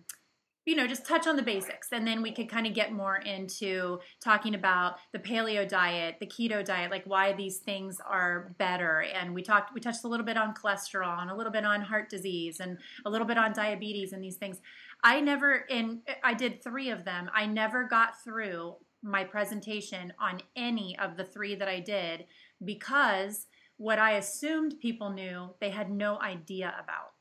you 0.67 0.75
know, 0.75 0.87
just 0.87 1.07
touch 1.07 1.27
on 1.27 1.37
the 1.37 1.43
basics. 1.43 1.89
And 1.93 2.07
then 2.07 2.23
we 2.23 2.33
could 2.33 2.49
kind 2.49 2.67
of 2.67 2.75
get 2.75 2.93
more 2.93 3.17
into 3.17 3.99
talking 4.23 4.55
about 4.55 4.97
the 5.13 5.19
paleo 5.19 5.69
diet, 5.69 6.17
the 6.21 6.27
keto 6.27 6.65
diet, 6.65 6.91
like 6.91 7.05
why 7.05 7.33
these 7.33 7.59
things 7.59 7.99
are 8.09 8.55
better. 8.59 9.05
And 9.15 9.35
we 9.35 9.43
talked, 9.43 9.75
we 9.75 9.81
touched 9.81 10.05
a 10.05 10.09
little 10.09 10.25
bit 10.25 10.37
on 10.37 10.55
cholesterol 10.55 11.21
and 11.21 11.31
a 11.31 11.35
little 11.35 11.53
bit 11.53 11.65
on 11.65 11.83
heart 11.83 12.09
disease 12.09 12.61
and 12.61 12.79
a 13.05 13.11
little 13.11 13.27
bit 13.27 13.39
on 13.39 13.53
diabetes 13.53 14.13
and 14.13 14.23
these 14.23 14.37
things. 14.37 14.61
I 15.03 15.21
never, 15.21 15.67
and 15.71 16.01
I 16.23 16.35
did 16.35 16.63
three 16.63 16.91
of 16.91 17.05
them. 17.05 17.31
I 17.35 17.47
never 17.47 17.85
got 17.85 18.23
through 18.23 18.77
my 19.03 19.23
presentation 19.23 20.15
on 20.19 20.41
any 20.57 20.97
of 20.99 21.17
the 21.17 21.25
three 21.25 21.55
that 21.57 21.69
I 21.69 21.81
did 21.81 22.25
because 22.65 23.47
what 23.77 23.99
I 23.99 24.13
assumed 24.13 24.77
people 24.81 25.11
knew, 25.11 25.51
they 25.61 25.71
had 25.71 25.91
no 25.91 26.21
idea 26.21 26.75
about 26.83 27.14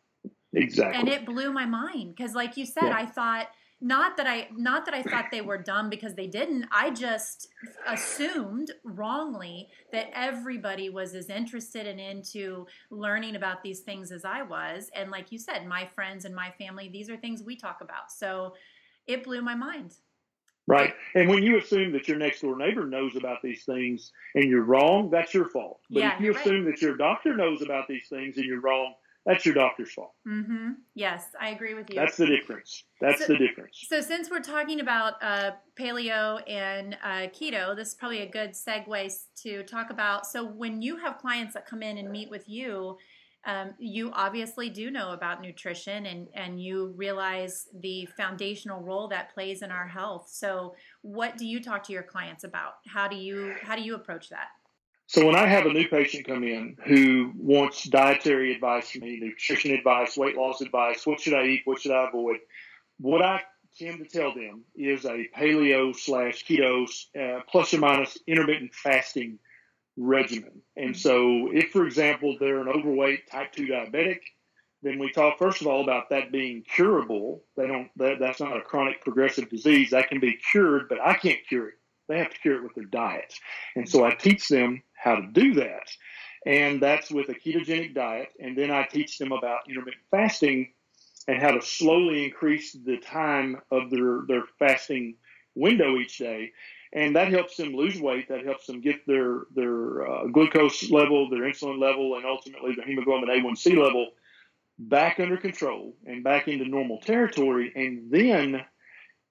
Exactly. 0.55 0.99
and 0.99 1.09
it 1.09 1.25
blew 1.25 1.51
my 1.51 1.65
mind 1.65 2.15
because 2.15 2.35
like 2.35 2.57
you 2.57 2.65
said 2.65 2.85
Yeah. 2.85 2.95
i 2.97 3.05
thought 3.05 3.47
not 3.81 4.15
that 4.17 4.27
i 4.27 4.47
not 4.55 4.85
that 4.85 4.93
i 4.93 5.01
thought 5.03 5.25
they 5.31 5.41
were 5.41 5.57
dumb 5.57 5.89
because 5.89 6.13
they 6.15 6.27
didn't 6.27 6.65
i 6.71 6.89
just 6.89 7.47
assumed 7.87 8.71
wrongly 8.83 9.67
that 9.91 10.09
everybody 10.13 10.89
was 10.89 11.15
as 11.15 11.29
interested 11.29 11.85
and 11.87 11.99
into 11.99 12.65
learning 12.91 13.35
about 13.35 13.61
these 13.63 13.81
things 13.81 14.11
as 14.11 14.23
i 14.25 14.41
was 14.41 14.89
and 14.95 15.11
like 15.11 15.31
you 15.31 15.37
said 15.37 15.65
my 15.67 15.85
friends 15.85 16.25
and 16.25 16.35
my 16.35 16.51
family 16.51 16.87
these 16.89 17.09
are 17.09 17.17
things 17.17 17.43
we 17.43 17.55
talk 17.55 17.79
about 17.81 18.11
so 18.11 18.53
it 19.07 19.23
blew 19.23 19.41
my 19.41 19.55
mind 19.55 19.95
Right. 20.65 20.93
And 21.15 21.27
when 21.27 21.43
you 21.43 21.57
assume 21.57 21.91
that 21.91 22.07
your 22.07 22.17
next 22.17 22.39
door 22.39 22.55
neighbor 22.55 22.85
knows 22.85 23.17
about 23.17 23.41
these 23.41 23.65
things 23.65 24.13
and 24.35 24.45
you're 24.45 24.63
wrong, 24.63 25.09
that's 25.09 25.33
your 25.33 25.49
fault. 25.49 25.81
But 25.89 25.99
Yeah, 25.99 26.13
if 26.15 26.19
you 26.21 26.25
you're 26.27 26.35
right. 26.35 26.45
assume 26.45 26.63
that 26.71 26.81
your 26.81 26.95
doctor 26.95 27.35
knows 27.35 27.61
about 27.61 27.85
these 27.89 28.07
things 28.07 28.37
and 28.37 28.45
you're 28.45 28.61
wrong, 28.61 28.93
that's 29.25 29.45
your 29.45 29.55
doctor's 29.55 29.91
fault. 29.93 30.13
mm-hmm 30.27 30.71
yes 30.95 31.27
i 31.39 31.49
agree 31.49 31.73
with 31.73 31.89
you 31.89 31.95
That's 31.95 32.17
the 32.17 32.25
difference. 32.27 32.83
That's 33.01 33.25
So- 33.25 33.33
the 33.33 33.38
difference. 33.38 33.86
So, 33.89 33.99
since 34.01 34.29
we're 34.31 34.39
talking 34.41 34.79
about 34.79 35.13
uh, 35.21 35.51
paleo 35.79 36.41
and 36.49 36.95
uh, 37.03 37.27
keto, 37.38 37.75
this 37.75 37.89
is 37.89 37.93
probably 37.95 38.21
a 38.21 38.29
good 38.29 38.51
segue 38.51 39.13
to 39.43 39.63
talk 39.63 39.89
about. 39.89 40.25
So, 40.25 40.45
when 40.45 40.81
you 40.81 40.95
have 40.97 41.17
clients 41.17 41.53
that 41.55 41.65
come 41.65 41.83
in 41.83 41.97
and 41.97 42.09
meet 42.12 42.29
with 42.29 42.47
you, 42.47 42.97
um, 43.45 43.73
you 43.77 44.09
obviously 44.13 44.69
do 44.69 44.89
know 44.89 45.12
about 45.12 45.41
nutrition 45.41 46.05
and, 46.05 46.29
and 46.33 46.62
you 46.63 46.93
realize 46.95 47.67
the 47.81 48.05
foundational 48.15 48.79
role 48.81 49.09
that 49.09 49.33
plays 49.33 49.62
in 49.63 49.69
our 49.71 49.88
health. 49.88 50.29
So, 50.31 50.75
what 51.01 51.36
do 51.38 51.45
you 51.45 51.62
talk 51.62 51.83
to 51.88 51.91
your 51.93 52.03
clients 52.03 52.45
about? 52.45 52.75
How 52.88 53.07
do 53.09 53.17
you 53.17 53.53
how 53.62 53.75
do 53.75 53.81
you 53.81 53.95
approach 53.95 54.29
that? 54.29 54.47
So 55.07 55.25
when 55.25 55.35
I 55.35 55.47
have 55.47 55.65
a 55.65 55.73
new 55.73 55.87
patient 55.87 56.25
come 56.25 56.43
in 56.43 56.77
who 56.85 57.33
wants 57.35 57.83
dietary 57.83 58.53
advice 58.53 58.91
from 58.91 59.01
me, 59.01 59.19
nutrition 59.21 59.71
advice, 59.71 60.17
weight 60.17 60.35
loss 60.35 60.61
advice, 60.61 61.05
what 61.05 61.19
should 61.19 61.33
I 61.33 61.45
eat, 61.45 61.61
what 61.65 61.81
should 61.81 61.91
I 61.91 62.07
avoid? 62.07 62.37
What 62.99 63.21
I 63.21 63.41
tend 63.77 63.99
to 63.99 64.05
tell 64.05 64.33
them 64.33 64.63
is 64.75 65.05
a 65.05 65.27
paleo 65.35 65.95
slash 65.95 66.45
keto 66.45 66.87
uh, 67.19 67.41
plus 67.49 67.73
or 67.73 67.79
minus 67.79 68.17
intermittent 68.27 68.73
fasting 68.73 69.39
regimen. 69.97 70.61
And 70.75 70.95
so 70.95 71.49
if, 71.51 71.71
for 71.71 71.85
example, 71.85 72.37
they're 72.39 72.61
an 72.61 72.69
overweight 72.69 73.29
type 73.29 73.51
2 73.53 73.67
diabetic, 73.67 74.19
then 74.81 74.99
we 74.99 75.11
talk 75.11 75.37
first 75.37 75.61
of 75.61 75.67
all 75.67 75.83
about 75.83 76.09
that 76.09 76.31
being 76.31 76.63
curable. 76.63 77.43
They 77.55 77.67
don't 77.67 77.89
that, 77.97 78.19
that's 78.19 78.39
not 78.39 78.57
a 78.57 78.61
chronic 78.61 79.01
progressive 79.01 79.49
disease. 79.49 79.91
That 79.91 80.09
can 80.09 80.19
be 80.19 80.37
cured, 80.51 80.87
but 80.89 80.99
I 81.01 81.13
can't 81.13 81.39
cure 81.47 81.69
it. 81.69 81.75
They 82.07 82.17
have 82.17 82.29
to 82.29 82.39
cure 82.39 82.57
it 82.57 82.63
with 82.63 82.75
their 82.75 82.85
diet. 82.85 83.33
And 83.75 83.87
so 83.87 84.03
I 84.03 84.13
teach 84.15 84.47
them 84.47 84.83
how 84.93 85.15
to 85.15 85.27
do 85.31 85.53
that. 85.55 85.89
And 86.45 86.81
that's 86.81 87.09
with 87.09 87.29
a 87.29 87.33
ketogenic 87.33 87.93
diet. 87.93 88.29
And 88.39 88.57
then 88.57 88.71
I 88.71 88.83
teach 88.83 89.17
them 89.17 89.31
about 89.31 89.69
intermittent 89.69 90.03
fasting 90.11 90.73
and 91.27 91.41
how 91.41 91.51
to 91.51 91.61
slowly 91.61 92.25
increase 92.25 92.73
the 92.73 92.97
time 92.97 93.61
of 93.71 93.89
their, 93.89 94.23
their 94.27 94.43
fasting 94.59 95.15
window 95.55 95.97
each 95.97 96.17
day. 96.17 96.51
And 96.91 97.15
that 97.15 97.29
helps 97.29 97.57
them 97.57 97.73
lose 97.73 97.99
weight. 97.99 98.27
That 98.29 98.45
helps 98.45 98.67
them 98.67 98.81
get 98.81 99.07
their, 99.07 99.43
their 99.55 100.07
uh, 100.07 100.27
glucose 100.27 100.91
level, 100.91 101.29
their 101.29 101.43
insulin 101.43 101.79
level, 101.79 102.15
and 102.15 102.25
ultimately 102.25 102.75
their 102.75 102.85
hemoglobin 102.85 103.29
A1C 103.29 103.77
level 103.77 104.11
back 104.77 105.19
under 105.19 105.37
control 105.37 105.95
and 106.05 106.23
back 106.23 106.47
into 106.47 106.65
normal 106.65 106.99
territory. 106.99 107.71
And 107.75 108.11
then 108.11 108.63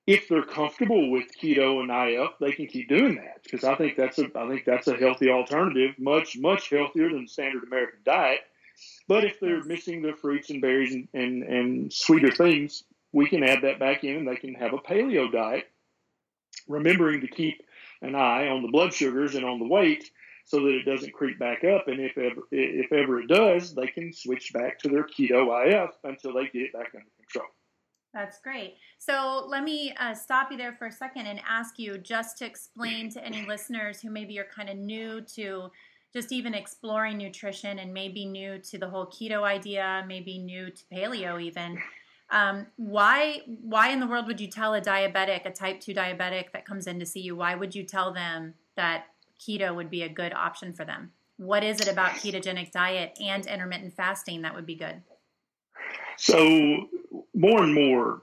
if 0.07 0.29
they're 0.29 0.43
comfortable 0.43 1.11
with 1.11 1.27
keto 1.41 1.81
and 1.81 1.91
IF, 1.91 2.33
they 2.41 2.53
can 2.53 2.67
keep 2.67 2.89
doing 2.89 3.15
that 3.17 3.43
because 3.45 3.65
I 3.65 3.77
think 3.77 3.97
that's 3.97 4.19
a 4.19 4.27
I 4.35 4.49
think 4.49 4.65
that's 4.65 4.89
a 4.89 4.97
healthy 4.97 5.31
alternative, 5.31 5.95
much 5.99 6.37
much 6.39 6.71
healthier 6.71 7.11
than 7.11 7.23
the 7.23 7.29
standard 7.29 7.63
American 7.65 8.01
diet. 8.05 8.41
But 9.07 9.25
if 9.25 9.39
they're 9.39 9.63
missing 9.63 10.03
their 10.03 10.17
fruits 10.17 10.51
and 10.51 10.61
berries 10.61 10.95
and, 10.95 11.09
and, 11.13 11.43
and 11.43 11.93
sweeter 11.93 12.33
things, 12.33 12.85
we 13.13 13.29
can 13.29 13.45
add 13.45 13.63
that 13.63 13.79
back 13.79 14.03
in 14.03 14.17
and 14.17 14.29
they 14.29 14.37
can 14.37 14.55
have 14.55 14.73
a 14.73 14.79
paleo 14.79 15.31
diet, 15.31 15.71
remembering 16.67 17.21
to 17.21 17.29
keep 17.29 17.63
an 18.01 18.15
eye 18.15 18.49
on 18.49 18.63
the 18.63 18.73
blood 18.73 18.93
sugars 18.93 19.35
and 19.35 19.45
on 19.45 19.59
the 19.59 19.69
weight 19.69 20.11
so 20.45 20.61
that 20.61 20.75
it 20.75 20.85
doesn't 20.85 21.13
creep 21.13 21.39
back 21.39 21.63
up. 21.63 21.87
And 21.87 22.01
if 22.01 22.19
ever, 22.19 22.43
if 22.51 22.93
ever 22.93 23.21
it 23.21 23.29
does, 23.29 23.75
they 23.75 23.87
can 23.87 24.13
switch 24.13 24.53
back 24.53 24.79
to 24.81 24.89
their 24.89 25.05
keto 25.05 25.47
IF 25.67 25.91
until 26.03 26.33
they 26.33 26.47
get 26.47 26.63
it 26.63 26.73
back 26.73 26.91
under 26.95 27.07
control. 27.21 27.49
That's 28.15 28.39
great. 28.39 28.77
So 28.99 29.47
let 29.49 29.65
me 29.65 29.95
uh, 29.99 30.15
stop 30.15 30.51
you 30.51 30.59
there 30.59 30.75
for 30.75 30.87
a 30.87 30.93
second 30.93 31.27
and 31.27 31.41
ask 31.49 31.79
you 31.79 31.97
just 31.97 32.37
to 32.39 32.45
explain 32.45 33.09
to 33.11 33.25
any 33.25 33.47
listeners 33.47 34.01
who 34.03 34.11
maybe 34.11 34.39
are 34.39 34.47
kind 34.55 34.69
of 34.69 34.77
new 34.77 35.23
to 35.35 35.71
just 36.13 36.31
even 36.31 36.53
exploring 36.53 37.17
nutrition 37.17 37.79
and 37.79 37.93
maybe 37.93 38.27
new 38.27 38.59
to 38.59 38.77
the 38.77 38.89
whole 38.89 39.07
keto 39.07 39.45
idea, 39.45 40.05
maybe 40.07 40.39
new 40.39 40.71
to 40.71 40.83
paleo 40.93 41.41
even. 41.41 41.79
Um, 42.31 42.67
why 42.77 43.41
why 43.47 43.89
in 43.89 44.01
the 44.01 44.07
world 44.07 44.27
would 44.27 44.41
you 44.41 44.49
tell 44.49 44.75
a 44.75 44.81
diabetic, 44.81 45.47
a 45.47 45.51
type 45.51 45.81
2 45.81 45.95
diabetic 45.95 46.53
that 46.53 46.67
comes 46.67 46.87
in 46.87 46.99
to 47.01 47.07
see 47.07 47.21
you, 47.21 47.37
why 47.37 47.55
would 47.55 47.75
you 47.75 47.83
tell 47.83 48.13
them 48.13 48.55
that 48.77 49.07
keto 49.41 49.75
would 49.75 49.91
be 49.91 50.03
a 50.03 50.09
good 50.09 50.33
option 50.35 50.73
for 50.73 50.85
them? 50.85 51.13
What 51.39 51.65
is 51.65 51.81
it 51.81 51.89
about 51.89 52.13
ketogenic 52.13 52.73
diet 52.73 53.19
and 53.21 53.47
intermittent 53.47 53.95
fasting 53.95 54.43
that 54.43 54.55
would 54.55 54.67
be 54.67 54.75
good? 54.75 55.03
So 56.17 56.89
more 57.35 57.63
and 57.63 57.75
more, 57.75 58.23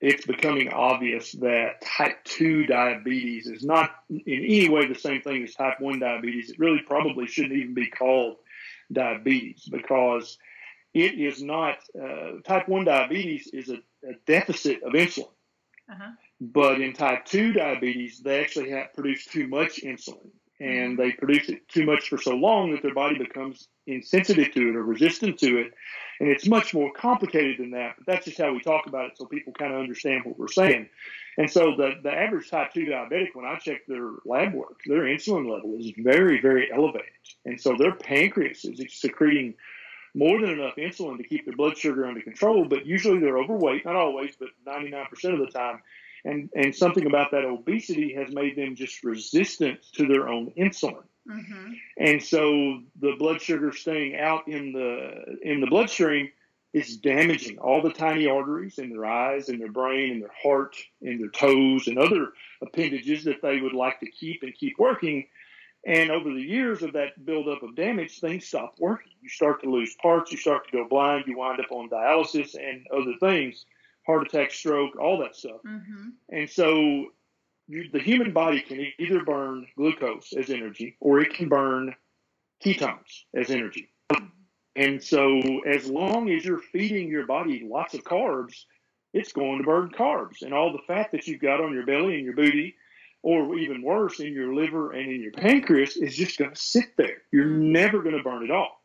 it's 0.00 0.26
becoming 0.26 0.68
obvious 0.68 1.32
that 1.32 1.80
type 1.80 2.22
2 2.24 2.66
diabetes 2.66 3.46
is 3.46 3.64
not 3.64 3.90
in 4.10 4.22
any 4.26 4.68
way 4.68 4.86
the 4.86 4.94
same 4.94 5.22
thing 5.22 5.42
as 5.42 5.54
type 5.54 5.80
1 5.80 6.00
diabetes. 6.00 6.50
It 6.50 6.58
really 6.58 6.82
probably 6.86 7.26
shouldn't 7.26 7.54
even 7.54 7.74
be 7.74 7.88
called 7.88 8.36
diabetes 8.92 9.68
because 9.70 10.38
it 10.92 11.14
is 11.14 11.42
not, 11.42 11.78
uh, 12.00 12.40
type 12.44 12.68
1 12.68 12.84
diabetes 12.84 13.48
is 13.52 13.70
a, 13.70 13.78
a 14.06 14.14
deficit 14.26 14.82
of 14.82 14.92
insulin. 14.92 15.30
Uh-huh. 15.90 16.10
But 16.40 16.80
in 16.80 16.92
type 16.92 17.24
2 17.24 17.54
diabetes, 17.54 18.20
they 18.20 18.40
actually 18.40 18.70
have 18.70 18.92
produced 18.94 19.32
too 19.32 19.48
much 19.48 19.82
insulin. 19.82 20.30
And 20.58 20.98
they 20.98 21.12
produce 21.12 21.48
it 21.50 21.68
too 21.68 21.84
much 21.84 22.08
for 22.08 22.18
so 22.18 22.34
long 22.34 22.72
that 22.72 22.82
their 22.82 22.94
body 22.94 23.18
becomes 23.18 23.68
insensitive 23.86 24.52
to 24.52 24.68
it 24.70 24.76
or 24.76 24.82
resistant 24.82 25.38
to 25.40 25.58
it. 25.58 25.72
And 26.20 26.28
it's 26.28 26.46
much 26.46 26.72
more 26.72 26.92
complicated 26.92 27.58
than 27.58 27.70
that. 27.72 27.96
But 27.98 28.06
that's 28.06 28.24
just 28.24 28.38
how 28.38 28.52
we 28.52 28.60
talk 28.60 28.86
about 28.86 29.06
it 29.06 29.18
so 29.18 29.26
people 29.26 29.52
kind 29.52 29.72
of 29.72 29.80
understand 29.80 30.24
what 30.24 30.38
we're 30.38 30.48
saying. 30.48 30.88
And 31.38 31.50
so 31.50 31.76
the, 31.76 31.92
the 32.02 32.12
average 32.12 32.50
type 32.50 32.72
2 32.72 32.86
diabetic, 32.86 33.34
when 33.34 33.44
I 33.44 33.58
check 33.58 33.86
their 33.86 34.10
lab 34.24 34.54
work, 34.54 34.80
their 34.86 35.02
insulin 35.02 35.50
level 35.52 35.76
is 35.78 35.92
very, 35.98 36.40
very 36.40 36.72
elevated. 36.72 37.08
And 37.44 37.60
so 37.60 37.76
their 37.76 37.92
pancreas 37.92 38.64
is 38.64 38.80
secreting 38.94 39.54
more 40.14 40.40
than 40.40 40.50
enough 40.50 40.76
insulin 40.76 41.18
to 41.18 41.24
keep 41.24 41.44
their 41.44 41.56
blood 41.56 41.76
sugar 41.76 42.06
under 42.06 42.22
control. 42.22 42.64
But 42.64 42.86
usually 42.86 43.20
they're 43.20 43.38
overweight, 43.38 43.84
not 43.84 43.96
always, 43.96 44.34
but 44.38 44.48
99% 44.66 45.06
of 45.34 45.40
the 45.40 45.52
time 45.52 45.82
and 46.26 46.50
and 46.54 46.74
something 46.74 47.06
about 47.06 47.30
that 47.30 47.44
obesity 47.44 48.12
has 48.14 48.34
made 48.34 48.56
them 48.56 48.74
just 48.74 49.02
resistant 49.04 49.80
to 49.92 50.06
their 50.06 50.28
own 50.28 50.50
insulin 50.58 51.04
Mm-hmm. 51.30 51.72
and 51.98 52.22
so 52.22 52.80
the 53.00 53.16
blood 53.18 53.40
sugar 53.40 53.72
staying 53.72 54.16
out 54.16 54.46
in 54.46 54.72
the 54.72 55.38
in 55.42 55.60
the 55.60 55.66
bloodstream 55.66 56.30
is 56.72 56.98
damaging 56.98 57.58
all 57.58 57.80
the 57.80 57.90
tiny 57.92 58.28
arteries 58.28 58.78
in 58.78 58.90
their 58.90 59.06
eyes, 59.06 59.48
in 59.48 59.58
their 59.58 59.72
brain, 59.72 60.12
in 60.12 60.20
their 60.20 60.34
heart, 60.42 60.76
in 61.00 61.18
their 61.18 61.30
toes, 61.30 61.86
and 61.86 61.98
other 61.98 62.28
appendages 62.60 63.24
that 63.24 63.40
they 63.40 63.60
would 63.60 63.72
like 63.72 63.98
to 64.00 64.10
keep 64.10 64.42
and 64.42 64.54
keep 64.54 64.78
working. 64.78 65.26
And 65.86 66.10
over 66.10 66.28
the 66.28 66.42
years 66.42 66.82
of 66.82 66.92
that 66.92 67.24
buildup 67.24 67.62
of 67.62 67.76
damage, 67.76 68.20
things 68.20 68.46
stop 68.46 68.74
working. 68.78 69.12
You 69.22 69.30
start 69.30 69.62
to 69.62 69.70
lose 69.70 69.94
parts, 70.02 70.30
you 70.32 70.36
start 70.36 70.66
to 70.66 70.72
go 70.72 70.86
blind, 70.86 71.24
you 71.26 71.38
wind 71.38 71.60
up 71.60 71.72
on 71.72 71.88
dialysis 71.88 72.54
and 72.54 72.86
other 72.92 73.14
things, 73.20 73.64
heart 74.04 74.26
attack, 74.26 74.50
stroke, 74.50 74.98
all 75.00 75.18
that 75.20 75.34
stuff. 75.34 75.62
Mm-hmm. 75.66 76.08
And 76.28 76.50
so 76.50 77.06
you, 77.68 77.88
the 77.92 78.00
human 78.00 78.32
body 78.32 78.60
can 78.60 78.86
either 78.98 79.24
burn 79.24 79.66
glucose 79.76 80.32
as 80.32 80.50
energy 80.50 80.96
or 81.00 81.20
it 81.20 81.34
can 81.34 81.48
burn 81.48 81.94
ketones 82.64 83.24
as 83.34 83.50
energy. 83.50 83.88
And 84.76 85.02
so, 85.02 85.40
as 85.66 85.88
long 85.88 86.30
as 86.30 86.44
you're 86.44 86.58
feeding 86.58 87.08
your 87.08 87.26
body 87.26 87.66
lots 87.66 87.94
of 87.94 88.04
carbs, 88.04 88.64
it's 89.14 89.32
going 89.32 89.58
to 89.58 89.64
burn 89.64 89.90
carbs. 89.90 90.42
And 90.42 90.52
all 90.52 90.72
the 90.72 90.82
fat 90.86 91.10
that 91.12 91.26
you've 91.26 91.40
got 91.40 91.62
on 91.62 91.72
your 91.72 91.86
belly 91.86 92.16
and 92.16 92.24
your 92.24 92.36
booty, 92.36 92.76
or 93.22 93.56
even 93.56 93.82
worse, 93.82 94.20
in 94.20 94.34
your 94.34 94.54
liver 94.54 94.92
and 94.92 95.10
in 95.10 95.22
your 95.22 95.32
pancreas, 95.32 95.96
is 95.96 96.14
just 96.14 96.38
going 96.38 96.50
to 96.50 96.60
sit 96.60 96.96
there. 96.98 97.22
You're 97.32 97.46
never 97.46 98.02
going 98.02 98.18
to 98.18 98.22
burn 98.22 98.44
it 98.44 98.50
off. 98.50 98.76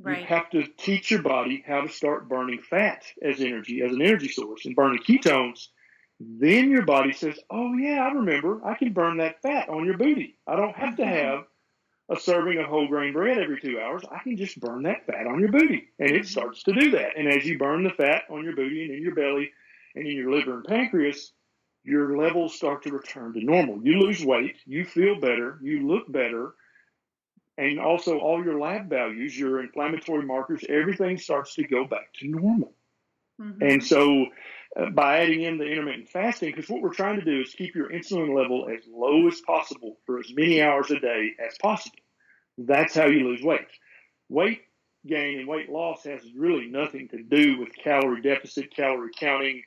Right. 0.00 0.18
You 0.18 0.26
have 0.26 0.50
to 0.50 0.66
teach 0.76 1.12
your 1.12 1.22
body 1.22 1.64
how 1.66 1.82
to 1.82 1.88
start 1.88 2.28
burning 2.28 2.60
fat 2.60 3.04
as 3.22 3.40
energy, 3.40 3.82
as 3.82 3.92
an 3.92 4.02
energy 4.02 4.28
source, 4.28 4.66
and 4.66 4.74
burning 4.74 5.02
ketones. 5.02 5.68
Then 6.18 6.70
your 6.70 6.84
body 6.84 7.12
says, 7.12 7.38
Oh, 7.50 7.74
yeah, 7.74 8.06
I 8.06 8.12
remember. 8.12 8.64
I 8.64 8.74
can 8.74 8.92
burn 8.92 9.18
that 9.18 9.42
fat 9.42 9.68
on 9.68 9.84
your 9.84 9.98
booty. 9.98 10.38
I 10.46 10.56
don't 10.56 10.76
have 10.76 10.96
to 10.96 11.02
mm-hmm. 11.02 11.12
have 11.12 11.44
a 12.08 12.18
serving 12.18 12.58
of 12.58 12.66
whole 12.66 12.86
grain 12.86 13.12
bread 13.12 13.38
every 13.38 13.60
two 13.60 13.80
hours, 13.80 14.02
I 14.10 14.20
can 14.20 14.36
just 14.36 14.60
burn 14.60 14.84
that 14.84 15.06
fat 15.06 15.26
on 15.26 15.40
your 15.40 15.50
booty. 15.50 15.88
And 15.98 16.10
it 16.10 16.26
starts 16.26 16.62
to 16.64 16.72
do 16.72 16.90
that. 16.92 17.16
And 17.16 17.28
as 17.28 17.44
you 17.44 17.58
burn 17.58 17.82
the 17.82 17.90
fat 17.90 18.22
on 18.30 18.44
your 18.44 18.54
booty 18.54 18.84
and 18.84 18.94
in 18.94 19.02
your 19.02 19.14
belly 19.14 19.50
and 19.94 20.06
in 20.06 20.16
your 20.16 20.30
liver 20.30 20.54
and 20.54 20.64
pancreas, 20.64 21.32
your 21.82 22.16
levels 22.16 22.54
start 22.54 22.82
to 22.84 22.92
return 22.92 23.32
to 23.32 23.44
normal. 23.44 23.80
You 23.82 24.00
lose 24.00 24.24
weight, 24.24 24.56
you 24.66 24.84
feel 24.84 25.20
better, 25.20 25.58
you 25.62 25.86
look 25.86 26.10
better, 26.10 26.54
and 27.58 27.80
also 27.80 28.18
all 28.18 28.44
your 28.44 28.60
lab 28.60 28.88
values, 28.88 29.36
your 29.38 29.60
inflammatory 29.60 30.24
markers, 30.24 30.64
everything 30.68 31.16
starts 31.18 31.54
to 31.54 31.64
go 31.64 31.84
back 31.84 32.12
to 32.14 32.28
normal. 32.28 32.72
Mm-hmm. 33.40 33.62
And 33.62 33.84
so, 33.84 34.26
by 34.92 35.20
adding 35.20 35.42
in 35.42 35.58
the 35.58 35.64
intermittent 35.64 36.08
fasting, 36.08 36.52
because 36.54 36.68
what 36.68 36.82
we're 36.82 36.92
trying 36.92 37.18
to 37.18 37.24
do 37.24 37.40
is 37.40 37.54
keep 37.54 37.74
your 37.74 37.90
insulin 37.90 38.36
level 38.36 38.68
as 38.68 38.82
low 38.88 39.26
as 39.26 39.40
possible 39.40 39.96
for 40.04 40.18
as 40.18 40.30
many 40.34 40.60
hours 40.60 40.90
a 40.90 41.00
day 41.00 41.30
as 41.46 41.56
possible. 41.58 41.98
That's 42.58 42.94
how 42.94 43.06
you 43.06 43.28
lose 43.28 43.42
weight. 43.42 43.66
Weight 44.28 44.62
gain 45.06 45.38
and 45.38 45.48
weight 45.48 45.70
loss 45.70 46.04
has 46.04 46.20
really 46.36 46.66
nothing 46.66 47.08
to 47.08 47.22
do 47.22 47.58
with 47.58 47.74
calorie 47.76 48.22
deficit, 48.22 48.74
calorie 48.74 49.12
counting, 49.18 49.62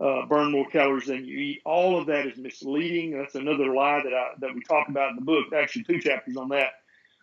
uh, 0.00 0.26
burn 0.26 0.50
more 0.50 0.66
calories 0.68 1.06
than 1.06 1.24
you 1.24 1.38
eat. 1.38 1.62
All 1.64 1.98
of 1.98 2.06
that 2.06 2.26
is 2.26 2.38
misleading. 2.38 3.16
That's 3.16 3.34
another 3.34 3.74
lie 3.74 4.00
that 4.02 4.14
I, 4.14 4.30
that 4.40 4.54
we 4.54 4.62
talk 4.62 4.88
about 4.88 5.10
in 5.10 5.16
the 5.16 5.22
book. 5.22 5.52
Actually, 5.52 5.84
two 5.84 6.00
chapters 6.00 6.36
on 6.36 6.48
that. 6.50 6.70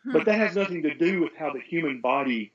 Hmm. 0.04 0.14
But 0.14 0.26
that 0.26 0.36
has 0.36 0.56
nothing 0.56 0.84
to 0.84 0.94
do 0.94 1.22
with 1.22 1.36
how 1.38 1.52
the 1.52 1.62
human 1.62 2.02
body 2.02 2.54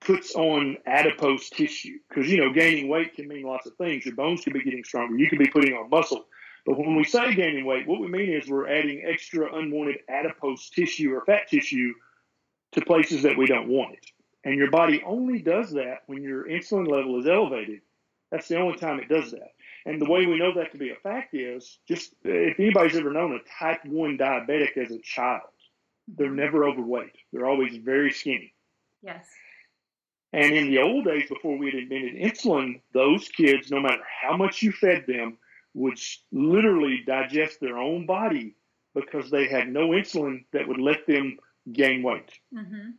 puts 0.00 0.34
on 0.34 0.76
adipose 0.86 1.50
tissue 1.50 1.98
because 2.08 2.30
you 2.30 2.38
know 2.38 2.52
gaining 2.52 2.88
weight 2.88 3.14
can 3.14 3.28
mean 3.28 3.42
lots 3.42 3.66
of 3.66 3.74
things. 3.76 4.04
Your 4.04 4.14
bones 4.14 4.42
could 4.42 4.52
be 4.52 4.62
getting 4.62 4.84
stronger. 4.84 5.16
You 5.16 5.28
could 5.28 5.38
be 5.38 5.48
putting 5.48 5.74
on 5.74 5.90
muscle. 5.90 6.24
But 6.64 6.78
when 6.78 6.96
we 6.96 7.04
say 7.04 7.34
gaining 7.34 7.64
weight, 7.64 7.86
what 7.86 8.00
we 8.00 8.08
mean 8.08 8.30
is 8.30 8.48
we're 8.48 8.68
adding 8.68 9.02
extra 9.06 9.54
unwanted 9.54 9.98
adipose 10.08 10.70
tissue 10.70 11.14
or 11.14 11.24
fat 11.24 11.48
tissue 11.48 11.94
to 12.72 12.84
places 12.84 13.22
that 13.22 13.38
we 13.38 13.46
don't 13.46 13.68
want 13.68 13.94
it. 13.94 14.06
And 14.44 14.56
your 14.56 14.70
body 14.70 15.02
only 15.04 15.40
does 15.40 15.70
that 15.72 16.02
when 16.06 16.22
your 16.22 16.44
insulin 16.44 16.86
level 16.90 17.18
is 17.18 17.26
elevated. 17.26 17.80
That's 18.30 18.48
the 18.48 18.58
only 18.58 18.78
time 18.78 19.00
it 19.00 19.08
does 19.08 19.30
that. 19.30 19.52
And 19.86 20.00
the 20.00 20.10
way 20.10 20.26
we 20.26 20.38
know 20.38 20.52
that 20.54 20.72
to 20.72 20.78
be 20.78 20.90
a 20.90 20.96
fact 20.96 21.34
is 21.34 21.78
just 21.88 22.14
if 22.24 22.60
anybody's 22.60 22.96
ever 22.96 23.12
known 23.12 23.32
a 23.32 23.58
type 23.58 23.84
1 23.86 24.18
diabetic 24.18 24.76
as 24.76 24.90
a 24.90 24.98
child, 24.98 25.48
they're 26.06 26.30
never 26.30 26.64
overweight. 26.64 27.16
They're 27.32 27.48
always 27.48 27.76
very 27.76 28.12
skinny. 28.12 28.52
Yes. 29.02 29.26
And 30.32 30.52
in 30.52 30.70
the 30.70 30.78
old 30.78 31.04
days, 31.06 31.28
before 31.28 31.56
we 31.56 31.66
had 31.66 31.74
invented 31.74 32.14
insulin, 32.16 32.80
those 32.92 33.28
kids, 33.28 33.70
no 33.70 33.80
matter 33.80 34.02
how 34.22 34.36
much 34.36 34.62
you 34.62 34.72
fed 34.72 35.04
them, 35.06 35.38
would 35.74 35.98
literally 36.32 37.02
digest 37.06 37.60
their 37.60 37.78
own 37.78 38.04
body 38.04 38.54
because 38.94 39.30
they 39.30 39.48
had 39.48 39.68
no 39.68 39.88
insulin 39.88 40.44
that 40.52 40.66
would 40.66 40.80
let 40.80 41.06
them 41.06 41.38
gain 41.72 42.02
weight. 42.02 42.30
Mm-hmm. 42.54 42.90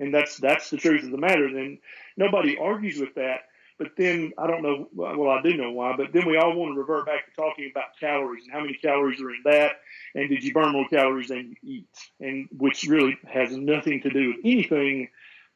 And 0.00 0.14
that's 0.14 0.36
that's 0.36 0.70
the 0.70 0.76
truth 0.76 1.04
of 1.04 1.10
the 1.10 1.18
matter. 1.18 1.46
And 1.46 1.78
nobody 2.16 2.58
argues 2.58 2.98
with 2.98 3.14
that. 3.14 3.42
But 3.78 3.92
then 3.96 4.32
I 4.36 4.46
don't 4.46 4.62
know. 4.62 4.88
Well, 4.92 5.30
I 5.30 5.40
do 5.40 5.56
know 5.56 5.70
why. 5.70 5.94
But 5.96 6.12
then 6.12 6.26
we 6.26 6.36
all 6.36 6.54
want 6.54 6.74
to 6.74 6.80
revert 6.80 7.06
back 7.06 7.26
to 7.26 7.32
talking 7.40 7.70
about 7.70 7.96
calories 7.98 8.44
and 8.44 8.52
how 8.52 8.60
many 8.60 8.74
calories 8.74 9.20
are 9.20 9.30
in 9.30 9.42
that, 9.44 9.76
and 10.14 10.28
did 10.28 10.42
you 10.42 10.52
burn 10.52 10.72
more 10.72 10.88
calories 10.88 11.28
than 11.28 11.54
you 11.62 11.78
eat, 11.78 11.98
and 12.20 12.48
which 12.58 12.84
really 12.84 13.16
has 13.26 13.56
nothing 13.56 14.00
to 14.02 14.10
do 14.10 14.28
with 14.28 14.38
anything 14.44 15.08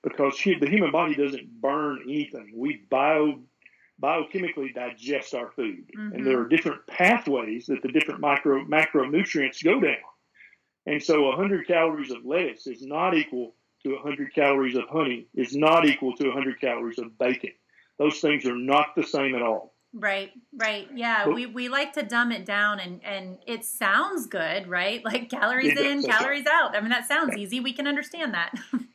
because 0.03 0.37
the 0.37 0.69
human 0.69 0.91
body 0.91 1.15
doesn't 1.15 1.61
burn 1.61 2.01
anything. 2.05 2.53
We 2.57 2.83
bio 2.91 3.41
biochemically 4.03 4.75
digest 4.75 5.35
our 5.35 5.51
food, 5.53 5.91
mm-hmm. 5.97 6.15
and 6.15 6.27
there 6.27 6.41
are 6.41 6.49
different 6.49 6.87
pathways 6.87 7.67
that 7.67 7.83
the 7.83 7.93
different 7.93 8.21
micro 8.21 8.65
macronutrients 8.65 9.63
go 9.63 9.81
down. 9.81 9.97
And 10.87 11.03
so, 11.03 11.23
100 11.29 11.67
calories 11.67 12.11
of 12.11 12.25
lettuce 12.25 12.67
is 12.67 12.83
not 12.83 13.15
equal 13.17 13.55
to 13.85 13.95
100 13.95 14.35
calories 14.35 14.77
of 14.77 14.85
honey. 14.89 15.29
Is 15.35 15.57
not 15.57 15.87
equal 15.87 16.17
to 16.17 16.25
100 16.25 16.61
calories 16.61 16.99
of 16.99 17.17
bacon. 17.19 17.53
Those 17.99 18.21
things 18.21 18.45
are 18.47 18.57
not 18.57 18.97
the 18.97 19.05
same 19.05 19.35
at 19.35 19.43
all. 19.43 19.75
Right, 19.95 20.33
right. 20.55 20.89
Yeah, 20.95 21.29
we, 21.29 21.45
we 21.45 21.69
like 21.69 21.93
to 21.95 22.03
dumb 22.03 22.33
it 22.33 22.47
down 22.47 22.81
and, 22.81 23.05
and 23.05 23.37
it 23.47 23.65
sounds 23.65 24.27
good, 24.27 24.67
right? 24.67 25.05
Like 25.13 25.29
calories 25.29 25.79
in, 25.79 26.03
calories 26.03 26.47
out. 26.47 26.75
I 26.75 26.81
mean, 26.81 26.89
that 26.89 27.07
sounds 27.07 27.37
easy. 27.37 27.61
We 27.61 27.75
can 27.75 27.87
understand 27.87 28.33
that. 28.33 28.55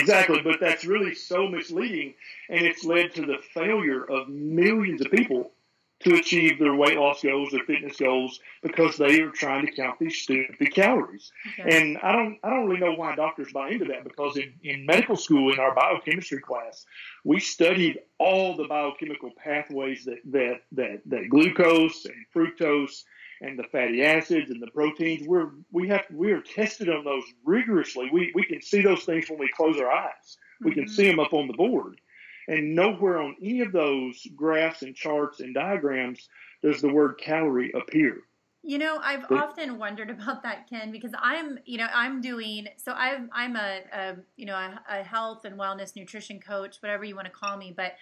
Exactly, 0.00 0.40
but 0.42 0.58
that's 0.60 0.84
really 0.84 1.14
so 1.14 1.48
misleading, 1.48 2.14
and 2.48 2.62
it's 2.62 2.84
led 2.84 3.14
to 3.14 3.22
the 3.22 3.38
failure 3.54 4.04
of 4.04 4.28
millions 4.28 5.00
of 5.00 5.10
people 5.10 5.52
to 6.00 6.14
achieve 6.14 6.58
their 6.58 6.74
weight 6.74 6.98
loss 6.98 7.22
goals, 7.22 7.50
their 7.50 7.64
fitness 7.64 7.96
goals, 7.96 8.40
because 8.62 8.98
they 8.98 9.20
are 9.22 9.30
trying 9.30 9.64
to 9.64 9.72
count 9.72 9.98
these 9.98 10.18
stupid 10.18 10.74
calories. 10.74 11.32
Okay. 11.58 11.76
And 11.76 11.98
I 11.98 12.12
don't, 12.12 12.38
I 12.44 12.50
don't 12.50 12.66
really 12.66 12.80
know 12.80 12.92
why 12.92 13.14
doctors 13.16 13.50
buy 13.52 13.70
into 13.70 13.86
that 13.86 14.04
because 14.04 14.36
in, 14.36 14.52
in 14.62 14.84
medical 14.84 15.16
school, 15.16 15.52
in 15.52 15.58
our 15.58 15.74
biochemistry 15.74 16.40
class, 16.40 16.84
we 17.24 17.40
studied 17.40 18.00
all 18.18 18.56
the 18.56 18.64
biochemical 18.64 19.30
pathways 19.42 20.04
that 20.04 20.18
that 20.26 20.60
that, 20.72 21.00
that 21.06 21.30
glucose 21.30 22.04
and 22.04 22.26
fructose 22.34 23.04
and 23.40 23.58
the 23.58 23.64
fatty 23.64 24.04
acids 24.04 24.50
and 24.50 24.62
the 24.62 24.70
proteins. 24.70 25.26
We're 25.26 25.50
we 25.70 25.88
have 25.88 26.04
we 26.12 26.32
are 26.32 26.40
tested 26.40 26.88
on 26.88 27.04
those 27.04 27.24
rigorously. 27.44 28.08
We 28.12 28.32
we 28.34 28.44
can 28.44 28.62
see 28.62 28.82
those 28.82 29.04
things 29.04 29.28
when 29.28 29.38
we 29.38 29.48
close 29.48 29.78
our 29.78 29.90
eyes. 29.90 30.38
We 30.62 30.72
can 30.72 30.84
mm-hmm. 30.84 30.92
see 30.92 31.06
them 31.06 31.20
up 31.20 31.32
on 31.32 31.46
the 31.46 31.54
board. 31.54 32.00
And 32.48 32.74
nowhere 32.74 33.20
on 33.20 33.36
any 33.42 33.60
of 33.60 33.72
those 33.72 34.24
graphs 34.36 34.82
and 34.82 34.94
charts 34.94 35.40
and 35.40 35.52
diagrams 35.52 36.28
does 36.62 36.80
the 36.80 36.92
word 36.92 37.20
calorie 37.20 37.72
appear. 37.72 38.20
You 38.62 38.78
know, 38.78 38.98
I've 39.00 39.30
often 39.30 39.78
wondered 39.78 40.10
about 40.10 40.42
that, 40.42 40.68
Ken, 40.68 40.90
because 40.90 41.12
I'm, 41.16 41.58
you 41.66 41.78
know, 41.78 41.86
I'm 41.94 42.20
doing 42.20 42.66
so. 42.76 42.92
I'm, 42.92 43.30
I'm 43.32 43.54
a, 43.54 43.80
a 43.92 44.16
you 44.36 44.46
know, 44.46 44.56
a, 44.56 44.80
a 44.88 45.02
health 45.04 45.44
and 45.44 45.58
wellness 45.58 45.94
nutrition 45.94 46.40
coach, 46.40 46.78
whatever 46.80 47.04
you 47.04 47.14
want 47.14 47.26
to 47.26 47.32
call 47.32 47.56
me, 47.56 47.72
but 47.76 47.92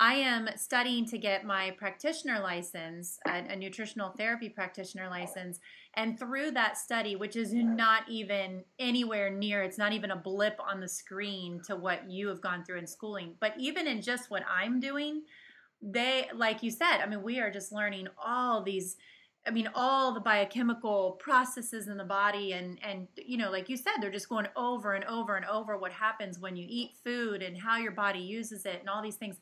I 0.00 0.14
am 0.14 0.48
studying 0.56 1.04
to 1.10 1.18
get 1.18 1.44
my 1.44 1.72
practitioner 1.72 2.40
license, 2.40 3.18
a, 3.26 3.44
a, 3.50 3.54
nutritional 3.54 4.14
therapy 4.16 4.48
practitioner 4.48 5.10
license. 5.10 5.60
And 5.92 6.18
through 6.18 6.52
that 6.52 6.78
study, 6.78 7.16
which 7.16 7.36
is 7.36 7.52
not 7.52 8.08
even 8.08 8.64
anywhere 8.78 9.28
near, 9.28 9.62
it's 9.62 9.76
not 9.76 9.92
even 9.92 10.10
a 10.10 10.16
blip 10.16 10.58
on 10.58 10.80
the 10.80 10.88
screen 10.88 11.60
to 11.66 11.76
what 11.76 12.10
you 12.10 12.28
have 12.28 12.40
gone 12.40 12.64
through 12.64 12.78
in 12.78 12.86
schooling, 12.86 13.34
but 13.40 13.52
even 13.58 13.86
in 13.86 14.00
just 14.00 14.30
what 14.30 14.42
I'm 14.50 14.80
doing, 14.80 15.24
they, 15.82 16.28
like 16.34 16.62
you 16.62 16.70
said, 16.70 17.02
I 17.02 17.06
mean, 17.06 17.22
we 17.22 17.38
are 17.38 17.50
just 17.50 17.70
learning 17.70 18.08
all 18.22 18.62
these. 18.62 18.96
I 19.46 19.50
mean, 19.50 19.70
all 19.74 20.12
the 20.12 20.20
biochemical 20.20 21.12
processes 21.12 21.88
in 21.88 21.96
the 21.96 22.04
body, 22.04 22.52
and 22.52 22.78
and 22.82 23.08
you 23.16 23.38
know, 23.38 23.50
like 23.50 23.70
you 23.70 23.76
said, 23.78 23.94
they're 23.98 24.10
just 24.10 24.28
going 24.28 24.46
over 24.54 24.92
and 24.92 25.04
over 25.06 25.36
and 25.36 25.46
over 25.46 25.78
what 25.78 25.92
happens 25.92 26.38
when 26.38 26.56
you 26.56 26.66
eat 26.68 26.90
food 27.02 27.40
and 27.40 27.56
how 27.56 27.78
your 27.78 27.92
body 27.92 28.18
uses 28.18 28.66
it, 28.66 28.80
and 28.80 28.88
all 28.90 29.02
these 29.02 29.16
things. 29.16 29.38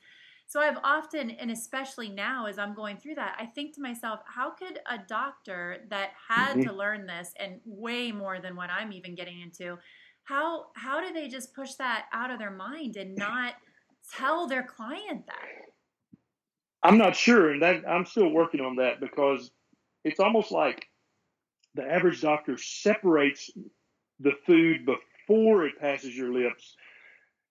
So 0.49 0.61
I've 0.61 0.79
often, 0.83 1.31
and 1.31 1.51
especially 1.51 2.09
now 2.09 2.47
as 2.47 2.59
I'm 2.59 2.73
going 2.75 2.97
through 2.97 3.17
that, 3.17 3.37
I 3.39 3.45
think 3.45 3.75
to 3.75 3.83
myself, 3.83 4.21
how 4.25 4.51
could 4.51 4.81
a 4.91 4.97
doctor 5.07 5.85
that 5.91 6.13
had 6.27 6.53
mm-hmm. 6.53 6.63
to 6.63 6.73
learn 6.73 7.07
this 7.07 7.35
and 7.39 7.61
way 7.67 8.13
more 8.13 8.41
than 8.41 8.57
what 8.57 8.71
I'm 8.71 8.91
even 8.95 9.15
getting 9.15 9.43
into, 9.43 9.79
how 10.25 10.69
how 10.75 11.07
do 11.07 11.13
they 11.13 11.29
just 11.29 11.55
push 11.55 11.75
that 11.75 12.07
out 12.15 12.31
of 12.31 12.39
their 12.39 12.51
mind 12.51 12.97
and 12.97 13.15
not 13.17 13.57
tell 14.17 14.49
their 14.49 14.63
client 14.63 15.27
that? 15.27 16.17
I'm 16.83 16.97
not 16.97 17.15
sure, 17.15 17.51
and 17.51 17.61
that 17.61 17.87
I'm 17.87 18.07
still 18.07 18.31
working 18.31 18.63
on 18.63 18.77
that 18.77 19.01
because 19.01 19.51
it's 20.05 20.21
almost 20.21 20.51
like 20.51 20.87
the 21.75 21.83
average 21.83 22.23
doctor 22.23 22.57
separates 22.57 23.51
the 24.21 24.33
food 24.47 24.87
before 24.87 25.67
it 25.67 25.79
passes 25.79 26.17
your 26.17 26.33
lips 26.33 26.75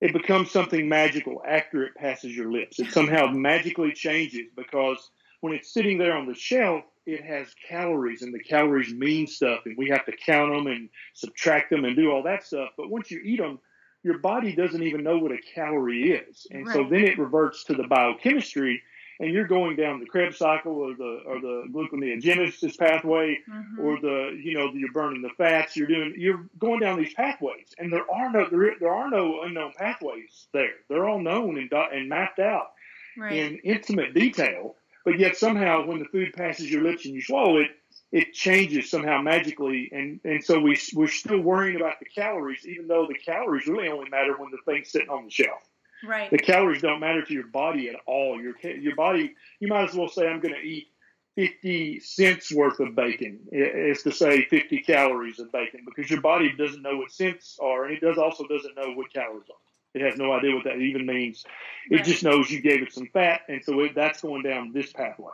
it 0.02 0.14
becomes 0.14 0.52
something 0.52 0.88
magical 0.88 1.42
after 1.48 1.84
it 1.84 1.96
passes 1.96 2.36
your 2.36 2.52
lips. 2.52 2.80
It 2.80 2.92
somehow 2.92 3.28
magically 3.28 3.92
changes 3.94 4.48
because 4.56 5.10
when 5.42 5.54
it's 5.54 5.74
sitting 5.74 5.98
there 5.98 6.16
on 6.16 6.28
the 6.28 6.36
shelf, 6.36 6.84
it 7.06 7.24
has 7.24 7.48
calories 7.68 8.22
and 8.22 8.34
the 8.34 8.40
calories 8.40 8.94
mean 8.94 9.28
stuff 9.28 9.62
and 9.66 9.78
we 9.78 9.90
have 9.90 10.06
to 10.06 10.12
count 10.12 10.54
them 10.54 10.68
and 10.68 10.90
subtract 11.14 11.70
them 11.72 11.86
and 11.86 11.96
do 11.96 12.12
all 12.12 12.22
that 12.24 12.44
stuff. 12.44 12.70
But 12.78 12.90
once 12.90 13.10
you 13.10 13.22
eat 13.24 13.40
them, 13.40 13.60
your 14.04 14.20
body 14.20 14.56
doesn't 14.56 14.84
even 14.84 15.04
know 15.04 15.18
what 15.18 15.32
a 15.32 15.38
calorie 15.56 16.12
is. 16.12 16.46
And 16.52 16.68
right. 16.68 16.76
so 16.76 16.84
then 16.84 17.04
it 17.06 17.18
reverts 17.18 17.64
to 17.66 17.74
the 17.74 17.88
biochemistry 17.88 18.82
and 19.20 19.34
you're 19.34 19.48
going 19.48 19.76
down 19.76 20.00
the 20.00 20.06
Krebs 20.06 20.38
cycle 20.38 20.74
or 20.74 20.94
the 20.96 21.22
or 21.26 21.40
the 21.40 21.64
gluconeogenesis 21.72 22.78
pathway 22.78 23.40
mm-hmm. 23.50 23.82
or 23.82 24.00
the 24.00 24.40
you 24.42 24.54
know 24.54 24.72
you're 24.74 24.92
burning 24.92 25.22
the 25.22 25.30
fats 25.38 25.76
you're 25.76 25.88
doing 25.88 26.14
you're 26.18 26.46
going 26.60 26.80
down 26.80 27.00
these 27.00 27.14
pathways. 27.14 27.74
And 27.78 27.92
there 27.92 28.10
are 28.12 28.32
no 28.32 28.48
there, 28.50 28.74
there 28.80 28.94
are 28.94 29.10
no 29.10 29.42
unknown 29.44 29.74
pathways 29.78 30.48
there. 30.54 30.74
They're 30.90 31.08
all 31.08 31.20
known 31.20 31.58
and 31.58 31.72
and 31.72 32.10
mapped 32.10 32.40
out 32.40 32.72
right. 33.18 33.34
in 33.34 33.60
intimate 33.64 34.14
detail. 34.14 34.76
But 35.06 35.20
yet 35.20 35.38
somehow 35.38 35.86
when 35.86 36.00
the 36.00 36.06
food 36.06 36.34
passes 36.34 36.70
your 36.70 36.84
lips 36.84 37.06
and 37.06 37.16
you 37.16 37.22
swallow 37.22 37.58
it 37.58 37.72
it 38.10 38.34
changes 38.34 38.90
somehow 38.90 39.22
magically. 39.22 39.90
And 39.92 40.20
and 40.24 40.44
so 40.44 40.60
we 40.60 40.80
we're 40.94 41.08
still 41.08 41.42
worrying 41.42 41.76
about 41.76 42.00
the 42.00 42.06
calories 42.06 42.68
even 42.68 42.88
though 42.88 43.08
the 43.08 43.18
calories 43.18 43.68
really 43.68 43.90
only 43.90 44.10
matter 44.10 44.38
when 44.38 44.52
the 44.52 44.60
thing's 44.66 44.92
sitting 44.92 45.10
on 45.10 45.26
the 45.26 45.32
shelf 45.32 45.62
Right. 46.06 46.30
The 46.30 46.38
calories 46.38 46.82
don't 46.82 47.00
matter 47.00 47.24
to 47.24 47.34
your 47.34 47.48
body 47.48 47.90
at 47.90 47.96
all. 48.06 48.40
Your 48.42 48.56
your 48.64 48.96
body, 48.96 49.36
you 49.60 49.68
might 49.68 49.90
as 49.90 49.96
well 49.96 50.10
say, 50.10 50.28
I'm 50.28 50.40
going 50.40 50.54
to 50.54 50.62
eat 50.62 50.88
50 51.36 52.00
cents 52.00 52.52
worth 52.52 52.80
of 52.80 52.96
bacon. 52.96 53.40
It's 53.52 54.04
to 54.04 54.12
say 54.12 54.46
50 54.46 54.80
calories 54.80 55.40
of 55.40 55.52
bacon 55.52 55.82
because 55.86 56.10
your 56.10 56.22
body 56.22 56.52
doesn't 56.58 56.82
know 56.82 56.98
what 56.98 57.12
cents 57.12 57.58
are, 57.62 57.86
and 57.86 57.94
it 57.94 58.02
does 58.02 58.18
also 58.18 58.46
doesn't 58.48 58.76
know 58.76 58.94
what 58.94 59.14
calories 59.14 59.48
are. 59.50 59.58
It 59.94 60.02
has 60.02 60.18
no 60.18 60.34
idea 60.34 60.56
what 60.56 60.64
that 60.66 60.78
even 60.78 61.06
means. 61.06 61.44
It 61.90 61.98
right. 61.98 62.06
just 62.06 62.24
knows 62.24 62.50
you 62.50 62.62
gave 62.62 62.82
it 62.82 62.92
some 62.92 63.08
fat, 63.14 63.42
and 63.48 63.64
so 63.64 63.80
it, 63.82 63.96
that's 63.96 64.22
going 64.22 64.44
down 64.44 64.72
this 64.74 64.92
pathway. 64.92 65.32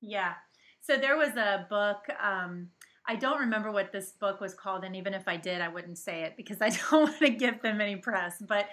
Yeah. 0.00 0.34
So 0.82 0.96
there 0.96 1.16
was 1.16 1.36
a 1.36 1.66
book. 1.68 1.98
Um, 2.22 2.68
I 3.06 3.16
don't 3.16 3.40
remember 3.40 3.72
what 3.72 3.92
this 3.92 4.12
book 4.12 4.40
was 4.40 4.54
called, 4.54 4.84
and 4.84 4.94
even 4.94 5.14
if 5.14 5.26
I 5.26 5.36
did, 5.36 5.60
I 5.60 5.68
wouldn't 5.68 5.98
say 5.98 6.22
it 6.22 6.34
because 6.36 6.60
I 6.60 6.68
don't 6.90 7.02
want 7.02 7.18
to 7.18 7.30
give 7.30 7.62
them 7.62 7.80
any 7.80 7.96
press. 7.96 8.36
But 8.46 8.66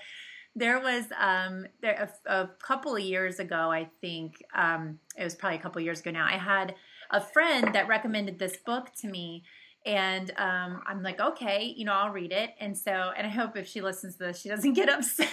there 0.55 0.79
was 0.79 1.05
um, 1.19 1.67
there 1.81 2.09
a, 2.27 2.31
a, 2.31 2.49
couple 2.61 2.95
of 2.95 3.01
years 3.01 3.39
ago, 3.39 3.71
I 3.71 3.89
think 4.01 4.43
um, 4.55 4.99
it 5.17 5.23
was 5.23 5.35
probably 5.35 5.57
a 5.57 5.61
couple 5.61 5.79
of 5.79 5.85
years 5.85 5.99
ago 5.99 6.11
now. 6.11 6.25
I 6.25 6.37
had 6.37 6.75
a 7.11 7.21
friend 7.21 7.73
that 7.73 7.87
recommended 7.87 8.39
this 8.39 8.57
book 8.57 8.91
to 9.01 9.07
me, 9.07 9.43
and 9.85 10.31
um, 10.37 10.81
I'm 10.87 11.03
like, 11.03 11.19
okay, 11.19 11.73
you 11.75 11.85
know, 11.85 11.93
I'll 11.93 12.11
read 12.11 12.31
it. 12.31 12.51
And 12.59 12.77
so, 12.77 12.91
and 12.91 13.25
I 13.25 13.29
hope 13.29 13.55
if 13.55 13.67
she 13.67 13.81
listens 13.81 14.17
to 14.17 14.25
this, 14.25 14.41
she 14.41 14.49
doesn't 14.49 14.73
get 14.73 14.89
upset. 14.89 15.29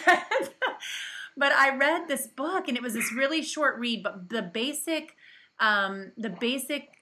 but 1.37 1.53
I 1.53 1.77
read 1.77 2.07
this 2.07 2.27
book, 2.27 2.69
and 2.69 2.77
it 2.77 2.83
was 2.83 2.95
this 2.95 3.12
really 3.12 3.43
short 3.43 3.79
read, 3.79 4.03
but 4.03 4.29
the 4.29 4.43
basic, 4.43 5.17
um, 5.59 6.12
the 6.17 6.31
basic 6.31 6.93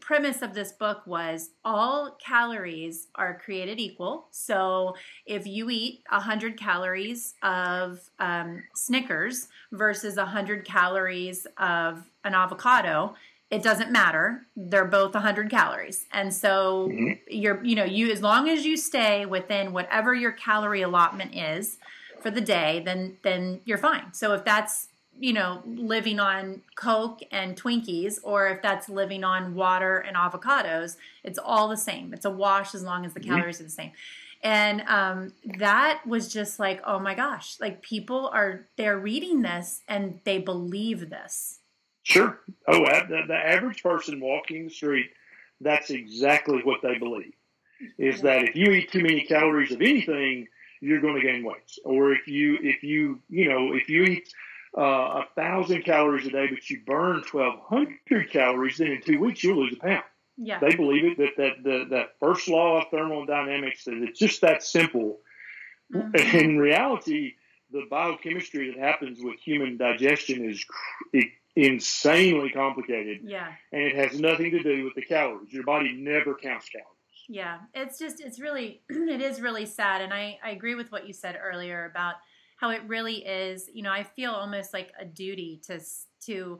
premise 0.00 0.42
of 0.42 0.54
this 0.54 0.72
book 0.72 1.02
was 1.06 1.50
all 1.64 2.16
calories 2.24 3.08
are 3.14 3.38
created 3.38 3.78
equal. 3.78 4.28
So 4.30 4.94
if 5.24 5.46
you 5.46 5.70
eat 5.70 6.02
100 6.10 6.58
calories 6.58 7.34
of 7.42 8.00
um, 8.18 8.62
Snickers 8.74 9.48
versus 9.72 10.16
100 10.16 10.64
calories 10.64 11.46
of 11.58 12.08
an 12.24 12.34
avocado, 12.34 13.14
it 13.50 13.62
doesn't 13.62 13.92
matter. 13.92 14.46
They're 14.56 14.84
both 14.84 15.14
100 15.14 15.50
calories. 15.50 16.06
And 16.12 16.34
so 16.34 16.88
mm-hmm. 16.88 17.12
you're, 17.28 17.64
you 17.64 17.76
know, 17.76 17.84
you, 17.84 18.10
as 18.10 18.22
long 18.22 18.48
as 18.48 18.66
you 18.66 18.76
stay 18.76 19.24
within 19.24 19.72
whatever 19.72 20.14
your 20.14 20.32
calorie 20.32 20.82
allotment 20.82 21.34
is 21.34 21.78
for 22.20 22.30
the 22.30 22.40
day, 22.40 22.82
then, 22.84 23.18
then 23.22 23.60
you're 23.64 23.78
fine. 23.78 24.12
So 24.12 24.32
if 24.32 24.44
that's 24.44 24.88
you 25.18 25.32
know, 25.32 25.62
living 25.64 26.20
on 26.20 26.62
Coke 26.76 27.20
and 27.30 27.60
Twinkies, 27.60 28.18
or 28.22 28.48
if 28.48 28.62
that's 28.62 28.88
living 28.88 29.24
on 29.24 29.54
water 29.54 29.98
and 29.98 30.16
avocados, 30.16 30.96
it's 31.24 31.38
all 31.38 31.68
the 31.68 31.76
same. 31.76 32.12
It's 32.12 32.24
a 32.24 32.30
wash 32.30 32.74
as 32.74 32.82
long 32.82 33.04
as 33.04 33.14
the 33.14 33.20
mm-hmm. 33.20 33.34
calories 33.34 33.60
are 33.60 33.64
the 33.64 33.70
same. 33.70 33.92
And 34.42 34.82
um, 34.82 35.32
that 35.58 36.06
was 36.06 36.32
just 36.32 36.58
like, 36.58 36.80
oh 36.84 36.98
my 36.98 37.14
gosh, 37.14 37.56
like 37.60 37.82
people 37.82 38.30
are, 38.32 38.68
they're 38.76 38.98
reading 38.98 39.42
this 39.42 39.82
and 39.88 40.20
they 40.24 40.38
believe 40.38 41.10
this. 41.10 41.60
Sure. 42.02 42.38
Oh, 42.68 42.84
the, 42.84 43.22
the 43.26 43.34
average 43.34 43.82
person 43.82 44.20
walking 44.20 44.64
the 44.64 44.70
street, 44.70 45.10
that's 45.60 45.90
exactly 45.90 46.60
what 46.62 46.80
they 46.82 46.98
believe 46.98 47.32
is 47.98 48.22
that 48.22 48.44
if 48.44 48.56
you 48.56 48.70
eat 48.70 48.90
too 48.90 49.02
many 49.02 49.22
calories 49.22 49.72
of 49.72 49.80
anything, 49.80 50.46
you're 50.80 51.00
going 51.00 51.14
to 51.14 51.20
gain 51.20 51.44
weight. 51.44 51.78
Or 51.84 52.12
if 52.12 52.28
you, 52.28 52.58
if 52.62 52.82
you, 52.82 53.20
you 53.28 53.48
know, 53.48 53.74
if 53.74 53.88
you 53.88 54.04
eat 54.04 54.28
uh, 54.76 55.22
a 55.22 55.24
thousand 55.34 55.84
calories 55.84 56.26
a 56.26 56.30
day, 56.30 56.48
but 56.48 56.68
you 56.68 56.80
burn 56.86 57.22
twelve 57.22 57.60
hundred 57.68 58.30
calories, 58.30 58.78
then 58.78 58.88
in 58.88 59.02
two 59.02 59.18
weeks 59.18 59.42
you'll 59.42 59.58
lose 59.58 59.74
a 59.74 59.80
pound. 59.80 60.04
Yeah. 60.36 60.58
They 60.60 60.74
believe 60.74 61.04
it 61.04 61.18
that 61.18 61.36
that 61.36 61.62
the, 61.62 61.86
that 61.90 62.18
first 62.20 62.48
law 62.48 62.82
of 62.82 62.88
thermodynamics 62.90 63.84
that 63.84 63.94
it's 63.94 64.18
just 64.18 64.42
that 64.42 64.62
simple. 64.62 65.20
Mm-hmm. 65.94 66.36
In 66.36 66.58
reality, 66.58 67.34
the 67.70 67.86
biochemistry 67.90 68.72
that 68.72 68.78
happens 68.78 69.18
with 69.22 69.38
human 69.40 69.76
digestion 69.76 70.50
is 70.50 70.64
insanely 71.54 72.50
complicated. 72.50 73.20
Yeah. 73.24 73.48
And 73.72 73.82
it 73.82 73.96
has 73.96 74.20
nothing 74.20 74.50
to 74.50 74.62
do 74.62 74.84
with 74.84 74.94
the 74.94 75.02
calories. 75.02 75.52
Your 75.52 75.64
body 75.64 75.92
never 75.92 76.34
counts 76.34 76.68
calories. 76.68 76.90
Yeah. 77.28 77.58
It's 77.74 77.98
just 77.98 78.20
it's 78.20 78.38
really 78.38 78.82
it 78.88 79.22
is 79.22 79.40
really 79.40 79.66
sad 79.66 80.02
and 80.02 80.12
I 80.12 80.38
I 80.44 80.50
agree 80.50 80.74
with 80.74 80.92
what 80.92 81.06
you 81.06 81.12
said 81.12 81.38
earlier 81.42 81.86
about 81.86 82.16
how 82.56 82.70
it 82.70 82.82
really 82.86 83.24
is 83.24 83.68
you 83.72 83.82
know 83.82 83.92
i 83.92 84.02
feel 84.02 84.32
almost 84.32 84.72
like 84.72 84.92
a 84.98 85.04
duty 85.04 85.60
to 85.64 85.80
to 86.20 86.58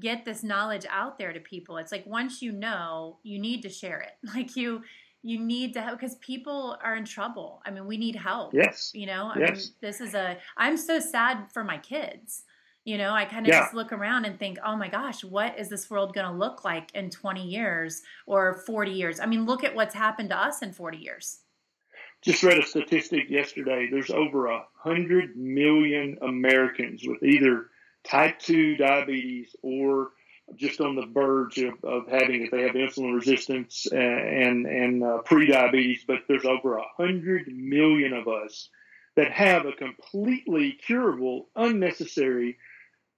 get 0.00 0.24
this 0.24 0.42
knowledge 0.42 0.86
out 0.88 1.18
there 1.18 1.32
to 1.32 1.40
people. 1.40 1.76
It's 1.76 1.92
like 1.92 2.06
once 2.06 2.40
you 2.40 2.52
know 2.52 3.18
you 3.22 3.38
need 3.38 3.62
to 3.62 3.68
share 3.68 4.00
it. 4.00 4.12
Like 4.34 4.56
you 4.56 4.82
you 5.26 5.38
need 5.38 5.72
to 5.72 5.80
help 5.80 5.98
because 5.98 6.16
people 6.16 6.76
are 6.82 6.96
in 6.96 7.04
trouble. 7.04 7.62
I 7.64 7.70
mean 7.70 7.86
we 7.86 7.96
need 7.96 8.16
help 8.16 8.52
yes. 8.52 8.90
you 8.94 9.06
know? 9.06 9.30
I 9.34 9.38
yes. 9.38 9.50
mean, 9.50 9.66
this 9.80 10.00
is 10.00 10.14
a 10.14 10.36
i'm 10.56 10.76
so 10.76 10.98
sad 10.98 11.50
for 11.52 11.64
my 11.64 11.78
kids. 11.78 12.44
You 12.84 12.98
know 12.98 13.12
i 13.12 13.24
kind 13.24 13.46
of 13.46 13.52
yeah. 13.52 13.60
just 13.60 13.74
look 13.74 13.92
around 13.92 14.24
and 14.24 14.38
think 14.38 14.58
oh 14.64 14.76
my 14.76 14.88
gosh 14.88 15.24
what 15.24 15.58
is 15.58 15.68
this 15.68 15.88
world 15.88 16.14
going 16.14 16.26
to 16.26 16.36
look 16.36 16.64
like 16.64 16.94
in 16.94 17.10
20 17.10 17.46
years 17.46 18.02
or 18.26 18.62
40 18.66 18.90
years? 18.90 19.20
I 19.20 19.26
mean 19.26 19.46
look 19.46 19.64
at 19.64 19.74
what's 19.74 19.94
happened 19.94 20.30
to 20.30 20.38
us 20.38 20.62
in 20.62 20.72
40 20.72 20.98
years 20.98 21.38
just 22.24 22.42
read 22.42 22.58
a 22.58 22.66
statistic 22.66 23.28
yesterday. 23.28 23.88
There's 23.90 24.10
over 24.10 24.46
a 24.46 24.64
hundred 24.74 25.36
million 25.36 26.18
Americans 26.22 27.02
with 27.06 27.22
either 27.22 27.66
type 28.02 28.38
two 28.38 28.76
diabetes 28.76 29.54
or 29.62 30.08
just 30.56 30.80
on 30.80 30.94
the 30.94 31.06
verge 31.06 31.58
of, 31.58 31.74
of 31.84 32.06
having 32.08 32.42
if 32.42 32.50
they 32.50 32.62
have 32.62 32.72
insulin 32.72 33.14
resistance 33.14 33.86
and 33.92 34.66
and 34.66 35.04
uh, 35.04 35.18
pre-diabetes. 35.18 36.04
But 36.06 36.20
there's 36.26 36.46
over 36.46 36.78
a 36.78 36.84
hundred 36.96 37.48
million 37.48 38.14
of 38.14 38.26
us 38.26 38.70
that 39.16 39.30
have 39.30 39.66
a 39.66 39.72
completely 39.72 40.72
curable, 40.72 41.48
unnecessary, 41.54 42.56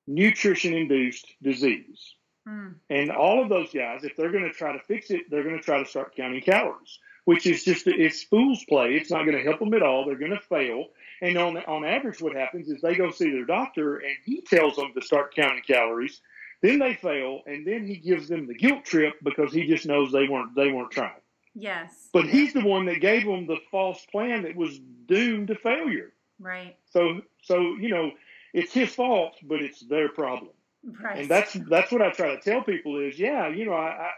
nutrition-induced 0.07 1.27
disease. 1.43 2.15
Mm. 2.47 2.75
And 2.91 3.11
all 3.11 3.43
of 3.43 3.49
those 3.49 3.73
guys, 3.73 4.05
if 4.05 4.15
they're 4.15 4.31
going 4.31 4.45
to 4.45 4.53
try 4.53 4.73
to 4.73 4.79
fix 4.81 5.11
it, 5.11 5.31
they're 5.31 5.43
going 5.43 5.57
to 5.57 5.63
try 5.63 5.83
to 5.83 5.89
start 5.89 6.15
counting 6.15 6.43
calories 6.43 6.99
which 7.27 7.45
is 7.45 7.65
just 7.65 7.89
it's 7.89 8.23
fool's 8.23 8.65
play. 8.65 8.95
It's 8.95 9.11
not 9.11 9.25
going 9.25 9.37
to 9.37 9.43
help 9.43 9.59
them 9.59 9.75
at 9.75 9.83
all. 9.83 10.07
They're 10.07 10.17
going 10.17 10.31
to 10.31 10.41
fail. 10.41 10.87
And 11.21 11.37
on 11.37 11.57
on 11.59 11.85
average, 11.85 12.23
what 12.23 12.35
happens 12.35 12.69
is 12.69 12.81
they 12.81 12.95
go 12.95 13.11
see 13.11 13.31
their 13.31 13.45
doctor, 13.45 13.97
and 13.97 14.17
he 14.25 14.41
tells 14.43 14.77
them 14.77 14.93
to 14.95 15.03
start 15.03 15.35
counting 15.35 15.63
calories. 15.67 16.21
Then 16.63 16.79
they 16.79 16.95
fail, 16.95 17.43
and 17.47 17.67
then 17.67 17.85
he 17.85 17.97
gives 17.97 18.29
them 18.29 18.47
the 18.47 18.55
guilt 18.55 18.85
trip 18.85 19.15
because 19.23 19.53
he 19.53 19.67
just 19.67 19.87
knows 19.87 20.13
they 20.13 20.29
weren't 20.29 20.55
they 20.55 20.71
weren't 20.71 20.93
trying. 20.93 21.21
Yes. 21.55 22.09
But 22.13 22.27
he's 22.27 22.53
the 22.53 22.65
one 22.65 22.87
that 22.87 23.01
gave 23.01 23.27
them 23.27 23.47
the 23.47 23.59
false 23.73 24.07
plan 24.13 24.43
that 24.43 24.55
was 24.55 24.79
doomed 25.07 25.49
to 25.49 25.57
failure. 25.57 26.13
Right. 26.39 26.77
So 26.93 27.23
so 27.43 27.59
you 27.59 27.89
know 27.89 28.13
it's 28.55 28.73
his 28.73 28.95
fault, 28.95 29.35
but 29.43 29.63
it's 29.63 29.81
their 29.81 30.11
problem. 30.11 30.53
Right. 30.85 31.19
And 31.19 31.29
that's 31.29 31.55
that's 31.69 31.91
what 31.91 32.03
I 32.03 32.11
try 32.11 32.37
to 32.37 32.41
tell 32.41 32.63
people 32.63 33.01
is 33.01 33.19
yeah 33.19 33.49
you 33.49 33.65
know 33.65 33.73
I, 33.73 33.89
I 33.89 34.11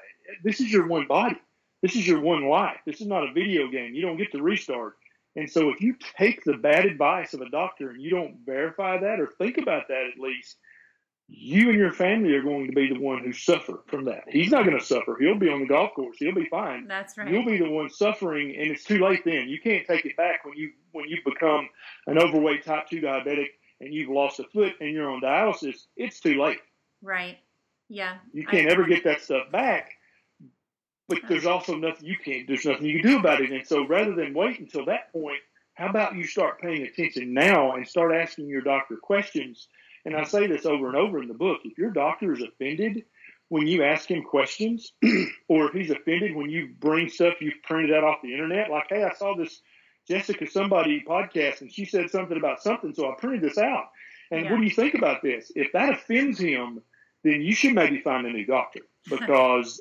this 0.45 0.61
is 0.61 0.71
your 0.71 0.87
one 0.87 1.07
body 1.07 1.41
this 1.83 1.97
is 1.97 2.07
your 2.07 2.21
one 2.21 2.49
life. 2.49 2.79
This 2.87 3.01
is 3.01 3.07
not 3.07 3.29
a 3.29 3.33
video 3.33 3.69
game. 3.69 3.95
You 3.95 4.03
don't 4.03 4.17
get 4.17 4.33
to 4.33 4.43
restart. 4.43 4.95
And 5.37 5.51
so 5.51 5.71
if 5.71 5.81
you 5.81 5.95
take 6.17 6.43
the 6.45 6.55
bad 6.55 6.85
advice 6.85 7.35
of 7.35 7.41
a 7.41 7.51
doctor 7.51 7.91
and 7.91 8.03
you 8.03 8.11
don't 8.11 8.39
verify 8.45 8.99
that 8.99 9.21
or 9.21 9.29
think 9.39 9.59
about 9.59 9.89
that 9.89 10.11
at 10.13 10.21
least, 10.21 10.57
you 11.29 11.69
and 11.69 11.79
your 11.79 11.93
family 11.93 12.33
are 12.35 12.43
going 12.43 12.67
to 12.67 12.73
be 12.73 12.89
the 12.89 12.99
one 12.99 13.23
who 13.23 13.33
suffer 13.33 13.81
from 13.87 14.07
that. 14.07 14.25
He's 14.29 14.51
not 14.51 14.65
going 14.65 14.79
to 14.79 14.85
suffer. 14.85 15.17
He'll 15.21 15.39
be 15.39 15.51
on 15.51 15.61
the 15.61 15.67
golf 15.67 15.93
course. 15.95 16.17
He'll 16.19 16.35
be 16.35 16.47
fine. 16.47 16.89
That's 16.89 17.17
right. 17.19 17.31
You'll 17.31 17.45
be 17.45 17.59
the 17.59 17.69
one 17.69 17.91
suffering, 17.91 18.57
and 18.57 18.71
it's 18.71 18.85
too 18.85 18.99
late 18.99 19.25
then. 19.27 19.49
You 19.49 19.61
can't 19.61 19.87
take 19.87 20.07
it 20.07 20.17
back 20.17 20.47
when 20.47 20.57
you 20.57 20.73
when 20.93 21.07
you 21.07 21.19
become 21.25 21.69
an 22.07 22.19
overweight 22.19 22.65
type 22.65 22.89
two 22.89 23.03
diabetic 23.03 23.49
and 23.81 23.93
you've 23.93 24.09
lost 24.09 24.41
a 24.41 24.45
foot 24.45 24.73
and 24.81 24.91
you're 24.91 25.11
on 25.11 25.21
dialysis. 25.21 25.87
It's 25.97 26.19
too 26.19 26.41
late. 26.41 26.61
Right. 27.03 27.37
Yeah. 27.91 28.17
You 28.33 28.47
can't 28.47 28.69
I, 28.69 28.73
ever 28.73 28.87
get 28.87 29.05
that 29.05 29.21
stuff 29.21 29.53
back 29.53 29.98
but 31.09 31.19
there's 31.29 31.47
also 31.47 31.75
nothing 31.75 32.07
you 32.07 32.17
can't. 32.23 32.47
There's 32.47 32.67
nothing 32.67 32.87
you 32.87 33.01
can 33.01 33.11
do 33.11 33.19
about 33.19 33.41
it. 33.41 33.51
And 33.51 33.67
so 33.67 33.87
rather 33.87 34.15
than 34.15 34.35
wait 34.35 34.61
until 34.61 34.85
that 34.87 35.13
point, 35.13 35.41
how 35.75 35.89
about 35.89 36.17
you 36.17 36.25
start 36.25 36.61
paying 36.61 36.83
attention 36.83 37.33
now 37.33 37.73
and 37.73 37.89
start 37.89 38.15
asking 38.15 38.49
your 38.49 38.61
doctor 38.61 38.97
questions? 38.97 39.69
And 40.05 40.17
I 40.17 40.25
say 40.25 40.47
this 40.47 40.67
over 40.67 40.89
and 40.89 40.97
over 40.97 41.23
in 41.23 41.29
the 41.29 41.35
book. 41.35 41.61
If 41.65 41.79
your 41.79 41.91
doctor 41.91 42.33
is 42.33 42.43
offended 42.43 43.05
when 43.49 43.67
you 43.67 43.85
ask 43.85 44.11
him 44.11 44.23
questions, 44.23 44.93
or 45.49 45.69
if 45.69 45.73
he's 45.73 45.91
offended 45.91 46.35
when 46.35 46.51
you 46.51 46.75
bring 46.79 47.09
stuff 47.09 47.41
you've 47.41 47.63
printed 47.63 47.95
out 47.95 48.05
off 48.05 48.23
the 48.23 48.33
internet, 48.33 48.71
like, 48.71 48.87
hey, 48.91 49.05
I 49.05 49.15
saw 49.15 49.35
this 49.35 49.63
Jessica 50.07 50.51
somebody 50.51 51.05
podcast 51.07 51.61
and 51.61 51.73
she 51.73 51.85
said 51.85 52.11
something 52.11 52.37
about 52.37 52.63
something, 52.63 52.93
so 52.93 53.11
I 53.11 53.15
printed 53.19 53.43
this 53.43 53.59
out. 53.59 53.91
And 54.31 54.45
yeah. 54.45 54.51
what 54.51 54.59
do 54.59 54.65
you 54.65 54.71
think 54.71 54.95
about 54.95 55.23
this? 55.23 55.53
If 55.55 55.73
that 55.73 55.93
offends 55.93 56.39
him, 56.39 56.83
then 57.25 57.41
you 57.41 57.55
should 57.55 57.75
maybe 57.75 58.01
find 58.01 58.27
a 58.27 58.31
new 58.31 58.45
doctor 58.45 58.81
because 59.09 59.81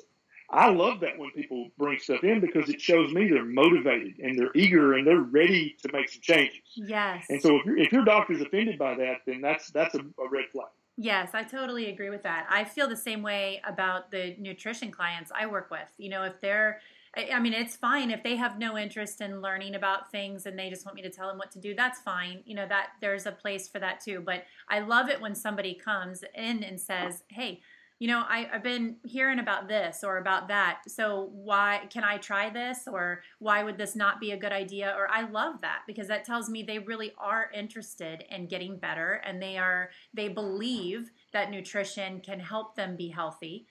I 0.50 0.70
love 0.70 1.00
that 1.00 1.18
when 1.18 1.30
people 1.32 1.68
bring 1.76 1.98
stuff 1.98 2.24
in 2.24 2.40
because 2.40 2.70
it 2.70 2.80
shows 2.80 3.12
me 3.12 3.28
they're 3.28 3.44
motivated 3.44 4.18
and 4.18 4.38
they're 4.38 4.50
eager 4.54 4.94
and 4.94 5.06
they're 5.06 5.20
ready 5.20 5.76
to 5.82 5.92
make 5.92 6.08
some 6.08 6.22
changes. 6.22 6.62
Yes. 6.74 7.26
And 7.28 7.40
so 7.42 7.56
if, 7.56 7.62
if 7.66 7.92
your 7.92 8.04
doctor's 8.04 8.40
offended 8.40 8.78
by 8.78 8.94
that, 8.94 9.18
then 9.26 9.42
that's 9.42 9.70
that's 9.70 9.94
a, 9.94 9.98
a 9.98 10.28
red 10.30 10.46
flag. 10.52 10.68
Yes, 10.96 11.30
I 11.32 11.44
totally 11.44 11.90
agree 11.90 12.10
with 12.10 12.22
that. 12.24 12.46
I 12.50 12.64
feel 12.64 12.88
the 12.88 12.96
same 12.96 13.22
way 13.22 13.60
about 13.66 14.10
the 14.10 14.34
nutrition 14.38 14.90
clients 14.90 15.30
I 15.38 15.46
work 15.46 15.70
with. 15.70 15.92
You 15.98 16.08
know, 16.08 16.24
if 16.24 16.40
they're 16.40 16.80
I 17.16 17.40
mean, 17.40 17.54
it's 17.54 17.74
fine 17.74 18.10
if 18.10 18.22
they 18.22 18.36
have 18.36 18.58
no 18.58 18.76
interest 18.76 19.20
in 19.20 19.40
learning 19.40 19.74
about 19.74 20.10
things 20.12 20.46
and 20.46 20.58
they 20.58 20.70
just 20.70 20.84
want 20.84 20.94
me 20.94 21.02
to 21.02 21.10
tell 21.10 21.28
them 21.28 21.38
what 21.38 21.50
to 21.52 21.58
do. 21.58 21.74
That's 21.74 22.00
fine. 22.00 22.42
You 22.44 22.54
know 22.54 22.66
that 22.68 22.90
there's 23.00 23.26
a 23.26 23.32
place 23.32 23.68
for 23.68 23.78
that 23.80 24.00
too. 24.00 24.22
But 24.24 24.44
I 24.68 24.80
love 24.80 25.08
it 25.08 25.20
when 25.20 25.34
somebody 25.34 25.74
comes 25.74 26.22
in 26.34 26.62
and 26.62 26.80
says, 26.80 27.24
"Hey, 27.28 27.60
you 27.98 28.06
know, 28.06 28.22
I, 28.28 28.48
have 28.52 28.62
been 28.62 28.96
hearing 29.04 29.40
about 29.40 29.66
this 29.66 30.04
or 30.04 30.18
about 30.18 30.48
that. 30.48 30.82
So 30.86 31.30
why 31.32 31.82
can 31.90 32.04
I 32.04 32.18
try 32.18 32.48
this 32.48 32.86
or 32.86 33.22
why 33.40 33.64
would 33.64 33.76
this 33.76 33.96
not 33.96 34.20
be 34.20 34.30
a 34.30 34.36
good 34.36 34.52
idea? 34.52 34.94
Or 34.96 35.10
I 35.10 35.28
love 35.28 35.60
that 35.62 35.80
because 35.86 36.06
that 36.06 36.24
tells 36.24 36.48
me 36.48 36.62
they 36.62 36.78
really 36.78 37.12
are 37.18 37.50
interested 37.52 38.24
in 38.30 38.46
getting 38.46 38.78
better 38.78 39.20
and 39.24 39.42
they 39.42 39.58
are 39.58 39.90
they 40.14 40.28
believe 40.28 41.10
that 41.32 41.50
nutrition 41.50 42.20
can 42.20 42.38
help 42.38 42.76
them 42.76 42.94
be 42.96 43.08
healthy 43.08 43.66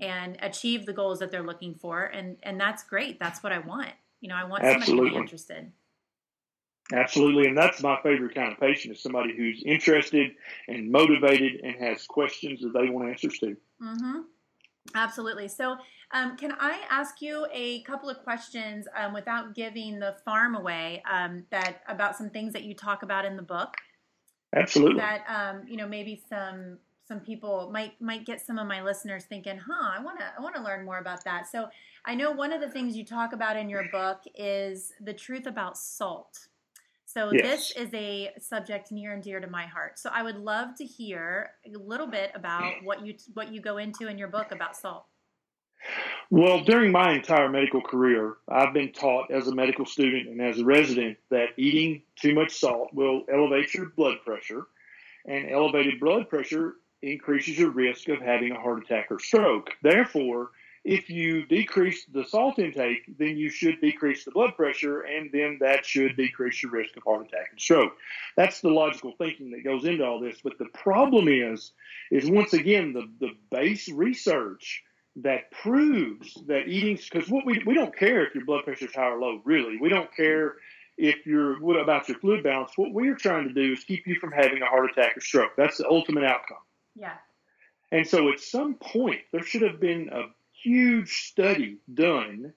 and 0.00 0.36
achieve 0.40 0.86
the 0.86 0.92
goals 0.92 1.18
that 1.18 1.32
they're 1.32 1.42
looking 1.42 1.74
for. 1.74 2.04
And 2.04 2.36
and 2.44 2.60
that's 2.60 2.84
great. 2.84 3.18
That's 3.18 3.42
what 3.42 3.52
I 3.52 3.58
want. 3.58 3.90
You 4.20 4.28
know, 4.28 4.36
I 4.36 4.44
want 4.44 4.62
Absolutely. 4.62 4.86
somebody 4.86 5.08
to 5.08 5.14
be 5.14 5.20
interested. 5.20 5.72
Absolutely, 6.92 7.48
and 7.48 7.56
that's 7.56 7.82
my 7.82 7.98
favorite 8.02 8.34
kind 8.34 8.52
of 8.52 8.60
patient 8.60 8.94
is 8.94 9.02
somebody 9.02 9.34
who's 9.34 9.62
interested 9.64 10.32
and 10.68 10.90
motivated 10.90 11.60
and 11.62 11.76
has 11.76 12.06
questions 12.06 12.60
that 12.60 12.74
they 12.74 12.90
want 12.90 13.08
answers 13.08 13.38
to. 13.38 13.56
Mm-hmm. 13.82 14.20
Absolutely. 14.94 15.48
So, 15.48 15.76
um, 16.10 16.36
can 16.36 16.52
I 16.52 16.78
ask 16.90 17.22
you 17.22 17.46
a 17.52 17.82
couple 17.82 18.10
of 18.10 18.18
questions 18.22 18.86
um, 18.96 19.14
without 19.14 19.54
giving 19.54 19.98
the 19.98 20.16
farm 20.24 20.54
away? 20.54 21.02
Um, 21.10 21.44
that 21.50 21.82
about 21.88 22.16
some 22.16 22.28
things 22.28 22.52
that 22.52 22.64
you 22.64 22.74
talk 22.74 23.02
about 23.02 23.24
in 23.24 23.36
the 23.36 23.42
book. 23.42 23.74
Absolutely. 24.54 25.00
That 25.00 25.24
um, 25.26 25.62
you 25.66 25.76
know 25.78 25.88
maybe 25.88 26.22
some 26.28 26.78
some 27.08 27.20
people 27.20 27.70
might 27.72 28.00
might 28.00 28.26
get 28.26 28.44
some 28.44 28.58
of 28.58 28.66
my 28.66 28.82
listeners 28.82 29.24
thinking, 29.24 29.56
"Huh, 29.56 29.92
I 29.98 30.02
want 30.02 30.18
to 30.20 30.26
I 30.38 30.42
want 30.42 30.54
to 30.54 30.62
learn 30.62 30.84
more 30.84 30.98
about 30.98 31.24
that." 31.24 31.48
So, 31.50 31.68
I 32.04 32.14
know 32.14 32.30
one 32.30 32.52
of 32.52 32.60
the 32.60 32.68
things 32.68 32.94
you 32.94 33.04
talk 33.06 33.32
about 33.32 33.56
in 33.56 33.70
your 33.70 33.88
book 33.90 34.20
is 34.34 34.92
the 35.00 35.14
truth 35.14 35.46
about 35.46 35.78
salt. 35.78 36.48
So 37.14 37.30
yes. 37.32 37.44
this 37.44 37.70
is 37.76 37.94
a 37.94 38.32
subject 38.40 38.90
near 38.90 39.12
and 39.12 39.22
dear 39.22 39.38
to 39.38 39.46
my 39.46 39.66
heart. 39.66 40.00
So 40.00 40.10
I 40.12 40.24
would 40.24 40.36
love 40.36 40.74
to 40.78 40.84
hear 40.84 41.50
a 41.64 41.78
little 41.78 42.08
bit 42.08 42.32
about 42.34 42.72
what 42.82 43.06
you 43.06 43.14
what 43.34 43.52
you 43.52 43.60
go 43.60 43.78
into 43.78 44.08
in 44.08 44.18
your 44.18 44.26
book 44.26 44.50
about 44.50 44.76
salt. 44.76 45.04
Well, 46.30 46.64
during 46.64 46.90
my 46.90 47.12
entire 47.12 47.48
medical 47.48 47.80
career, 47.80 48.38
I've 48.48 48.74
been 48.74 48.90
taught 48.90 49.30
as 49.30 49.46
a 49.46 49.54
medical 49.54 49.86
student 49.86 50.26
and 50.28 50.40
as 50.42 50.58
a 50.58 50.64
resident 50.64 51.18
that 51.30 51.50
eating 51.56 52.02
too 52.20 52.34
much 52.34 52.50
salt 52.50 52.92
will 52.92 53.22
elevate 53.32 53.74
your 53.74 53.90
blood 53.90 54.16
pressure, 54.24 54.66
and 55.24 55.48
elevated 55.52 56.00
blood 56.00 56.28
pressure 56.28 56.74
increases 57.02 57.56
your 57.56 57.70
risk 57.70 58.08
of 58.08 58.20
having 58.22 58.50
a 58.50 58.60
heart 58.60 58.82
attack 58.82 59.06
or 59.12 59.20
stroke. 59.20 59.70
Therefore, 59.84 60.50
if 60.84 61.08
you 61.08 61.46
decrease 61.46 62.04
the 62.12 62.24
salt 62.24 62.58
intake, 62.58 63.16
then 63.18 63.38
you 63.38 63.48
should 63.48 63.80
decrease 63.80 64.24
the 64.24 64.30
blood 64.30 64.54
pressure, 64.54 65.00
and 65.00 65.30
then 65.32 65.56
that 65.60 65.86
should 65.86 66.14
decrease 66.16 66.62
your 66.62 66.72
risk 66.72 66.94
of 66.96 67.02
heart 67.04 67.26
attack 67.26 67.48
and 67.50 67.60
stroke. 67.60 67.92
That's 68.36 68.60
the 68.60 68.68
logical 68.68 69.12
thinking 69.16 69.50
that 69.52 69.64
goes 69.64 69.86
into 69.86 70.04
all 70.04 70.20
this. 70.20 70.40
But 70.44 70.58
the 70.58 70.68
problem 70.74 71.28
is, 71.28 71.72
is 72.10 72.30
once 72.30 72.52
again 72.52 72.92
the 72.92 73.08
the 73.18 73.32
base 73.50 73.88
research 73.88 74.82
that 75.16 75.50
proves 75.50 76.34
that 76.48 76.68
eating 76.68 76.98
because 77.10 77.30
what 77.30 77.46
we 77.46 77.62
we 77.64 77.74
don't 77.74 77.96
care 77.96 78.26
if 78.26 78.34
your 78.34 78.44
blood 78.44 78.64
pressure 78.64 78.86
is 78.86 78.94
high 78.94 79.08
or 79.08 79.18
low. 79.18 79.40
Really, 79.44 79.78
we 79.78 79.88
don't 79.88 80.14
care 80.14 80.56
if 80.98 81.24
you're 81.24 81.60
what 81.60 81.80
about 81.80 82.08
your 82.08 82.18
fluid 82.18 82.42
balance. 82.42 82.72
What 82.76 82.92
we're 82.92 83.16
trying 83.16 83.48
to 83.48 83.54
do 83.54 83.72
is 83.72 83.84
keep 83.84 84.06
you 84.06 84.16
from 84.20 84.32
having 84.32 84.60
a 84.60 84.66
heart 84.66 84.90
attack 84.90 85.16
or 85.16 85.20
stroke. 85.20 85.52
That's 85.56 85.78
the 85.78 85.88
ultimate 85.88 86.24
outcome. 86.24 86.58
Yeah. 86.94 87.14
And 87.90 88.06
so 88.06 88.30
at 88.32 88.40
some 88.40 88.74
point, 88.74 89.20
there 89.32 89.42
should 89.42 89.62
have 89.62 89.80
been 89.80 90.10
a 90.12 90.24
huge 90.64 91.28
study 91.28 91.78
done 91.92 92.52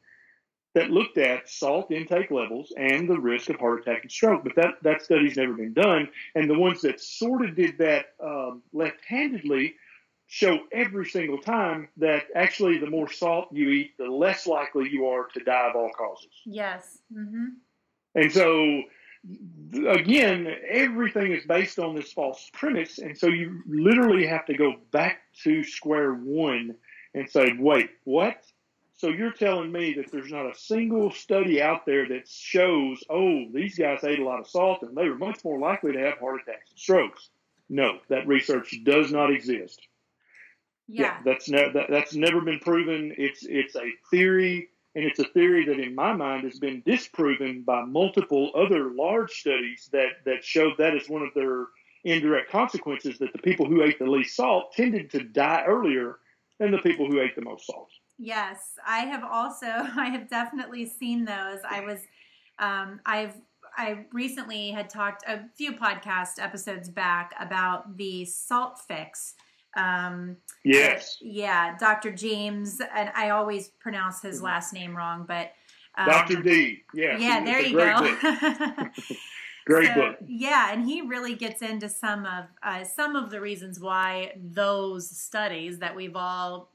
that 0.78 0.92
looked 0.92 1.18
at 1.18 1.50
salt 1.50 1.92
intake 1.92 2.30
levels 2.30 2.72
and 2.78 3.10
the 3.10 3.20
risk 3.20 3.50
of 3.50 3.60
heart 3.60 3.82
attack 3.82 4.04
and 4.04 4.12
stroke. 4.12 4.44
But 4.44 4.56
that, 4.56 4.76
that 4.84 5.02
study's 5.02 5.36
never 5.36 5.54
been 5.54 5.74
done. 5.74 6.08
And 6.36 6.50
the 6.50 6.58
ones 6.58 6.82
that 6.82 7.02
sort 7.02 7.44
of 7.44 7.56
did 7.56 7.78
that 7.80 8.14
um, 8.24 8.62
left 8.74 9.00
handedly 9.08 9.74
show 10.28 10.60
every 10.72 11.06
single 11.06 11.40
time 11.40 11.88
that 11.98 12.26
actually 12.36 12.78
the 12.78 12.90
more 12.90 13.10
salt 13.10 13.48
you 13.52 13.70
eat, 13.70 13.98
the 13.98 14.06
less 14.06 14.46
likely 14.46 14.88
you 14.90 15.08
are 15.08 15.26
to 15.34 15.44
die 15.44 15.70
of 15.70 15.76
all 15.76 15.90
causes. 15.98 16.30
Yes. 16.46 17.00
Mm-hmm. 17.12 17.46
And 18.14 18.32
so, 18.32 18.84
again, 19.90 20.54
everything 20.70 21.32
is 21.32 21.46
based 21.46 21.80
on 21.80 21.96
this 21.96 22.12
false 22.12 22.52
premise. 22.54 23.00
And 23.00 23.18
so 23.18 23.28
you 23.28 23.64
literally 23.68 24.28
have 24.28 24.46
to 24.46 24.54
go 24.54 24.76
back 24.92 25.22
to 25.44 25.64
square 25.64 26.14
one 26.14 26.76
and 27.14 27.30
say, 27.30 27.56
wait, 27.58 27.90
what? 28.04 28.44
So 28.98 29.10
you're 29.10 29.32
telling 29.32 29.72
me 29.72 29.94
that 29.94 30.12
there's 30.12 30.32
not 30.32 30.52
a 30.52 30.58
single 30.58 31.12
study 31.12 31.62
out 31.62 31.86
there 31.86 32.08
that 32.08 32.28
shows, 32.28 33.04
oh, 33.12 33.46
these 33.54 33.78
guys 33.78 34.04
ate 34.04 34.20
a 34.20 34.24
lot 34.26 34.40
of 34.40 34.48
salt 34.48 34.82
and 34.82 34.98
they 34.98 35.08
were 35.08 35.18
much 35.18 35.44
more 35.46 35.60
likely 35.60 35.92
to 35.94 36.00
have 36.00 36.18
heart 36.18 36.42
attacks 36.42 36.72
and 36.72 36.80
strokes. 36.80 37.30
No, 37.70 38.00
that 38.10 38.28
research 38.28 38.76
does 38.84 39.12
not 39.12 39.32
exist. 39.32 39.80
Yeah, 40.88 41.04
yeah 41.04 41.18
that's 41.26 41.50
ne- 41.50 41.72
that, 41.74 41.88
that's 41.90 42.16
never 42.16 42.42
been 42.42 42.60
proven. 42.60 43.14
It's 43.18 43.46
it's 43.46 43.76
a 43.76 43.92
theory, 44.10 44.70
and 44.96 45.04
it's 45.04 45.20
a 45.20 45.26
theory 45.26 45.66
that, 45.66 45.80
in 45.80 45.94
my 45.94 46.14
mind, 46.14 46.46
has 46.46 46.60
been 46.60 46.82
disproven 46.86 47.64
by 47.64 47.84
multiple 47.84 48.52
other 48.56 48.92
large 48.92 49.32
studies 49.32 49.90
that 49.92 50.24
that 50.26 50.44
showed 50.44 50.78
that 50.78 50.96
as 50.96 51.10
one 51.10 51.24
of 51.24 51.34
their 51.36 51.66
indirect 52.04 52.50
consequences. 52.50 53.20
That 53.20 53.34
the 53.34 53.40
people 53.40 53.66
who 53.66 53.84
ate 53.84 54.00
the 54.00 54.06
least 54.06 54.36
salt 54.36 54.72
tended 54.72 55.12
to 55.12 55.24
die 55.24 55.66
earlier 55.68 56.20
and 56.60 56.74
the 56.74 56.80
people 56.80 57.06
who 57.08 57.22
ate 57.22 57.36
the 57.36 57.42
most 57.42 57.66
salt. 57.66 57.90
Yes, 58.18 58.74
I 58.86 59.00
have 59.00 59.24
also, 59.24 59.68
I 59.68 60.10
have 60.10 60.30
definitely 60.30 60.86
seen 60.86 61.26
those. 61.26 61.60
I 61.70 61.82
was, 61.82 62.00
um, 62.60 63.00
I've, 63.06 63.36
I 63.78 64.06
recently 64.12 64.72
had 64.72 64.90
talked 64.90 65.24
a 65.28 65.42
few 65.56 65.74
podcast 65.74 66.40
episodes 66.40 66.90
back 66.90 67.34
about 67.40 67.96
the 67.98 68.26
salt 68.26 68.80
fix. 68.88 69.36
Um, 69.76 70.38
yes. 70.64 71.18
Yeah, 71.22 71.78
Dr. 71.78 72.12
James, 72.12 72.82
and 72.96 73.12
I 73.16 73.30
always 73.30 73.70
pronounce 73.80 74.22
his 74.22 74.42
last 74.42 74.74
name 74.74 74.98
wrong, 74.98 75.26
but 75.28 75.52
um, 75.96 76.08
Dr. 76.08 76.42
D. 76.42 76.84
Yeah. 76.94 77.18
Yeah, 77.18 77.46
there 77.46 77.62
you 77.62 77.78
go. 77.78 78.90
Great 79.68 79.90
so, 79.90 79.96
book. 79.96 80.16
Yeah, 80.26 80.72
and 80.72 80.86
he 80.86 81.02
really 81.02 81.36
gets 81.36 81.62
into 81.62 81.90
some 81.90 82.26
of 82.26 82.46
uh, 82.64 82.86
some 82.86 83.18
of 83.18 83.30
the 83.30 83.42
reasons 83.42 83.82
why 83.82 84.32
those 84.38 85.10
studies 85.10 85.78
that 85.80 85.94
we've 85.94 86.16
all 86.16 86.72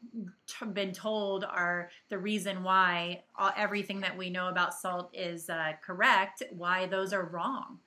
t- 0.46 0.66
been 0.66 0.92
told 0.92 1.44
are 1.44 1.90
the 2.10 2.18
reason 2.18 2.62
why 2.62 3.22
all, 3.34 3.50
everything 3.56 4.00
that 4.02 4.14
we 4.14 4.28
know 4.28 4.48
about 4.48 4.74
salt 4.74 5.08
is 5.14 5.48
uh, 5.48 5.72
correct. 5.82 6.42
Why 6.50 6.86
those 6.86 7.14
are 7.14 7.24
wrong, 7.24 7.78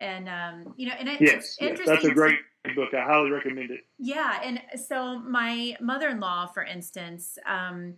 and 0.00 0.30
um, 0.30 0.72
you 0.78 0.88
know, 0.88 0.94
and 0.98 1.10
it, 1.10 1.20
yes, 1.20 1.58
yes, 1.60 1.78
that's 1.84 2.04
a 2.06 2.14
great 2.14 2.38
book. 2.74 2.94
I 2.94 3.04
highly 3.04 3.30
recommend 3.30 3.70
it. 3.70 3.80
Yeah, 3.98 4.40
and 4.42 4.62
so 4.80 5.18
my 5.18 5.76
mother-in-law, 5.78 6.46
for 6.46 6.64
instance. 6.64 7.38
Um, 7.44 7.96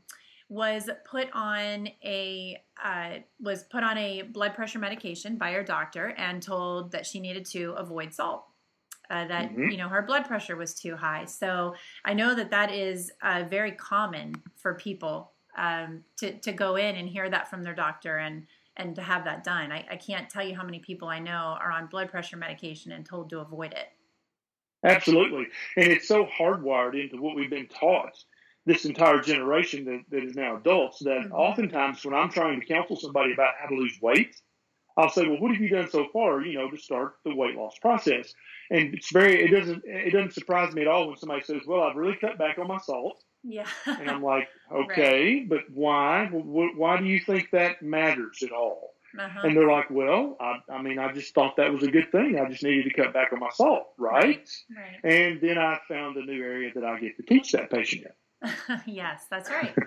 was 0.54 0.88
put 1.04 1.26
on 1.32 1.88
a 2.04 2.56
uh, 2.82 3.14
was 3.40 3.64
put 3.64 3.82
on 3.82 3.98
a 3.98 4.22
blood 4.22 4.54
pressure 4.54 4.78
medication 4.78 5.36
by 5.36 5.50
her 5.50 5.64
doctor 5.64 6.14
and 6.16 6.40
told 6.40 6.92
that 6.92 7.04
she 7.04 7.18
needed 7.18 7.44
to 7.44 7.72
avoid 7.72 8.14
salt. 8.14 8.44
Uh, 9.10 9.26
that 9.26 9.50
mm-hmm. 9.50 9.68
you 9.68 9.76
know 9.76 9.88
her 9.88 10.00
blood 10.02 10.24
pressure 10.24 10.54
was 10.54 10.72
too 10.72 10.94
high. 10.94 11.24
So 11.24 11.74
I 12.04 12.14
know 12.14 12.36
that 12.36 12.52
that 12.52 12.72
is 12.72 13.10
uh, 13.20 13.42
very 13.50 13.72
common 13.72 14.34
for 14.54 14.74
people 14.74 15.32
um, 15.58 16.04
to 16.18 16.38
to 16.38 16.52
go 16.52 16.76
in 16.76 16.94
and 16.94 17.08
hear 17.08 17.28
that 17.28 17.50
from 17.50 17.64
their 17.64 17.74
doctor 17.74 18.18
and 18.18 18.46
and 18.76 18.94
to 18.94 19.02
have 19.02 19.24
that 19.24 19.42
done. 19.42 19.72
I, 19.72 19.84
I 19.90 19.96
can't 19.96 20.30
tell 20.30 20.46
you 20.46 20.54
how 20.54 20.64
many 20.64 20.78
people 20.78 21.08
I 21.08 21.18
know 21.18 21.56
are 21.60 21.72
on 21.72 21.88
blood 21.88 22.10
pressure 22.10 22.36
medication 22.36 22.92
and 22.92 23.04
told 23.04 23.28
to 23.30 23.40
avoid 23.40 23.72
it. 23.72 23.88
Absolutely, 24.84 25.46
and 25.76 25.88
it's 25.88 26.06
so 26.06 26.26
hardwired 26.26 27.00
into 27.00 27.20
what 27.20 27.34
we've 27.34 27.50
been 27.50 27.66
taught 27.66 28.24
this 28.66 28.84
entire 28.84 29.20
generation 29.20 29.84
that, 29.84 30.02
that 30.10 30.24
is 30.24 30.34
now 30.34 30.56
adults 30.56 31.00
that 31.00 31.20
mm-hmm. 31.20 31.32
oftentimes 31.32 32.04
when 32.04 32.14
I'm 32.14 32.30
trying 32.30 32.60
to 32.60 32.66
counsel 32.66 32.96
somebody 32.96 33.32
about 33.32 33.54
how 33.60 33.68
to 33.68 33.74
lose 33.74 33.98
weight, 34.00 34.34
I'll 34.96 35.10
say, 35.10 35.26
well, 35.26 35.40
what 35.40 35.52
have 35.52 35.60
you 35.60 35.68
done 35.68 35.90
so 35.90 36.06
far? 36.12 36.40
You 36.40 36.58
know, 36.58 36.70
to 36.70 36.78
start 36.78 37.16
the 37.24 37.34
weight 37.34 37.56
loss 37.56 37.76
process. 37.80 38.32
And 38.70 38.94
it's 38.94 39.10
very, 39.12 39.42
it 39.42 39.48
doesn't, 39.48 39.82
it 39.84 40.12
doesn't 40.12 40.34
surprise 40.34 40.72
me 40.72 40.82
at 40.82 40.88
all 40.88 41.08
when 41.08 41.16
somebody 41.16 41.42
says, 41.42 41.62
well, 41.66 41.82
I've 41.82 41.96
really 41.96 42.16
cut 42.20 42.38
back 42.38 42.58
on 42.58 42.68
my 42.68 42.78
salt. 42.78 43.22
Yeah. 43.42 43.66
and 43.86 44.08
I'm 44.08 44.22
like, 44.34 44.48
okay, 44.72 45.40
right. 45.40 45.48
but 45.48 45.60
why? 45.72 46.26
Why 46.26 46.98
do 46.98 47.04
you 47.04 47.20
think 47.20 47.50
that 47.50 47.82
matters 47.82 48.42
at 48.42 48.52
all? 48.52 48.94
Uh-huh. 49.18 49.40
And 49.44 49.56
they're 49.56 49.70
like, 49.70 49.90
well, 49.90 50.36
I, 50.40 50.58
I, 50.72 50.82
mean, 50.82 50.98
I 50.98 51.12
just 51.12 51.34
thought 51.34 51.56
that 51.56 51.72
was 51.72 51.82
a 51.82 51.90
good 51.90 52.10
thing. 52.10 52.38
I 52.38 52.48
just 52.48 52.64
needed 52.64 52.84
to 52.84 53.02
cut 53.02 53.12
back 53.12 53.32
on 53.32 53.38
my 53.38 53.50
salt, 53.52 53.88
right? 53.96 54.48
Right. 54.76 55.02
right. 55.04 55.12
And 55.12 55.40
then 55.40 55.58
I 55.58 55.78
found 55.88 56.16
a 56.16 56.24
new 56.24 56.42
area 56.42 56.72
that 56.74 56.84
I 56.84 56.98
get 56.98 57.16
to 57.16 57.22
teach 57.22 57.52
that 57.52 57.70
patient 57.70 58.06
in. 58.06 58.12
yes, 58.86 59.26
that's 59.30 59.50
right. 59.50 59.74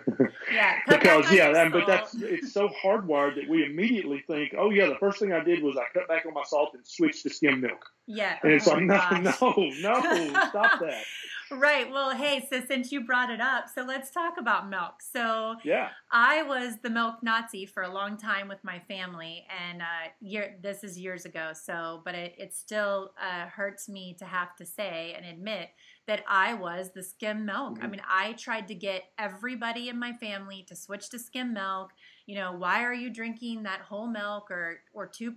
Yeah, 0.52 0.78
because 0.88 1.30
yeah, 1.32 1.68
but 1.70 1.86
that's 1.86 2.16
it's 2.16 2.54
so 2.54 2.70
hardwired 2.82 3.36
that 3.36 3.50
we 3.50 3.66
immediately 3.66 4.24
think, 4.28 4.56
oh 4.58 4.70
yeah, 4.70 4.88
the 4.88 4.96
first 4.96 5.20
thing 5.20 5.34
I 5.34 5.44
did 5.44 5.62
was 5.62 5.76
I 5.76 5.84
cut 5.94 6.08
back 6.08 6.26
on 6.26 6.34
my 6.34 6.44
salt 6.46 6.70
and 6.74 6.88
switched 6.88 7.24
to 7.24 7.30
skim 7.30 7.60
milk. 7.60 7.86
Yeah, 8.06 8.38
and 8.42 8.54
it's 8.54 8.68
oh 8.68 8.76
like 8.76 8.84
no, 8.84 9.20
no, 9.20 9.70
no, 9.82 10.30
stop 10.50 10.80
that. 10.80 11.04
Right. 11.52 11.90
Well, 11.92 12.16
hey, 12.16 12.46
so 12.50 12.62
since 12.66 12.92
you 12.92 13.02
brought 13.02 13.30
it 13.30 13.42
up, 13.42 13.66
so 13.74 13.84
let's 13.84 14.12
talk 14.12 14.36
about 14.38 14.70
milk. 14.70 15.02
So 15.02 15.56
yeah, 15.64 15.90
I 16.12 16.44
was 16.44 16.78
the 16.82 16.90
milk 16.90 17.16
Nazi 17.22 17.66
for 17.66 17.84
a 17.84 17.94
long 17.94 18.18
time 18.18 18.48
with 18.48 18.64
my 18.64 18.80
family, 18.80 19.46
and 19.68 19.82
uh, 19.82 20.10
year 20.22 20.56
this 20.62 20.84
is 20.84 20.98
years 20.98 21.26
ago. 21.26 21.52
So, 21.54 22.02
but 22.06 22.16
it 22.16 22.36
it 22.38 22.54
still 22.54 23.12
uh, 23.22 23.48
hurts 23.48 23.90
me 23.90 24.16
to 24.20 24.26
have 24.26 24.56
to 24.58 24.66
say 24.66 25.14
and 25.16 25.26
admit 25.26 25.70
that 26.08 26.24
I 26.28 26.54
was 26.54 26.92
the 26.92 27.04
skim 27.04 27.46
milk. 27.46 27.76
Mm-hmm. 27.76 27.84
I 27.84 27.88
mean, 27.88 28.02
I 28.10 28.34
tried 28.34 28.68
to 28.70 28.76
get 28.76 29.04
everybody 29.20 29.90
in 29.90 30.00
my 30.00 30.14
family 30.14 30.66
to 30.70 30.76
switch 30.76 31.10
to 31.10 31.20
skim 31.20 31.54
milk. 31.54 31.92
You 32.26 32.36
know, 32.36 32.54
why 32.54 32.84
are 32.84 32.94
you 32.94 33.10
drinking 33.10 33.64
that 33.64 33.82
whole 33.82 34.08
milk 34.08 34.50
or 34.50 34.80
or 34.94 35.08
2%? 35.10 35.32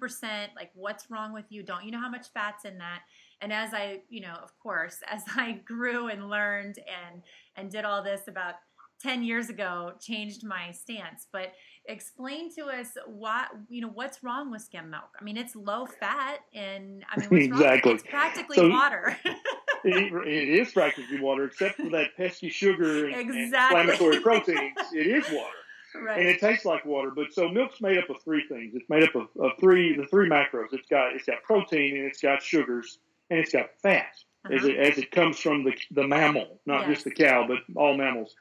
Like 0.56 0.70
what's 0.74 1.10
wrong 1.10 1.32
with 1.32 1.46
you? 1.50 1.62
Don't 1.62 1.84
you 1.84 1.90
know 1.90 2.00
how 2.00 2.08
much 2.08 2.28
fat's 2.32 2.64
in 2.64 2.78
that? 2.78 3.00
And 3.42 3.52
as 3.52 3.74
I, 3.74 4.02
you 4.08 4.20
know, 4.20 4.36
of 4.42 4.56
course, 4.58 4.98
as 5.10 5.22
I 5.36 5.60
grew 5.64 6.08
and 6.08 6.30
learned 6.30 6.78
and 6.78 7.22
and 7.56 7.70
did 7.70 7.84
all 7.84 8.02
this 8.02 8.22
about 8.28 8.54
10 9.02 9.22
years 9.22 9.48
ago 9.48 9.92
changed 9.98 10.44
my 10.44 10.70
stance 10.72 11.26
but 11.32 11.52
explain 11.86 12.54
to 12.54 12.66
us 12.66 12.88
what 13.06 13.48
you 13.70 13.80
know 13.80 13.88
what's 13.88 14.22
wrong 14.22 14.50
with 14.50 14.60
skim 14.60 14.90
milk 14.90 15.08
i 15.18 15.24
mean 15.24 15.38
it's 15.38 15.56
low 15.56 15.86
fat 15.86 16.40
and 16.52 17.02
i 17.10 17.26
mean 17.28 17.42
exactly 17.50 17.92
it's 17.92 18.02
practically 18.02 18.56
so, 18.56 18.68
water 18.68 19.16
it, 19.84 20.12
it 20.26 20.48
is 20.48 20.72
practically 20.72 21.20
water, 21.20 21.44
except 21.44 21.76
for 21.76 21.90
that 21.90 22.16
pesky 22.16 22.48
sugar 22.48 23.06
and, 23.06 23.14
exactly. 23.14 23.80
and 23.80 23.88
inflammatory 23.90 24.20
proteins. 24.20 24.78
It 24.92 25.06
is 25.06 25.24
water. 25.30 25.54
Right. 25.94 26.20
And 26.20 26.28
it 26.28 26.40
tastes 26.40 26.64
like 26.64 26.84
water, 26.84 27.10
but 27.14 27.32
so 27.32 27.48
milk's 27.48 27.80
made 27.80 27.98
up 27.98 28.08
of 28.10 28.22
three 28.22 28.46
things. 28.46 28.74
It's 28.74 28.88
made 28.88 29.02
up 29.02 29.14
of, 29.16 29.28
of 29.40 29.52
three 29.58 29.96
the 29.96 30.06
three 30.06 30.28
macros. 30.28 30.68
It's 30.72 30.88
got 30.88 31.14
it's 31.16 31.26
got 31.26 31.42
protein 31.42 31.96
and 31.96 32.06
it's 32.06 32.20
got 32.20 32.42
sugars 32.42 32.98
and 33.28 33.40
it's 33.40 33.52
got 33.52 33.70
fat 33.82 34.12
uh-huh. 34.44 34.54
as 34.54 34.64
it 34.64 34.76
as 34.76 34.98
it 34.98 35.10
comes 35.10 35.38
from 35.38 35.64
the 35.64 35.72
the 35.90 36.06
mammal, 36.06 36.60
not 36.64 36.82
yes. 36.82 36.90
just 36.90 37.04
the 37.04 37.10
cow, 37.10 37.46
but 37.48 37.58
all 37.74 37.96
mammals. 37.96 38.36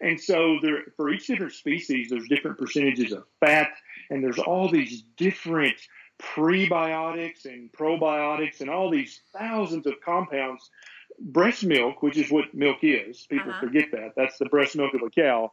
And 0.00 0.20
so 0.20 0.58
there 0.62 0.82
for 0.96 1.10
each 1.10 1.26
different 1.26 1.52
species, 1.52 2.10
there's 2.10 2.28
different 2.28 2.58
percentages 2.58 3.12
of 3.12 3.24
fat, 3.40 3.70
and 4.10 4.22
there's 4.22 4.38
all 4.38 4.68
these 4.68 5.02
different 5.16 5.76
prebiotics 6.34 7.44
and 7.44 7.70
probiotics 7.72 8.60
and 8.60 8.70
all 8.70 8.90
these 8.90 9.20
thousands 9.36 9.86
of 9.86 9.94
compounds. 10.04 10.70
Breast 11.18 11.64
milk, 11.64 12.02
which 12.02 12.16
is 12.16 12.30
what 12.30 12.54
milk 12.54 12.78
is, 12.82 13.26
people 13.28 13.50
uh-huh. 13.50 13.60
forget 13.60 13.90
that. 13.92 14.12
That's 14.16 14.38
the 14.38 14.46
breast 14.46 14.76
milk 14.76 14.94
of 14.94 15.02
a 15.02 15.10
cow. 15.10 15.52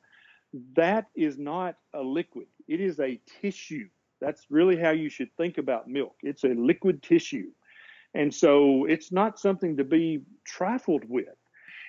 That 0.75 1.07
is 1.15 1.37
not 1.37 1.75
a 1.93 2.01
liquid, 2.01 2.47
it 2.67 2.79
is 2.79 2.99
a 2.99 3.19
tissue. 3.41 3.89
That's 4.21 4.45
really 4.49 4.77
how 4.77 4.91
you 4.91 5.09
should 5.09 5.29
think 5.37 5.57
about 5.57 5.87
milk. 5.87 6.15
It's 6.21 6.43
a 6.43 6.49
liquid 6.49 7.01
tissue. 7.01 7.51
And 8.13 8.33
so 8.33 8.85
it's 8.85 9.11
not 9.11 9.39
something 9.39 9.77
to 9.77 9.85
be 9.85 10.21
trifled 10.43 11.03
with. 11.07 11.37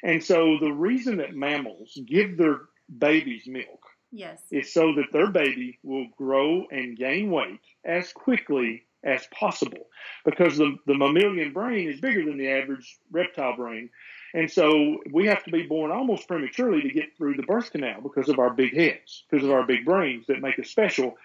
And 0.05 0.23
so 0.23 0.59
the 0.61 0.73
reason 0.73 1.17
that 1.17 1.35
mammals 1.35 1.99
give 2.07 2.37
their 2.37 2.61
babies 2.99 3.45
milk 3.47 3.85
Yes. 4.13 4.43
Is 4.51 4.73
so 4.73 4.93
that 4.95 5.13
their 5.13 5.31
baby 5.31 5.79
will 5.83 6.07
grow 6.17 6.67
and 6.71 6.97
gain 6.97 7.31
weight 7.31 7.61
as 7.85 8.13
quickly 8.13 8.85
as 9.05 9.27
possible 9.29 9.87
because 10.25 10.57
the, 10.57 10.77
the 10.87 10.95
mammalian 10.95 11.53
brain 11.53 11.89
is 11.89 12.01
bigger 12.01 12.25
than 12.25 12.37
the 12.37 12.49
average 12.49 12.99
reptile 13.11 13.57
brain. 13.57 13.89
And 14.35 14.51
so 14.51 14.99
we 15.13 15.27
have 15.27 15.43
to 15.45 15.51
be 15.51 15.63
born 15.63 15.91
almost 15.91 16.29
prematurely 16.29 16.83
to 16.83 16.91
get 16.91 17.17
through 17.17 17.35
the 17.35 17.43
birth 17.43 17.73
canal 17.73 18.01
because 18.03 18.29
of 18.29 18.39
our 18.39 18.51
big 18.53 18.75
heads, 18.77 19.25
because 19.31 19.45
of 19.45 19.51
our 19.51 19.65
big 19.67 19.85
brains 19.85 20.27
that 20.27 20.41
make 20.41 20.59
us 20.59 20.69
special. 20.69 21.17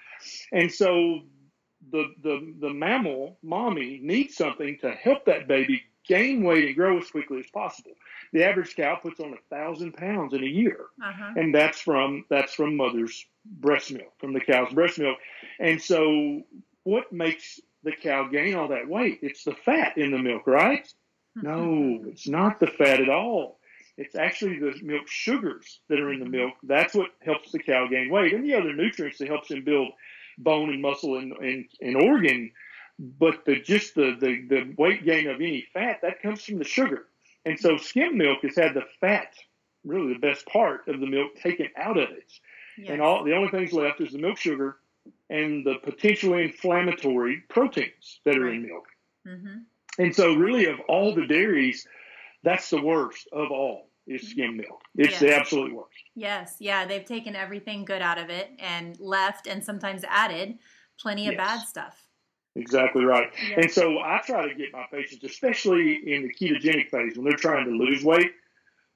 And 0.52 0.72
so 0.72 1.22
the, 1.92 2.14
the, 2.24 2.54
the 2.60 2.74
mammal 2.74 3.38
mommy 3.44 4.00
needs 4.02 4.36
something 4.36 4.78
to 4.82 4.92
help 4.92 5.26
that 5.26 5.48
baby 5.48 5.84
gain 6.08 6.44
weight 6.44 6.66
and 6.66 6.76
grow 6.76 6.98
as 6.98 7.10
quickly 7.10 7.40
as 7.40 7.50
possible. 7.52 7.92
The 8.34 8.44
average 8.44 8.76
cow 8.76 8.96
puts 8.96 9.20
on 9.20 9.34
a 9.34 9.56
thousand 9.56 9.94
pounds 9.94 10.34
in 10.34 10.44
a 10.44 10.48
year, 10.48 10.86
uh-huh. 11.04 11.34
and 11.36 11.54
that's 11.54 11.80
from 11.80 12.26
that's 12.30 12.54
from 12.54 12.76
mother's 12.76 13.26
breast 13.46 13.92
milk, 13.92 14.14
from 14.20 14.34
the 14.34 14.42
cow's 14.42 14.74
breast 14.74 15.00
milk. 15.00 15.18
And 15.60 15.82
so, 15.82 16.42
what 16.84 17.12
makes 17.12 17.60
the 17.84 17.92
cow 17.92 18.28
gain 18.28 18.56
all 18.56 18.70
that 18.70 18.88
weight? 18.88 19.20
It's 19.22 19.44
the 19.44 19.56
fat 19.56 19.98
in 19.98 20.12
the 20.12 20.18
milk, 20.18 20.48
right? 20.48 20.88
No, 21.36 22.00
it's 22.06 22.28
not 22.28 22.60
the 22.60 22.68
fat 22.68 23.02
at 23.02 23.10
all. 23.10 23.60
It's 23.98 24.16
actually 24.16 24.60
the 24.60 24.74
milk 24.84 25.08
sugars 25.08 25.80
that 25.90 26.00
are 26.00 26.12
in 26.12 26.20
the 26.20 26.30
milk. 26.30 26.54
That's 26.64 26.94
what 26.94 27.12
helps 27.24 27.52
the 27.52 27.60
cow 27.60 27.88
gain 27.88 28.10
weight, 28.10 28.34
and 28.34 28.44
the 28.44 28.56
other 28.56 28.74
nutrients 28.74 29.20
that 29.20 29.28
helps 29.28 29.52
him 29.52 29.64
build 29.64 29.90
bone 30.38 30.70
and 30.70 30.82
muscle 30.82 31.18
and, 31.18 31.32
and, 31.34 31.66
and 31.82 31.96
organ 31.96 32.52
but 33.00 33.46
the 33.46 33.60
just 33.60 33.96
the, 33.96 34.16
the 34.20 34.48
the 34.48 34.74
weight 34.78 35.04
gain 35.04 35.28
of 35.28 35.38
any 35.38 35.66
fat 35.74 36.00
that 36.02 36.22
comes 36.22 36.44
from 36.44 36.58
the 36.58 36.64
sugar 36.64 37.08
and 37.46 37.60
so 37.60 37.78
skim 37.78 38.18
milk 38.18 38.40
has 38.44 38.56
had 38.56 38.74
the 38.74 38.86
fat 39.02 39.34
really 39.84 40.14
the 40.14 40.20
best 40.20 40.46
part 40.46 40.88
of 40.88 41.00
the 41.00 41.08
milk 41.08 41.36
taken 41.36 41.68
out 41.78 41.98
of 41.98 42.10
it 42.10 42.32
yes. 42.78 42.90
and 42.90 43.02
all 43.02 43.24
the 43.24 43.34
only 43.34 43.50
things 43.50 43.74
left 43.74 44.02
is 44.02 44.12
the 44.12 44.18
milk 44.18 44.38
sugar 44.38 44.78
and 45.30 45.66
the 45.66 45.76
potentially 45.84 46.44
inflammatory 46.44 47.44
proteins 47.50 48.20
that 48.26 48.38
are 48.38 48.46
right. 48.46 48.56
in 48.56 48.68
milk 48.68 48.88
mm-hmm. 49.28 49.58
and 50.00 50.16
so 50.16 50.34
really 50.34 50.66
of 50.66 50.80
all 50.88 51.14
the 51.14 51.28
dairies 51.28 51.88
that's 52.44 52.70
the 52.70 52.82
worst 52.82 53.28
of 53.34 53.52
all 53.52 53.90
is 54.08 54.22
mm-hmm. 54.22 54.30
skim 54.32 54.58
milk 54.58 54.82
it's 54.96 55.12
yes. 55.12 55.20
the 55.20 55.36
absolute 55.36 55.76
worst 55.76 55.90
yes 56.16 56.56
yeah 56.60 56.86
they've 56.86 57.06
taken 57.06 57.36
everything 57.36 57.84
good 57.84 58.02
out 58.02 58.18
of 58.18 58.30
it 58.30 58.52
and 58.60 58.98
left 59.02 59.48
and 59.48 59.64
sometimes 59.64 60.04
added 60.08 60.58
plenty 60.98 61.28
of 61.28 61.34
yes. 61.34 61.38
bad 61.38 61.68
stuff 61.68 62.05
Exactly 62.56 63.04
right. 63.04 63.32
Yeah. 63.50 63.62
And 63.62 63.72
so 63.72 64.00
I 64.00 64.22
try 64.26 64.48
to 64.48 64.56
get 64.56 64.72
my 64.72 64.86
patients, 64.92 65.24
especially 65.24 65.96
in 66.14 66.24
the 66.24 66.34
ketogenic 66.34 66.90
phase 66.90 67.18
when 67.18 67.26
they're 67.26 67.38
trying 67.38 67.66
to 67.66 67.72
lose 67.72 68.04
weight, 68.04 68.32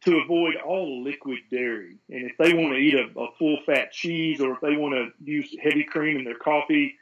to 0.06 0.18
avoid 0.20 0.56
all 0.56 1.04
liquid 1.04 1.40
dairy. 1.52 1.98
And 2.10 2.30
if 2.30 2.38
they 2.38 2.54
want 2.54 2.74
to 2.74 2.78
eat 2.78 2.96
a, 2.96 3.20
a 3.20 3.28
full 3.38 3.58
fat 3.66 3.92
cheese 3.92 4.40
or 4.40 4.54
if 4.54 4.62
they 4.62 4.78
want 4.78 4.96
to 4.96 5.12
use 5.24 5.54
heavy 5.62 5.84
cream 5.84 6.18
in 6.18 6.24
their 6.24 6.38
coffee 6.38 6.96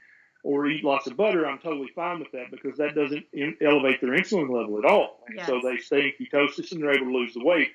or 0.43 0.65
eat 0.65 0.83
lots 0.83 1.05
of 1.05 1.15
butter, 1.15 1.45
I'm 1.45 1.59
totally 1.59 1.91
fine 1.93 2.19
with 2.19 2.31
that 2.31 2.49
because 2.49 2.77
that 2.77 2.95
doesn't 2.95 3.25
in, 3.33 3.55
elevate 3.61 4.01
their 4.01 4.17
insulin 4.17 4.49
level 4.49 4.79
at 4.79 4.85
all. 4.85 5.19
And 5.27 5.37
yes. 5.37 5.45
so 5.45 5.59
they 5.61 5.77
stay 5.77 6.15
in 6.19 6.25
ketosis 6.25 6.71
and 6.71 6.81
they're 6.81 6.95
able 6.95 7.05
to 7.05 7.17
lose 7.17 7.35
the 7.35 7.43
weight. 7.43 7.69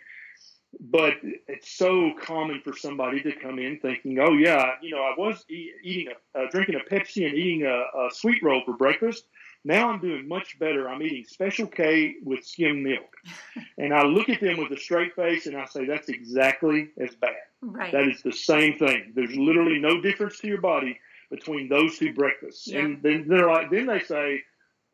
But 0.80 1.14
it's 1.22 1.70
so 1.70 2.12
common 2.20 2.60
for 2.62 2.74
somebody 2.74 3.22
to 3.22 3.32
come 3.32 3.58
in 3.58 3.78
thinking, 3.80 4.18
"Oh 4.18 4.32
yeah, 4.32 4.72
you 4.80 4.90
know, 4.90 5.02
I 5.02 5.14
was 5.16 5.44
e- 5.48 5.72
eating 5.82 6.12
a 6.34 6.38
uh, 6.38 6.50
drinking 6.50 6.76
a 6.76 6.94
Pepsi 6.94 7.26
and 7.26 7.34
eating 7.34 7.66
a, 7.66 7.84
a 7.98 8.10
sweet 8.10 8.42
roll 8.42 8.62
for 8.64 8.74
breakfast. 8.74 9.26
Now 9.64 9.90
I'm 9.90 10.00
doing 10.00 10.26
much 10.26 10.58
better. 10.58 10.88
I'm 10.88 11.02
eating 11.02 11.24
Special 11.24 11.66
K 11.66 12.16
with 12.22 12.46
skim 12.46 12.82
milk." 12.82 13.14
and 13.78 13.92
I 13.92 14.04
look 14.04 14.28
at 14.28 14.40
them 14.40 14.58
with 14.58 14.72
a 14.72 14.78
straight 14.78 15.14
face 15.14 15.46
and 15.46 15.56
I 15.56 15.66
say, 15.66 15.84
"That's 15.84 16.08
exactly 16.08 16.88
as 16.98 17.14
bad. 17.16 17.36
Right. 17.60 17.92
That 17.92 18.08
is 18.08 18.22
the 18.22 18.32
same 18.32 18.78
thing. 18.78 19.12
There's 19.14 19.36
literally 19.36 19.78
no 19.78 20.00
difference 20.00 20.38
to 20.38 20.48
your 20.48 20.60
body 20.60 20.98
between 21.30 21.68
those 21.68 21.98
two 21.98 22.14
breakfasts." 22.14 22.66
Yeah. 22.66 22.80
And 22.80 23.02
then 23.02 23.26
they're 23.28 23.48
like, 23.48 23.70
then 23.70 23.86
they 23.86 24.00
say, 24.00 24.42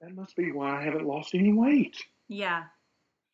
"That 0.01 0.15
must 0.15 0.35
be 0.35 0.51
why 0.51 0.77
I 0.77 0.83
haven't 0.83 1.07
lost 1.07 1.35
any 1.35 1.53
weight." 1.53 1.97
Yeah. 2.27 2.65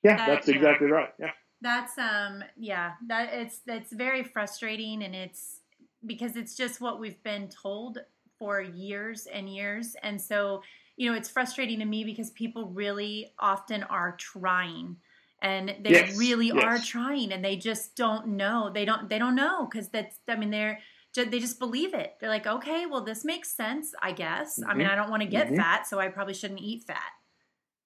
Yeah, 0.03 0.19
that, 0.19 0.27
that's 0.27 0.49
exactly 0.49 0.89
right. 0.89 1.13
Yeah 1.19 1.31
that's 1.65 1.97
um 1.99 2.45
yeah 2.57 2.93
that 3.09 3.33
it's 3.33 3.61
it's 3.67 3.93
very 3.93 4.23
frustrating 4.23 5.03
and 5.03 5.15
it's 5.15 5.61
because 6.05 6.37
it's 6.37 6.55
just 6.55 6.81
what 6.81 7.01
we've 7.01 7.23
been 7.23 7.49
told 7.49 7.99
for 8.39 8.61
years 8.61 9.27
and 9.33 9.49
years 9.49 9.97
and 10.03 10.21
so 10.21 10.63
you 10.97 11.11
know 11.11 11.17
it's 11.17 11.31
frustrating 11.31 11.79
to 11.79 11.87
me 11.87 12.05
because 12.05 12.31
people 12.33 12.69
really 12.69 13.33
often 13.39 13.83
are 13.85 14.15
trying 14.19 14.95
and 15.41 15.75
they 15.83 15.91
yes, 15.91 16.17
really 16.19 16.49
yes. 16.49 16.63
are 16.63 16.79
trying 16.79 17.33
and 17.33 17.43
they 17.43 17.57
just 17.57 17.97
don't 17.97 18.27
know 18.27 18.71
they 18.73 18.85
don't 18.85 19.09
they 19.09 19.19
don't 19.19 19.35
know 19.35 19.67
because 19.67 19.89
that's 19.89 20.19
i 20.29 20.37
mean 20.37 20.51
they're 20.51 20.79
they 21.15 21.39
just 21.39 21.59
believe 21.59 21.95
it 21.95 22.15
they're 22.21 22.29
like 22.29 22.47
okay 22.47 22.85
well 22.85 23.03
this 23.03 23.25
makes 23.25 23.51
sense 23.51 23.95
i 24.03 24.13
guess 24.13 24.59
mm-hmm. 24.59 24.71
i 24.71 24.75
mean 24.75 24.87
i 24.87 24.95
don't 24.95 25.11
want 25.11 25.23
to 25.23 25.29
get 25.29 25.47
mm-hmm. 25.47 25.57
fat 25.57 25.87
so 25.87 25.99
i 25.99 26.09
probably 26.09 26.35
shouldn't 26.35 26.61
eat 26.61 26.85
fat 26.85 27.13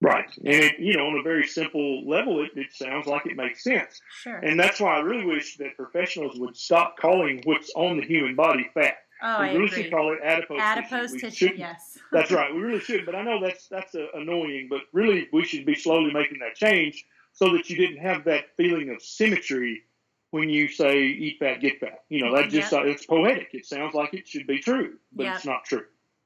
Right. 0.01 0.27
And, 0.39 0.47
it, 0.55 0.79
you 0.79 0.97
know, 0.97 1.07
on 1.09 1.19
a 1.19 1.23
very 1.23 1.47
simple 1.47 2.09
level, 2.09 2.45
it, 2.45 2.53
it 2.55 2.73
sounds 2.73 3.07
like 3.07 3.27
it 3.27 3.37
makes 3.37 3.65
sense. 3.65 4.01
Sure. 4.23 4.37
And 4.37 4.59
that's 4.59 4.81
why 4.81 4.97
I 4.97 5.01
really 5.01 5.27
wish 5.27 5.57
that 5.57 5.77
professionals 5.77 6.39
would 6.39 6.57
stop 6.57 6.97
calling 6.99 7.41
what's 7.45 7.71
on 7.75 7.97
the 7.97 8.05
human 8.07 8.37
body 8.37 8.71
fat. 8.75 8.99
Oh, 9.21 9.41
we 9.41 9.47
I 9.47 9.53
really 9.53 9.67
agree. 9.67 9.83
should 9.83 9.91
call 9.93 10.13
it 10.13 10.21
adipose, 10.23 10.61
Adipose 10.61 11.13
tissue. 11.13 11.49
Tissue, 11.49 11.55
yes. 11.57 11.99
That's 12.13 12.31
right. 12.31 12.55
We 12.55 12.61
really 12.61 12.81
should. 12.81 13.05
But 13.05 13.17
I 13.17 13.23
know 13.23 13.41
that's 13.43 13.67
that's 13.67 13.95
uh, 13.97 14.07
annoying. 14.15 14.69
But 14.71 14.83
really, 14.93 15.29
we 15.33 15.45
should 15.45 15.67
be 15.67 15.75
slowly 15.75 16.13
making 16.13 16.39
that 16.39 16.55
change 16.55 17.05
so 17.33 17.53
that 17.55 17.69
you 17.69 17.77
didn't 17.77 17.99
have 17.99 18.25
that 18.27 18.57
feeling 18.57 18.91
of 18.91 19.03
symmetry 19.03 19.83
when 20.31 20.49
you 20.49 20.69
say 20.69 21.03
"eat 21.03 21.39
fat, 21.41 21.61
get 21.61 21.81
fat." 21.81 22.05
You 22.09 22.25
know, 22.25 22.37
that 22.37 22.51
just 22.51 22.71
Yep. 22.71 22.83
uh, 22.83 22.87
it's 22.87 23.05
poetic. 23.07 23.49
It 23.55 23.67
sounds 23.67 23.95
like 23.95 24.15
it 24.15 24.29
should 24.29 24.47
be 24.47 24.61
true, 24.61 24.99
but 25.13 25.25
Yep. 25.25 25.35
it's 25.35 25.45
not 25.45 25.65
true. 25.65 25.85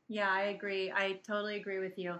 Yeah, 0.08 0.28
I 0.30 0.42
agree. 0.42 0.92
I 0.94 1.18
totally 1.26 1.56
agree 1.56 1.78
with 1.78 1.98
you. 1.98 2.16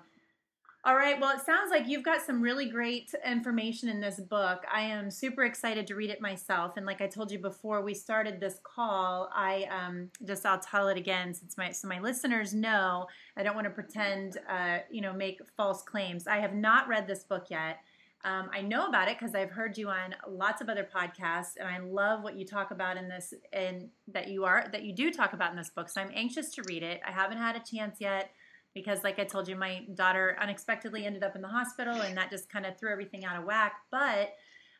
All 0.84 0.96
right. 0.96 1.20
Well, 1.20 1.30
it 1.30 1.46
sounds 1.46 1.70
like 1.70 1.86
you've 1.86 2.02
got 2.02 2.22
some 2.22 2.42
really 2.42 2.68
great 2.68 3.14
information 3.24 3.88
in 3.88 4.00
this 4.00 4.18
book. 4.18 4.64
I 4.70 4.80
am 4.80 5.12
super 5.12 5.44
excited 5.44 5.86
to 5.86 5.94
read 5.94 6.10
it 6.10 6.20
myself. 6.20 6.76
And 6.76 6.84
like 6.84 7.00
I 7.00 7.06
told 7.06 7.30
you 7.30 7.38
before 7.38 7.82
we 7.82 7.94
started 7.94 8.40
this 8.40 8.58
call, 8.64 9.30
I 9.32 9.68
um, 9.70 10.10
just 10.26 10.44
I'll 10.44 10.58
tell 10.58 10.88
it 10.88 10.96
again 10.96 11.34
since 11.34 11.56
my 11.56 11.70
so 11.70 11.86
my 11.86 12.00
listeners 12.00 12.52
know. 12.52 13.06
I 13.36 13.44
don't 13.44 13.54
want 13.54 13.66
to 13.66 13.70
pretend, 13.70 14.38
uh, 14.50 14.78
you 14.90 15.02
know, 15.02 15.12
make 15.12 15.40
false 15.56 15.82
claims. 15.82 16.26
I 16.26 16.38
have 16.38 16.52
not 16.52 16.88
read 16.88 17.06
this 17.06 17.22
book 17.22 17.46
yet. 17.48 17.78
Um, 18.24 18.50
I 18.52 18.60
know 18.60 18.88
about 18.88 19.06
it 19.08 19.20
because 19.20 19.36
I've 19.36 19.50
heard 19.50 19.78
you 19.78 19.88
on 19.88 20.16
lots 20.28 20.60
of 20.60 20.68
other 20.68 20.86
podcasts, 20.92 21.52
and 21.58 21.68
I 21.68 21.78
love 21.78 22.24
what 22.24 22.36
you 22.36 22.44
talk 22.44 22.72
about 22.72 22.96
in 22.96 23.08
this, 23.08 23.34
and 23.52 23.88
that 24.08 24.28
you 24.28 24.44
are 24.44 24.66
that 24.72 24.82
you 24.82 24.92
do 24.92 25.12
talk 25.12 25.32
about 25.32 25.52
in 25.52 25.56
this 25.56 25.70
book. 25.70 25.88
So 25.88 26.00
I'm 26.00 26.10
anxious 26.12 26.52
to 26.56 26.62
read 26.66 26.82
it. 26.82 27.00
I 27.06 27.12
haven't 27.12 27.38
had 27.38 27.54
a 27.54 27.60
chance 27.60 28.00
yet 28.00 28.32
because, 28.74 29.04
like 29.04 29.18
I 29.18 29.24
told 29.24 29.48
you, 29.48 29.56
my 29.56 29.84
daughter 29.94 30.36
unexpectedly 30.40 31.06
ended 31.06 31.22
up 31.22 31.36
in 31.36 31.42
the 31.42 31.48
hospital, 31.48 32.00
and 32.00 32.16
that 32.16 32.30
just 32.30 32.50
kind 32.50 32.66
of 32.66 32.78
threw 32.78 32.90
everything 32.90 33.24
out 33.24 33.38
of 33.38 33.44
whack. 33.44 33.74
But 33.90 34.34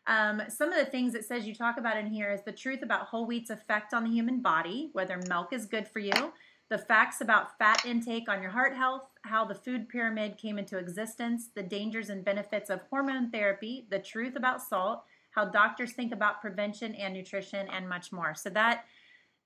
um, 0.06 0.42
some 0.48 0.72
of 0.72 0.78
the 0.78 0.90
things 0.90 1.14
it 1.14 1.24
says 1.24 1.46
you 1.46 1.54
talk 1.54 1.78
about 1.78 1.96
in 1.96 2.06
here 2.06 2.32
is 2.32 2.40
the 2.44 2.52
truth 2.52 2.82
about 2.82 3.06
whole 3.06 3.26
wheat's 3.26 3.50
effect 3.50 3.94
on 3.94 4.04
the 4.04 4.10
human 4.10 4.40
body, 4.40 4.90
whether 4.92 5.20
milk 5.28 5.52
is 5.52 5.66
good 5.66 5.86
for 5.86 6.00
you, 6.00 6.32
the 6.70 6.78
facts 6.78 7.20
about 7.20 7.58
fat 7.58 7.84
intake 7.84 8.28
on 8.28 8.40
your 8.40 8.50
heart 8.50 8.74
health, 8.74 9.02
how 9.24 9.44
the 9.44 9.54
food 9.54 9.88
pyramid 9.88 10.38
came 10.38 10.58
into 10.58 10.78
existence, 10.78 11.50
the 11.54 11.62
dangers 11.62 12.08
and 12.08 12.24
benefits 12.24 12.70
of 12.70 12.80
hormone 12.88 13.30
therapy, 13.30 13.86
the 13.90 13.98
truth 13.98 14.36
about 14.36 14.62
salt, 14.62 15.04
how 15.32 15.44
doctors 15.44 15.92
think 15.92 16.12
about 16.12 16.40
prevention 16.40 16.94
and 16.94 17.14
nutrition, 17.14 17.68
and 17.68 17.88
much 17.88 18.10
more. 18.10 18.34
So 18.34 18.50
that, 18.50 18.86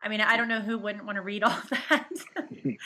I 0.03 0.09
mean, 0.09 0.21
I 0.21 0.37
don't 0.37 0.49
know 0.49 0.61
who 0.61 0.79
wouldn't 0.79 1.05
want 1.05 1.17
to 1.17 1.23
read 1.23 1.43
all 1.43 1.59
that. 1.71 2.09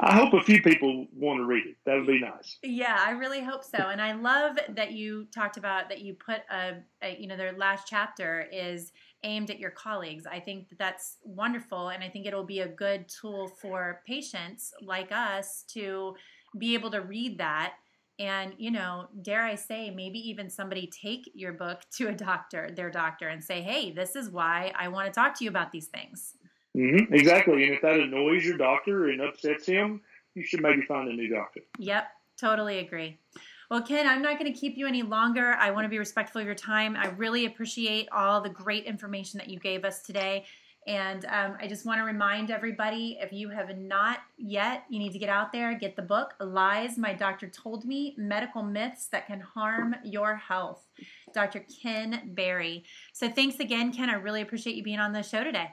I 0.00 0.14
hope 0.14 0.34
a 0.34 0.42
few 0.42 0.62
people 0.62 1.06
want 1.14 1.38
to 1.38 1.44
read 1.44 1.66
it. 1.66 1.76
That 1.84 1.96
would 1.96 2.06
be 2.06 2.20
nice. 2.20 2.58
Yeah, 2.62 2.96
I 2.98 3.10
really 3.12 3.42
hope 3.42 3.64
so. 3.64 3.78
And 3.88 4.00
I 4.00 4.12
love 4.12 4.58
that 4.68 4.92
you 4.92 5.26
talked 5.34 5.56
about 5.56 5.88
that 5.88 6.00
you 6.00 6.14
put 6.14 6.40
a, 6.50 6.76
a, 7.02 7.16
you 7.18 7.26
know, 7.26 7.36
their 7.36 7.52
last 7.52 7.86
chapter 7.88 8.46
is 8.52 8.92
aimed 9.24 9.50
at 9.50 9.58
your 9.58 9.70
colleagues. 9.70 10.26
I 10.26 10.40
think 10.40 10.68
that 10.68 10.78
that's 10.78 11.16
wonderful. 11.24 11.88
And 11.88 12.02
I 12.02 12.08
think 12.08 12.26
it'll 12.26 12.44
be 12.44 12.60
a 12.60 12.68
good 12.68 13.06
tool 13.08 13.48
for 13.48 14.02
patients 14.06 14.72
like 14.82 15.12
us 15.12 15.64
to 15.68 16.14
be 16.58 16.74
able 16.74 16.90
to 16.90 17.00
read 17.00 17.38
that. 17.38 17.74
And, 18.18 18.52
you 18.58 18.70
know, 18.70 19.08
dare 19.22 19.44
I 19.44 19.54
say, 19.54 19.90
maybe 19.90 20.18
even 20.18 20.50
somebody 20.50 20.86
take 20.88 21.30
your 21.34 21.54
book 21.54 21.80
to 21.96 22.08
a 22.08 22.12
doctor, 22.12 22.70
their 22.70 22.90
doctor, 22.90 23.28
and 23.28 23.42
say, 23.42 23.62
hey, 23.62 23.92
this 23.92 24.14
is 24.14 24.28
why 24.28 24.72
I 24.78 24.88
want 24.88 25.06
to 25.06 25.12
talk 25.12 25.38
to 25.38 25.44
you 25.44 25.48
about 25.48 25.72
these 25.72 25.86
things. 25.86 26.34
Hmm 26.74 27.12
Exactly. 27.12 27.64
And 27.64 27.74
if 27.74 27.82
that 27.82 27.98
annoys 27.98 28.44
your 28.44 28.56
doctor 28.56 29.08
and 29.08 29.20
upsets 29.20 29.66
him, 29.66 30.00
you 30.34 30.44
should 30.44 30.62
maybe 30.62 30.82
find 30.82 31.08
a 31.08 31.12
new 31.12 31.28
doctor. 31.28 31.60
Yep, 31.78 32.08
totally 32.38 32.78
agree. 32.78 33.18
Well, 33.70 33.82
Ken, 33.82 34.08
I'm 34.08 34.20
not 34.20 34.38
going 34.38 34.52
to 34.52 34.58
keep 34.58 34.76
you 34.76 34.88
any 34.88 35.02
longer. 35.02 35.52
I 35.52 35.70
want 35.70 35.84
to 35.84 35.88
be 35.88 35.98
respectful 35.98 36.40
of 36.40 36.46
your 36.46 36.56
time. 36.56 36.96
I 36.96 37.08
really 37.10 37.46
appreciate 37.46 38.08
all 38.10 38.40
the 38.40 38.48
great 38.48 38.84
information 38.84 39.38
that 39.38 39.48
you 39.48 39.60
gave 39.60 39.84
us 39.84 40.02
today. 40.02 40.44
And 40.86 41.24
um, 41.26 41.56
I 41.60 41.68
just 41.68 41.84
want 41.86 42.00
to 42.00 42.04
remind 42.04 42.50
everybody 42.50 43.18
if 43.20 43.32
you 43.32 43.48
have 43.50 43.76
not 43.76 44.20
yet, 44.38 44.84
you 44.88 44.98
need 44.98 45.12
to 45.12 45.18
get 45.18 45.28
out 45.28 45.52
there, 45.52 45.74
get 45.78 45.94
the 45.94 46.02
book, 46.02 46.34
Lies 46.40 46.98
My 46.98 47.12
Doctor 47.12 47.48
Told 47.48 47.84
Me 47.84 48.14
Medical 48.16 48.62
Myths 48.62 49.06
That 49.08 49.26
Can 49.26 49.40
Harm 49.40 49.94
Your 50.02 50.34
Health. 50.34 50.88
Dr. 51.32 51.64
Ken 51.82 52.32
Berry. 52.34 52.82
So 53.12 53.28
thanks 53.28 53.60
again, 53.60 53.92
Ken. 53.92 54.10
I 54.10 54.14
really 54.14 54.40
appreciate 54.40 54.74
you 54.74 54.82
being 54.82 54.98
on 54.98 55.12
the 55.12 55.22
show 55.22 55.44
today. 55.44 55.68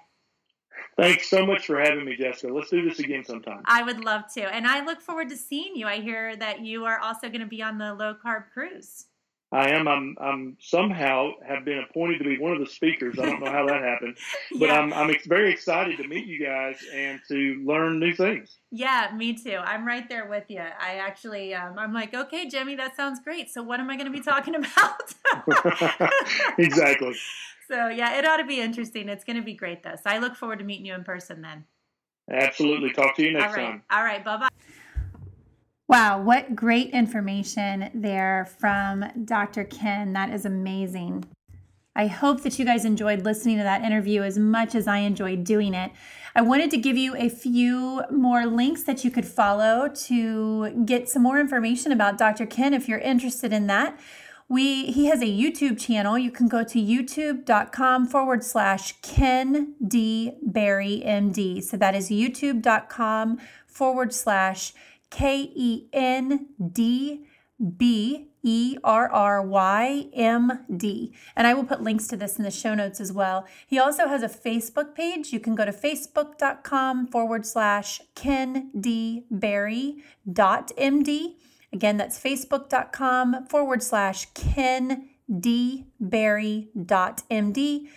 Thanks 0.97 1.29
so 1.29 1.45
much 1.45 1.67
for 1.67 1.79
having 1.79 2.05
me, 2.05 2.15
Jessica. 2.15 2.51
Let's 2.51 2.71
do 2.71 2.87
this 2.87 2.99
again 2.99 3.23
sometime. 3.23 3.61
I 3.65 3.83
would 3.83 4.03
love 4.03 4.23
to. 4.33 4.41
And 4.41 4.65
I 4.65 4.83
look 4.83 4.99
forward 4.99 5.29
to 5.29 5.37
seeing 5.37 5.75
you. 5.75 5.85
I 5.85 6.01
hear 6.01 6.35
that 6.37 6.61
you 6.61 6.85
are 6.85 6.99
also 6.99 7.29
going 7.29 7.41
to 7.41 7.47
be 7.47 7.61
on 7.61 7.77
the 7.77 7.93
low 7.93 8.15
carb 8.15 8.45
cruise. 8.51 9.05
I 9.51 9.69
am. 9.69 9.87
I'm. 9.87 10.17
I'm 10.19 10.57
somehow 10.59 11.31
have 11.47 11.63
been 11.63 11.79
appointed 11.89 12.17
to 12.17 12.25
be 12.25 12.37
one 12.37 12.51
of 12.51 12.59
the 12.59 12.65
speakers. 12.65 13.17
I 13.17 13.27
don't 13.27 13.41
know 13.41 13.49
how 13.49 13.65
that 13.67 13.81
happened, 13.81 14.17
but 14.59 14.67
yeah. 14.67 14.77
I'm. 14.77 14.91
I'm 14.91 15.09
ex- 15.09 15.25
very 15.25 15.53
excited 15.53 15.95
to 15.97 16.07
meet 16.07 16.25
you 16.25 16.45
guys 16.45 16.75
and 16.93 17.21
to 17.29 17.63
learn 17.65 17.97
new 17.97 18.13
things. 18.13 18.57
Yeah, 18.71 19.09
me 19.15 19.35
too. 19.35 19.55
I'm 19.55 19.87
right 19.87 20.09
there 20.09 20.27
with 20.27 20.43
you. 20.49 20.59
I 20.59 20.95
actually, 20.95 21.55
um, 21.55 21.79
I'm 21.79 21.93
like, 21.93 22.13
okay, 22.13 22.49
Jimmy, 22.49 22.75
that 22.75 22.97
sounds 22.97 23.21
great. 23.21 23.49
So 23.49 23.63
what 23.63 23.79
am 23.79 23.89
I 23.89 23.95
going 23.95 24.11
to 24.11 24.11
be 24.11 24.19
talking 24.19 24.53
about? 24.53 25.13
exactly. 26.57 27.15
So 27.67 27.89
yeah, 27.89 28.17
it 28.17 28.25
ought 28.25 28.37
to 28.37 28.45
be 28.45 28.61
interesting. 28.61 29.09
It's 29.09 29.23
going 29.23 29.35
to 29.35 29.43
be 29.43 29.53
great 29.53 29.83
though. 29.83 29.95
So 29.95 30.09
I 30.09 30.19
look 30.19 30.35
forward 30.35 30.59
to 30.59 30.65
meeting 30.65 30.85
you 30.85 30.93
in 30.93 31.03
person 31.03 31.41
then. 31.41 31.65
Absolutely. 32.31 32.91
Talk 32.91 33.15
to 33.17 33.23
you 33.23 33.33
next 33.33 33.51
All 33.51 33.53
right. 33.53 33.71
time. 33.71 33.83
All 33.91 34.03
right. 34.03 34.23
Bye 34.23 34.37
bye. 34.37 34.47
Wow, 35.89 36.21
what 36.21 36.53
great 36.53 36.89
information 36.89 37.89
there 37.93 38.49
from 38.59 39.05
Dr. 39.23 39.63
Ken. 39.63 40.11
That 40.11 40.31
is 40.31 40.45
amazing. 40.45 41.23
I 41.95 42.07
hope 42.07 42.43
that 42.43 42.59
you 42.59 42.65
guys 42.65 42.83
enjoyed 42.83 43.23
listening 43.23 43.57
to 43.57 43.63
that 43.63 43.83
interview 43.83 44.21
as 44.21 44.37
much 44.37 44.75
as 44.75 44.85
I 44.85 44.99
enjoyed 44.99 45.45
doing 45.45 45.73
it. 45.73 45.91
I 46.35 46.41
wanted 46.41 46.69
to 46.71 46.77
give 46.77 46.97
you 46.97 47.15
a 47.15 47.29
few 47.29 48.03
more 48.11 48.45
links 48.45 48.83
that 48.83 49.03
you 49.03 49.09
could 49.09 49.25
follow 49.25 49.87
to 49.87 50.83
get 50.85 51.09
some 51.09 51.23
more 51.23 51.39
information 51.39 51.91
about 51.91 52.17
Dr. 52.17 52.45
Ken 52.45 52.73
if 52.73 52.87
you're 52.87 52.99
interested 52.99 53.53
in 53.53 53.67
that. 53.67 53.97
We 54.49 54.85
he 54.91 55.07
has 55.07 55.21
a 55.21 55.25
YouTube 55.25 55.79
channel. 55.79 56.17
You 56.17 56.31
can 56.31 56.47
go 56.47 56.63
to 56.63 56.79
youtube.com 56.79 58.07
forward 58.07 58.43
slash 58.43 58.93
Ken 59.01 59.75
D 59.85 60.33
Berry 60.41 61.03
MD. 61.05 61.61
So 61.61 61.75
that 61.77 61.95
is 61.95 62.09
youtube.com 62.09 63.39
forward 63.65 64.13
slash 64.13 64.73
K 65.09 65.51
E 65.53 65.87
N 65.91 66.47
D 66.71 67.25
B 67.77 68.29
E 68.43 68.77
R 68.83 69.11
R 69.11 69.41
Y 69.41 70.07
M 70.13 70.65
D. 70.75 71.13
And 71.35 71.45
I 71.45 71.53
will 71.53 71.65
put 71.65 71.83
links 71.83 72.07
to 72.07 72.15
this 72.15 72.37
in 72.37 72.45
the 72.45 72.51
show 72.51 72.73
notes 72.73 73.01
as 73.01 73.11
well. 73.11 73.45
He 73.65 73.77
also 73.77 74.07
has 74.07 74.23
a 74.23 74.29
Facebook 74.29 74.95
page. 74.95 75.33
You 75.33 75.41
can 75.41 75.55
go 75.55 75.65
to 75.65 75.73
facebook.com 75.73 77.07
forward 77.07 77.45
slash 77.45 78.01
Ken 78.15 78.71
D 78.79 79.25
dot 80.31 80.71
MD. 80.77 81.35
Again, 81.73 81.97
that's 81.97 82.19
facebook.com 82.19 83.47
forward 83.47 83.83
slash 83.83 84.27
Ken 84.33 85.09
D 85.39 85.85
Berry 85.99 86.69
dot 86.85 87.23
MD. 87.29 87.87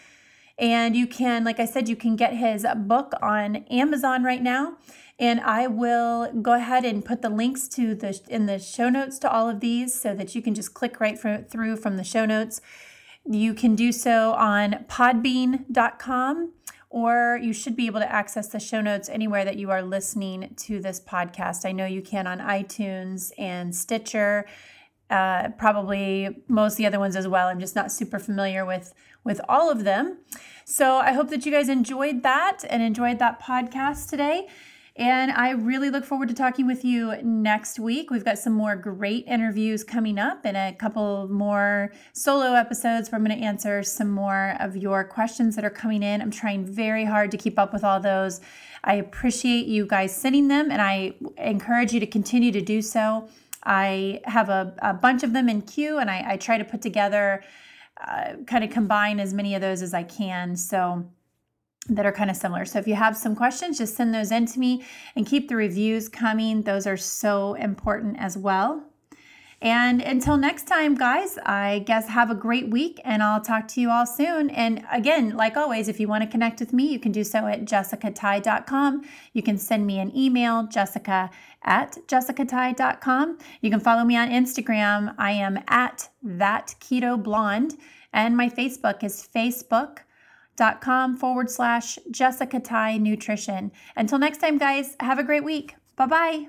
And 0.58 0.94
you 0.94 1.06
can, 1.06 1.44
like 1.44 1.58
I 1.58 1.64
said, 1.64 1.88
you 1.88 1.96
can 1.96 2.16
get 2.16 2.34
his 2.34 2.66
book 2.76 3.12
on 3.22 3.56
Amazon 3.70 4.22
right 4.22 4.42
now. 4.42 4.76
And 5.18 5.40
I 5.40 5.66
will 5.66 6.32
go 6.32 6.52
ahead 6.52 6.84
and 6.84 7.04
put 7.04 7.22
the 7.22 7.30
links 7.30 7.68
to 7.68 7.94
the 7.94 8.20
in 8.28 8.46
the 8.46 8.58
show 8.58 8.88
notes 8.88 9.18
to 9.20 9.30
all 9.30 9.48
of 9.48 9.60
these 9.60 9.98
so 9.98 10.14
that 10.14 10.34
you 10.34 10.42
can 10.42 10.54
just 10.54 10.74
click 10.74 11.00
right 11.00 11.18
through 11.18 11.76
from 11.76 11.96
the 11.96 12.04
show 12.04 12.26
notes. 12.26 12.60
You 13.24 13.54
can 13.54 13.74
do 13.74 13.92
so 13.92 14.32
on 14.32 14.84
podbean.com 14.88 16.52
or 16.90 17.38
you 17.40 17.52
should 17.52 17.76
be 17.76 17.86
able 17.86 18.00
to 18.00 18.12
access 18.12 18.48
the 18.48 18.58
show 18.58 18.80
notes 18.80 19.08
anywhere 19.08 19.44
that 19.44 19.56
you 19.56 19.70
are 19.70 19.80
listening 19.80 20.52
to 20.56 20.80
this 20.80 21.00
podcast. 21.00 21.64
I 21.64 21.70
know 21.70 21.86
you 21.86 22.02
can 22.02 22.26
on 22.26 22.40
iTunes 22.40 23.30
and 23.38 23.74
Stitcher, 23.74 24.44
uh, 25.08 25.50
probably 25.56 26.42
most 26.48 26.76
the 26.76 26.86
other 26.86 26.98
ones 26.98 27.14
as 27.14 27.28
well. 27.28 27.46
I'm 27.46 27.60
just 27.60 27.76
not 27.76 27.92
super 27.92 28.18
familiar 28.18 28.66
with 28.66 28.92
with 29.22 29.40
all 29.48 29.70
of 29.70 29.84
them. 29.84 30.18
So 30.64 30.96
I 30.96 31.12
hope 31.12 31.28
that 31.30 31.44
you 31.44 31.52
guys 31.52 31.68
enjoyed 31.68 32.22
that 32.22 32.64
and 32.68 32.82
enjoyed 32.82 33.18
that 33.18 33.40
podcast 33.40 34.08
today. 34.08 34.48
And 35.00 35.32
I 35.32 35.52
really 35.52 35.88
look 35.88 36.04
forward 36.04 36.28
to 36.28 36.34
talking 36.34 36.66
with 36.66 36.84
you 36.84 37.14
next 37.22 37.78
week. 37.78 38.10
We've 38.10 38.24
got 38.24 38.38
some 38.38 38.52
more 38.52 38.76
great 38.76 39.26
interviews 39.26 39.82
coming 39.82 40.18
up 40.18 40.44
and 40.44 40.58
a 40.58 40.74
couple 40.74 41.26
more 41.28 41.90
solo 42.12 42.52
episodes 42.52 43.10
where 43.10 43.18
I'm 43.18 43.24
going 43.24 43.38
to 43.38 43.42
answer 43.42 43.82
some 43.82 44.10
more 44.10 44.56
of 44.60 44.76
your 44.76 45.02
questions 45.04 45.56
that 45.56 45.64
are 45.64 45.70
coming 45.70 46.02
in. 46.02 46.20
I'm 46.20 46.30
trying 46.30 46.66
very 46.66 47.06
hard 47.06 47.30
to 47.30 47.38
keep 47.38 47.58
up 47.58 47.72
with 47.72 47.82
all 47.82 47.98
those. 47.98 48.42
I 48.84 48.96
appreciate 48.96 49.64
you 49.64 49.86
guys 49.86 50.14
sending 50.14 50.48
them 50.48 50.70
and 50.70 50.82
I 50.82 51.14
encourage 51.38 51.94
you 51.94 52.00
to 52.00 52.06
continue 52.06 52.52
to 52.52 52.60
do 52.60 52.82
so. 52.82 53.26
I 53.64 54.20
have 54.24 54.50
a, 54.50 54.74
a 54.82 54.92
bunch 54.92 55.22
of 55.22 55.32
them 55.32 55.48
in 55.48 55.62
queue 55.62 55.96
and 55.96 56.10
I, 56.10 56.32
I 56.32 56.36
try 56.36 56.58
to 56.58 56.64
put 56.64 56.82
together, 56.82 57.42
uh, 58.06 58.34
kind 58.46 58.64
of 58.64 58.68
combine 58.68 59.18
as 59.18 59.32
many 59.32 59.54
of 59.54 59.62
those 59.62 59.80
as 59.80 59.94
I 59.94 60.02
can. 60.02 60.56
So, 60.56 61.08
that 61.88 62.06
are 62.06 62.12
kind 62.12 62.30
of 62.30 62.36
similar. 62.36 62.64
So 62.64 62.78
if 62.78 62.86
you 62.86 62.94
have 62.94 63.16
some 63.16 63.34
questions, 63.34 63.78
just 63.78 63.96
send 63.96 64.14
those 64.14 64.30
in 64.30 64.46
to 64.46 64.60
me 64.60 64.84
and 65.16 65.26
keep 65.26 65.48
the 65.48 65.56
reviews 65.56 66.08
coming. 66.08 66.62
Those 66.62 66.86
are 66.86 66.96
so 66.96 67.54
important 67.54 68.16
as 68.18 68.36
well. 68.36 68.84
And 69.62 70.00
until 70.00 70.38
next 70.38 70.66
time, 70.66 70.94
guys, 70.94 71.36
I 71.44 71.80
guess 71.80 72.08
have 72.08 72.30
a 72.30 72.34
great 72.34 72.70
week 72.70 72.98
and 73.04 73.22
I'll 73.22 73.42
talk 73.42 73.68
to 73.68 73.80
you 73.80 73.90
all 73.90 74.06
soon. 74.06 74.48
And 74.50 74.84
again, 74.90 75.36
like 75.36 75.56
always, 75.56 75.86
if 75.86 76.00
you 76.00 76.08
want 76.08 76.24
to 76.24 76.30
connect 76.30 76.60
with 76.60 76.72
me, 76.72 76.84
you 76.84 76.98
can 76.98 77.12
do 77.12 77.22
so 77.24 77.46
at 77.46 77.66
jessicatighe.com. 77.66 79.02
You 79.34 79.42
can 79.42 79.58
send 79.58 79.86
me 79.86 79.98
an 79.98 80.16
email, 80.16 80.66
jessica 80.66 81.30
at 81.62 81.98
jessicatighe.com. 82.06 83.38
You 83.60 83.70
can 83.70 83.80
follow 83.80 84.04
me 84.04 84.16
on 84.16 84.30
Instagram. 84.30 85.14
I 85.18 85.32
am 85.32 85.58
at 85.68 86.08
that 86.22 86.74
keto 86.80 87.22
blonde. 87.22 87.76
And 88.14 88.36
my 88.36 88.48
Facebook 88.48 89.04
is 89.04 89.28
facebook.com 90.56 91.16
forward 91.16 91.50
slash 91.50 91.98
Jessica 92.10 92.60
Tighe 92.60 93.00
Nutrition. 93.00 93.72
Until 93.96 94.18
next 94.18 94.38
time, 94.38 94.58
guys, 94.58 94.96
have 95.00 95.18
a 95.18 95.22
great 95.22 95.44
week. 95.44 95.76
Bye 95.96 96.06
bye. 96.06 96.48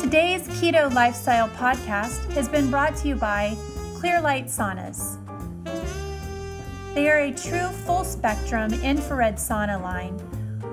Today's 0.00 0.48
Keto 0.48 0.92
Lifestyle 0.92 1.48
podcast 1.50 2.30
has 2.32 2.48
been 2.48 2.70
brought 2.70 2.96
to 2.96 3.08
you 3.08 3.16
by 3.16 3.54
Clear 3.94 4.20
Light 4.20 4.46
Saunas. 4.46 5.18
They 6.94 7.08
are 7.10 7.20
a 7.20 7.32
true 7.32 7.68
full 7.68 8.04
spectrum 8.04 8.72
infrared 8.82 9.36
sauna 9.36 9.80
line 9.80 10.16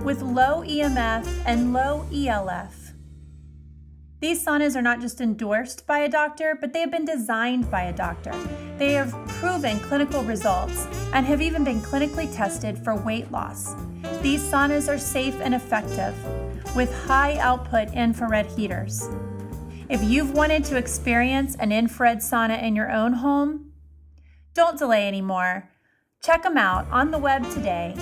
with 0.04 0.22
low 0.22 0.64
EMF 0.64 1.28
and 1.46 1.74
low 1.74 2.06
ELF. 2.14 2.79
These 4.22 4.46
saunas 4.46 4.76
are 4.76 4.82
not 4.82 5.00
just 5.00 5.22
endorsed 5.22 5.88
by 5.88 6.00
a 6.00 6.10
doctor, 6.10 6.58
but 6.60 6.74
they 6.74 6.82
have 6.82 6.92
been 6.92 7.06
designed 7.06 7.72
by 7.72 7.84
a 7.84 7.94
doctor. 7.94 8.34
They 8.78 8.92
have 8.94 9.14
proven 9.28 9.80
clinical 9.80 10.24
results 10.24 10.88
and 11.14 11.26
have 11.26 11.42
even 11.42 11.64
been 11.64 11.80
clinically 11.80 12.30
tested 12.36 12.78
for 12.78 12.96
weight 12.96 13.32
loss. 13.32 13.76
These 14.22 14.44
saunas 14.44 14.94
are 14.94 14.98
safe 14.98 15.40
and 15.40 15.56
effective 15.56 16.14
with 16.76 16.94
high 17.06 17.38
output 17.38 17.94
infrared 17.94 18.48
heaters. 18.48 19.08
If 19.88 20.04
you've 20.04 20.34
wanted 20.34 20.66
to 20.66 20.76
experience 20.76 21.56
an 21.56 21.72
infrared 21.72 22.18
sauna 22.18 22.62
in 22.62 22.76
your 22.76 22.92
own 22.92 23.14
home, 23.14 23.72
don't 24.54 24.78
delay 24.78 25.08
anymore. 25.08 25.70
Check 26.22 26.44
them 26.44 26.58
out 26.58 26.86
on 26.92 27.12
the 27.12 27.18
web 27.18 27.50
today 27.52 27.96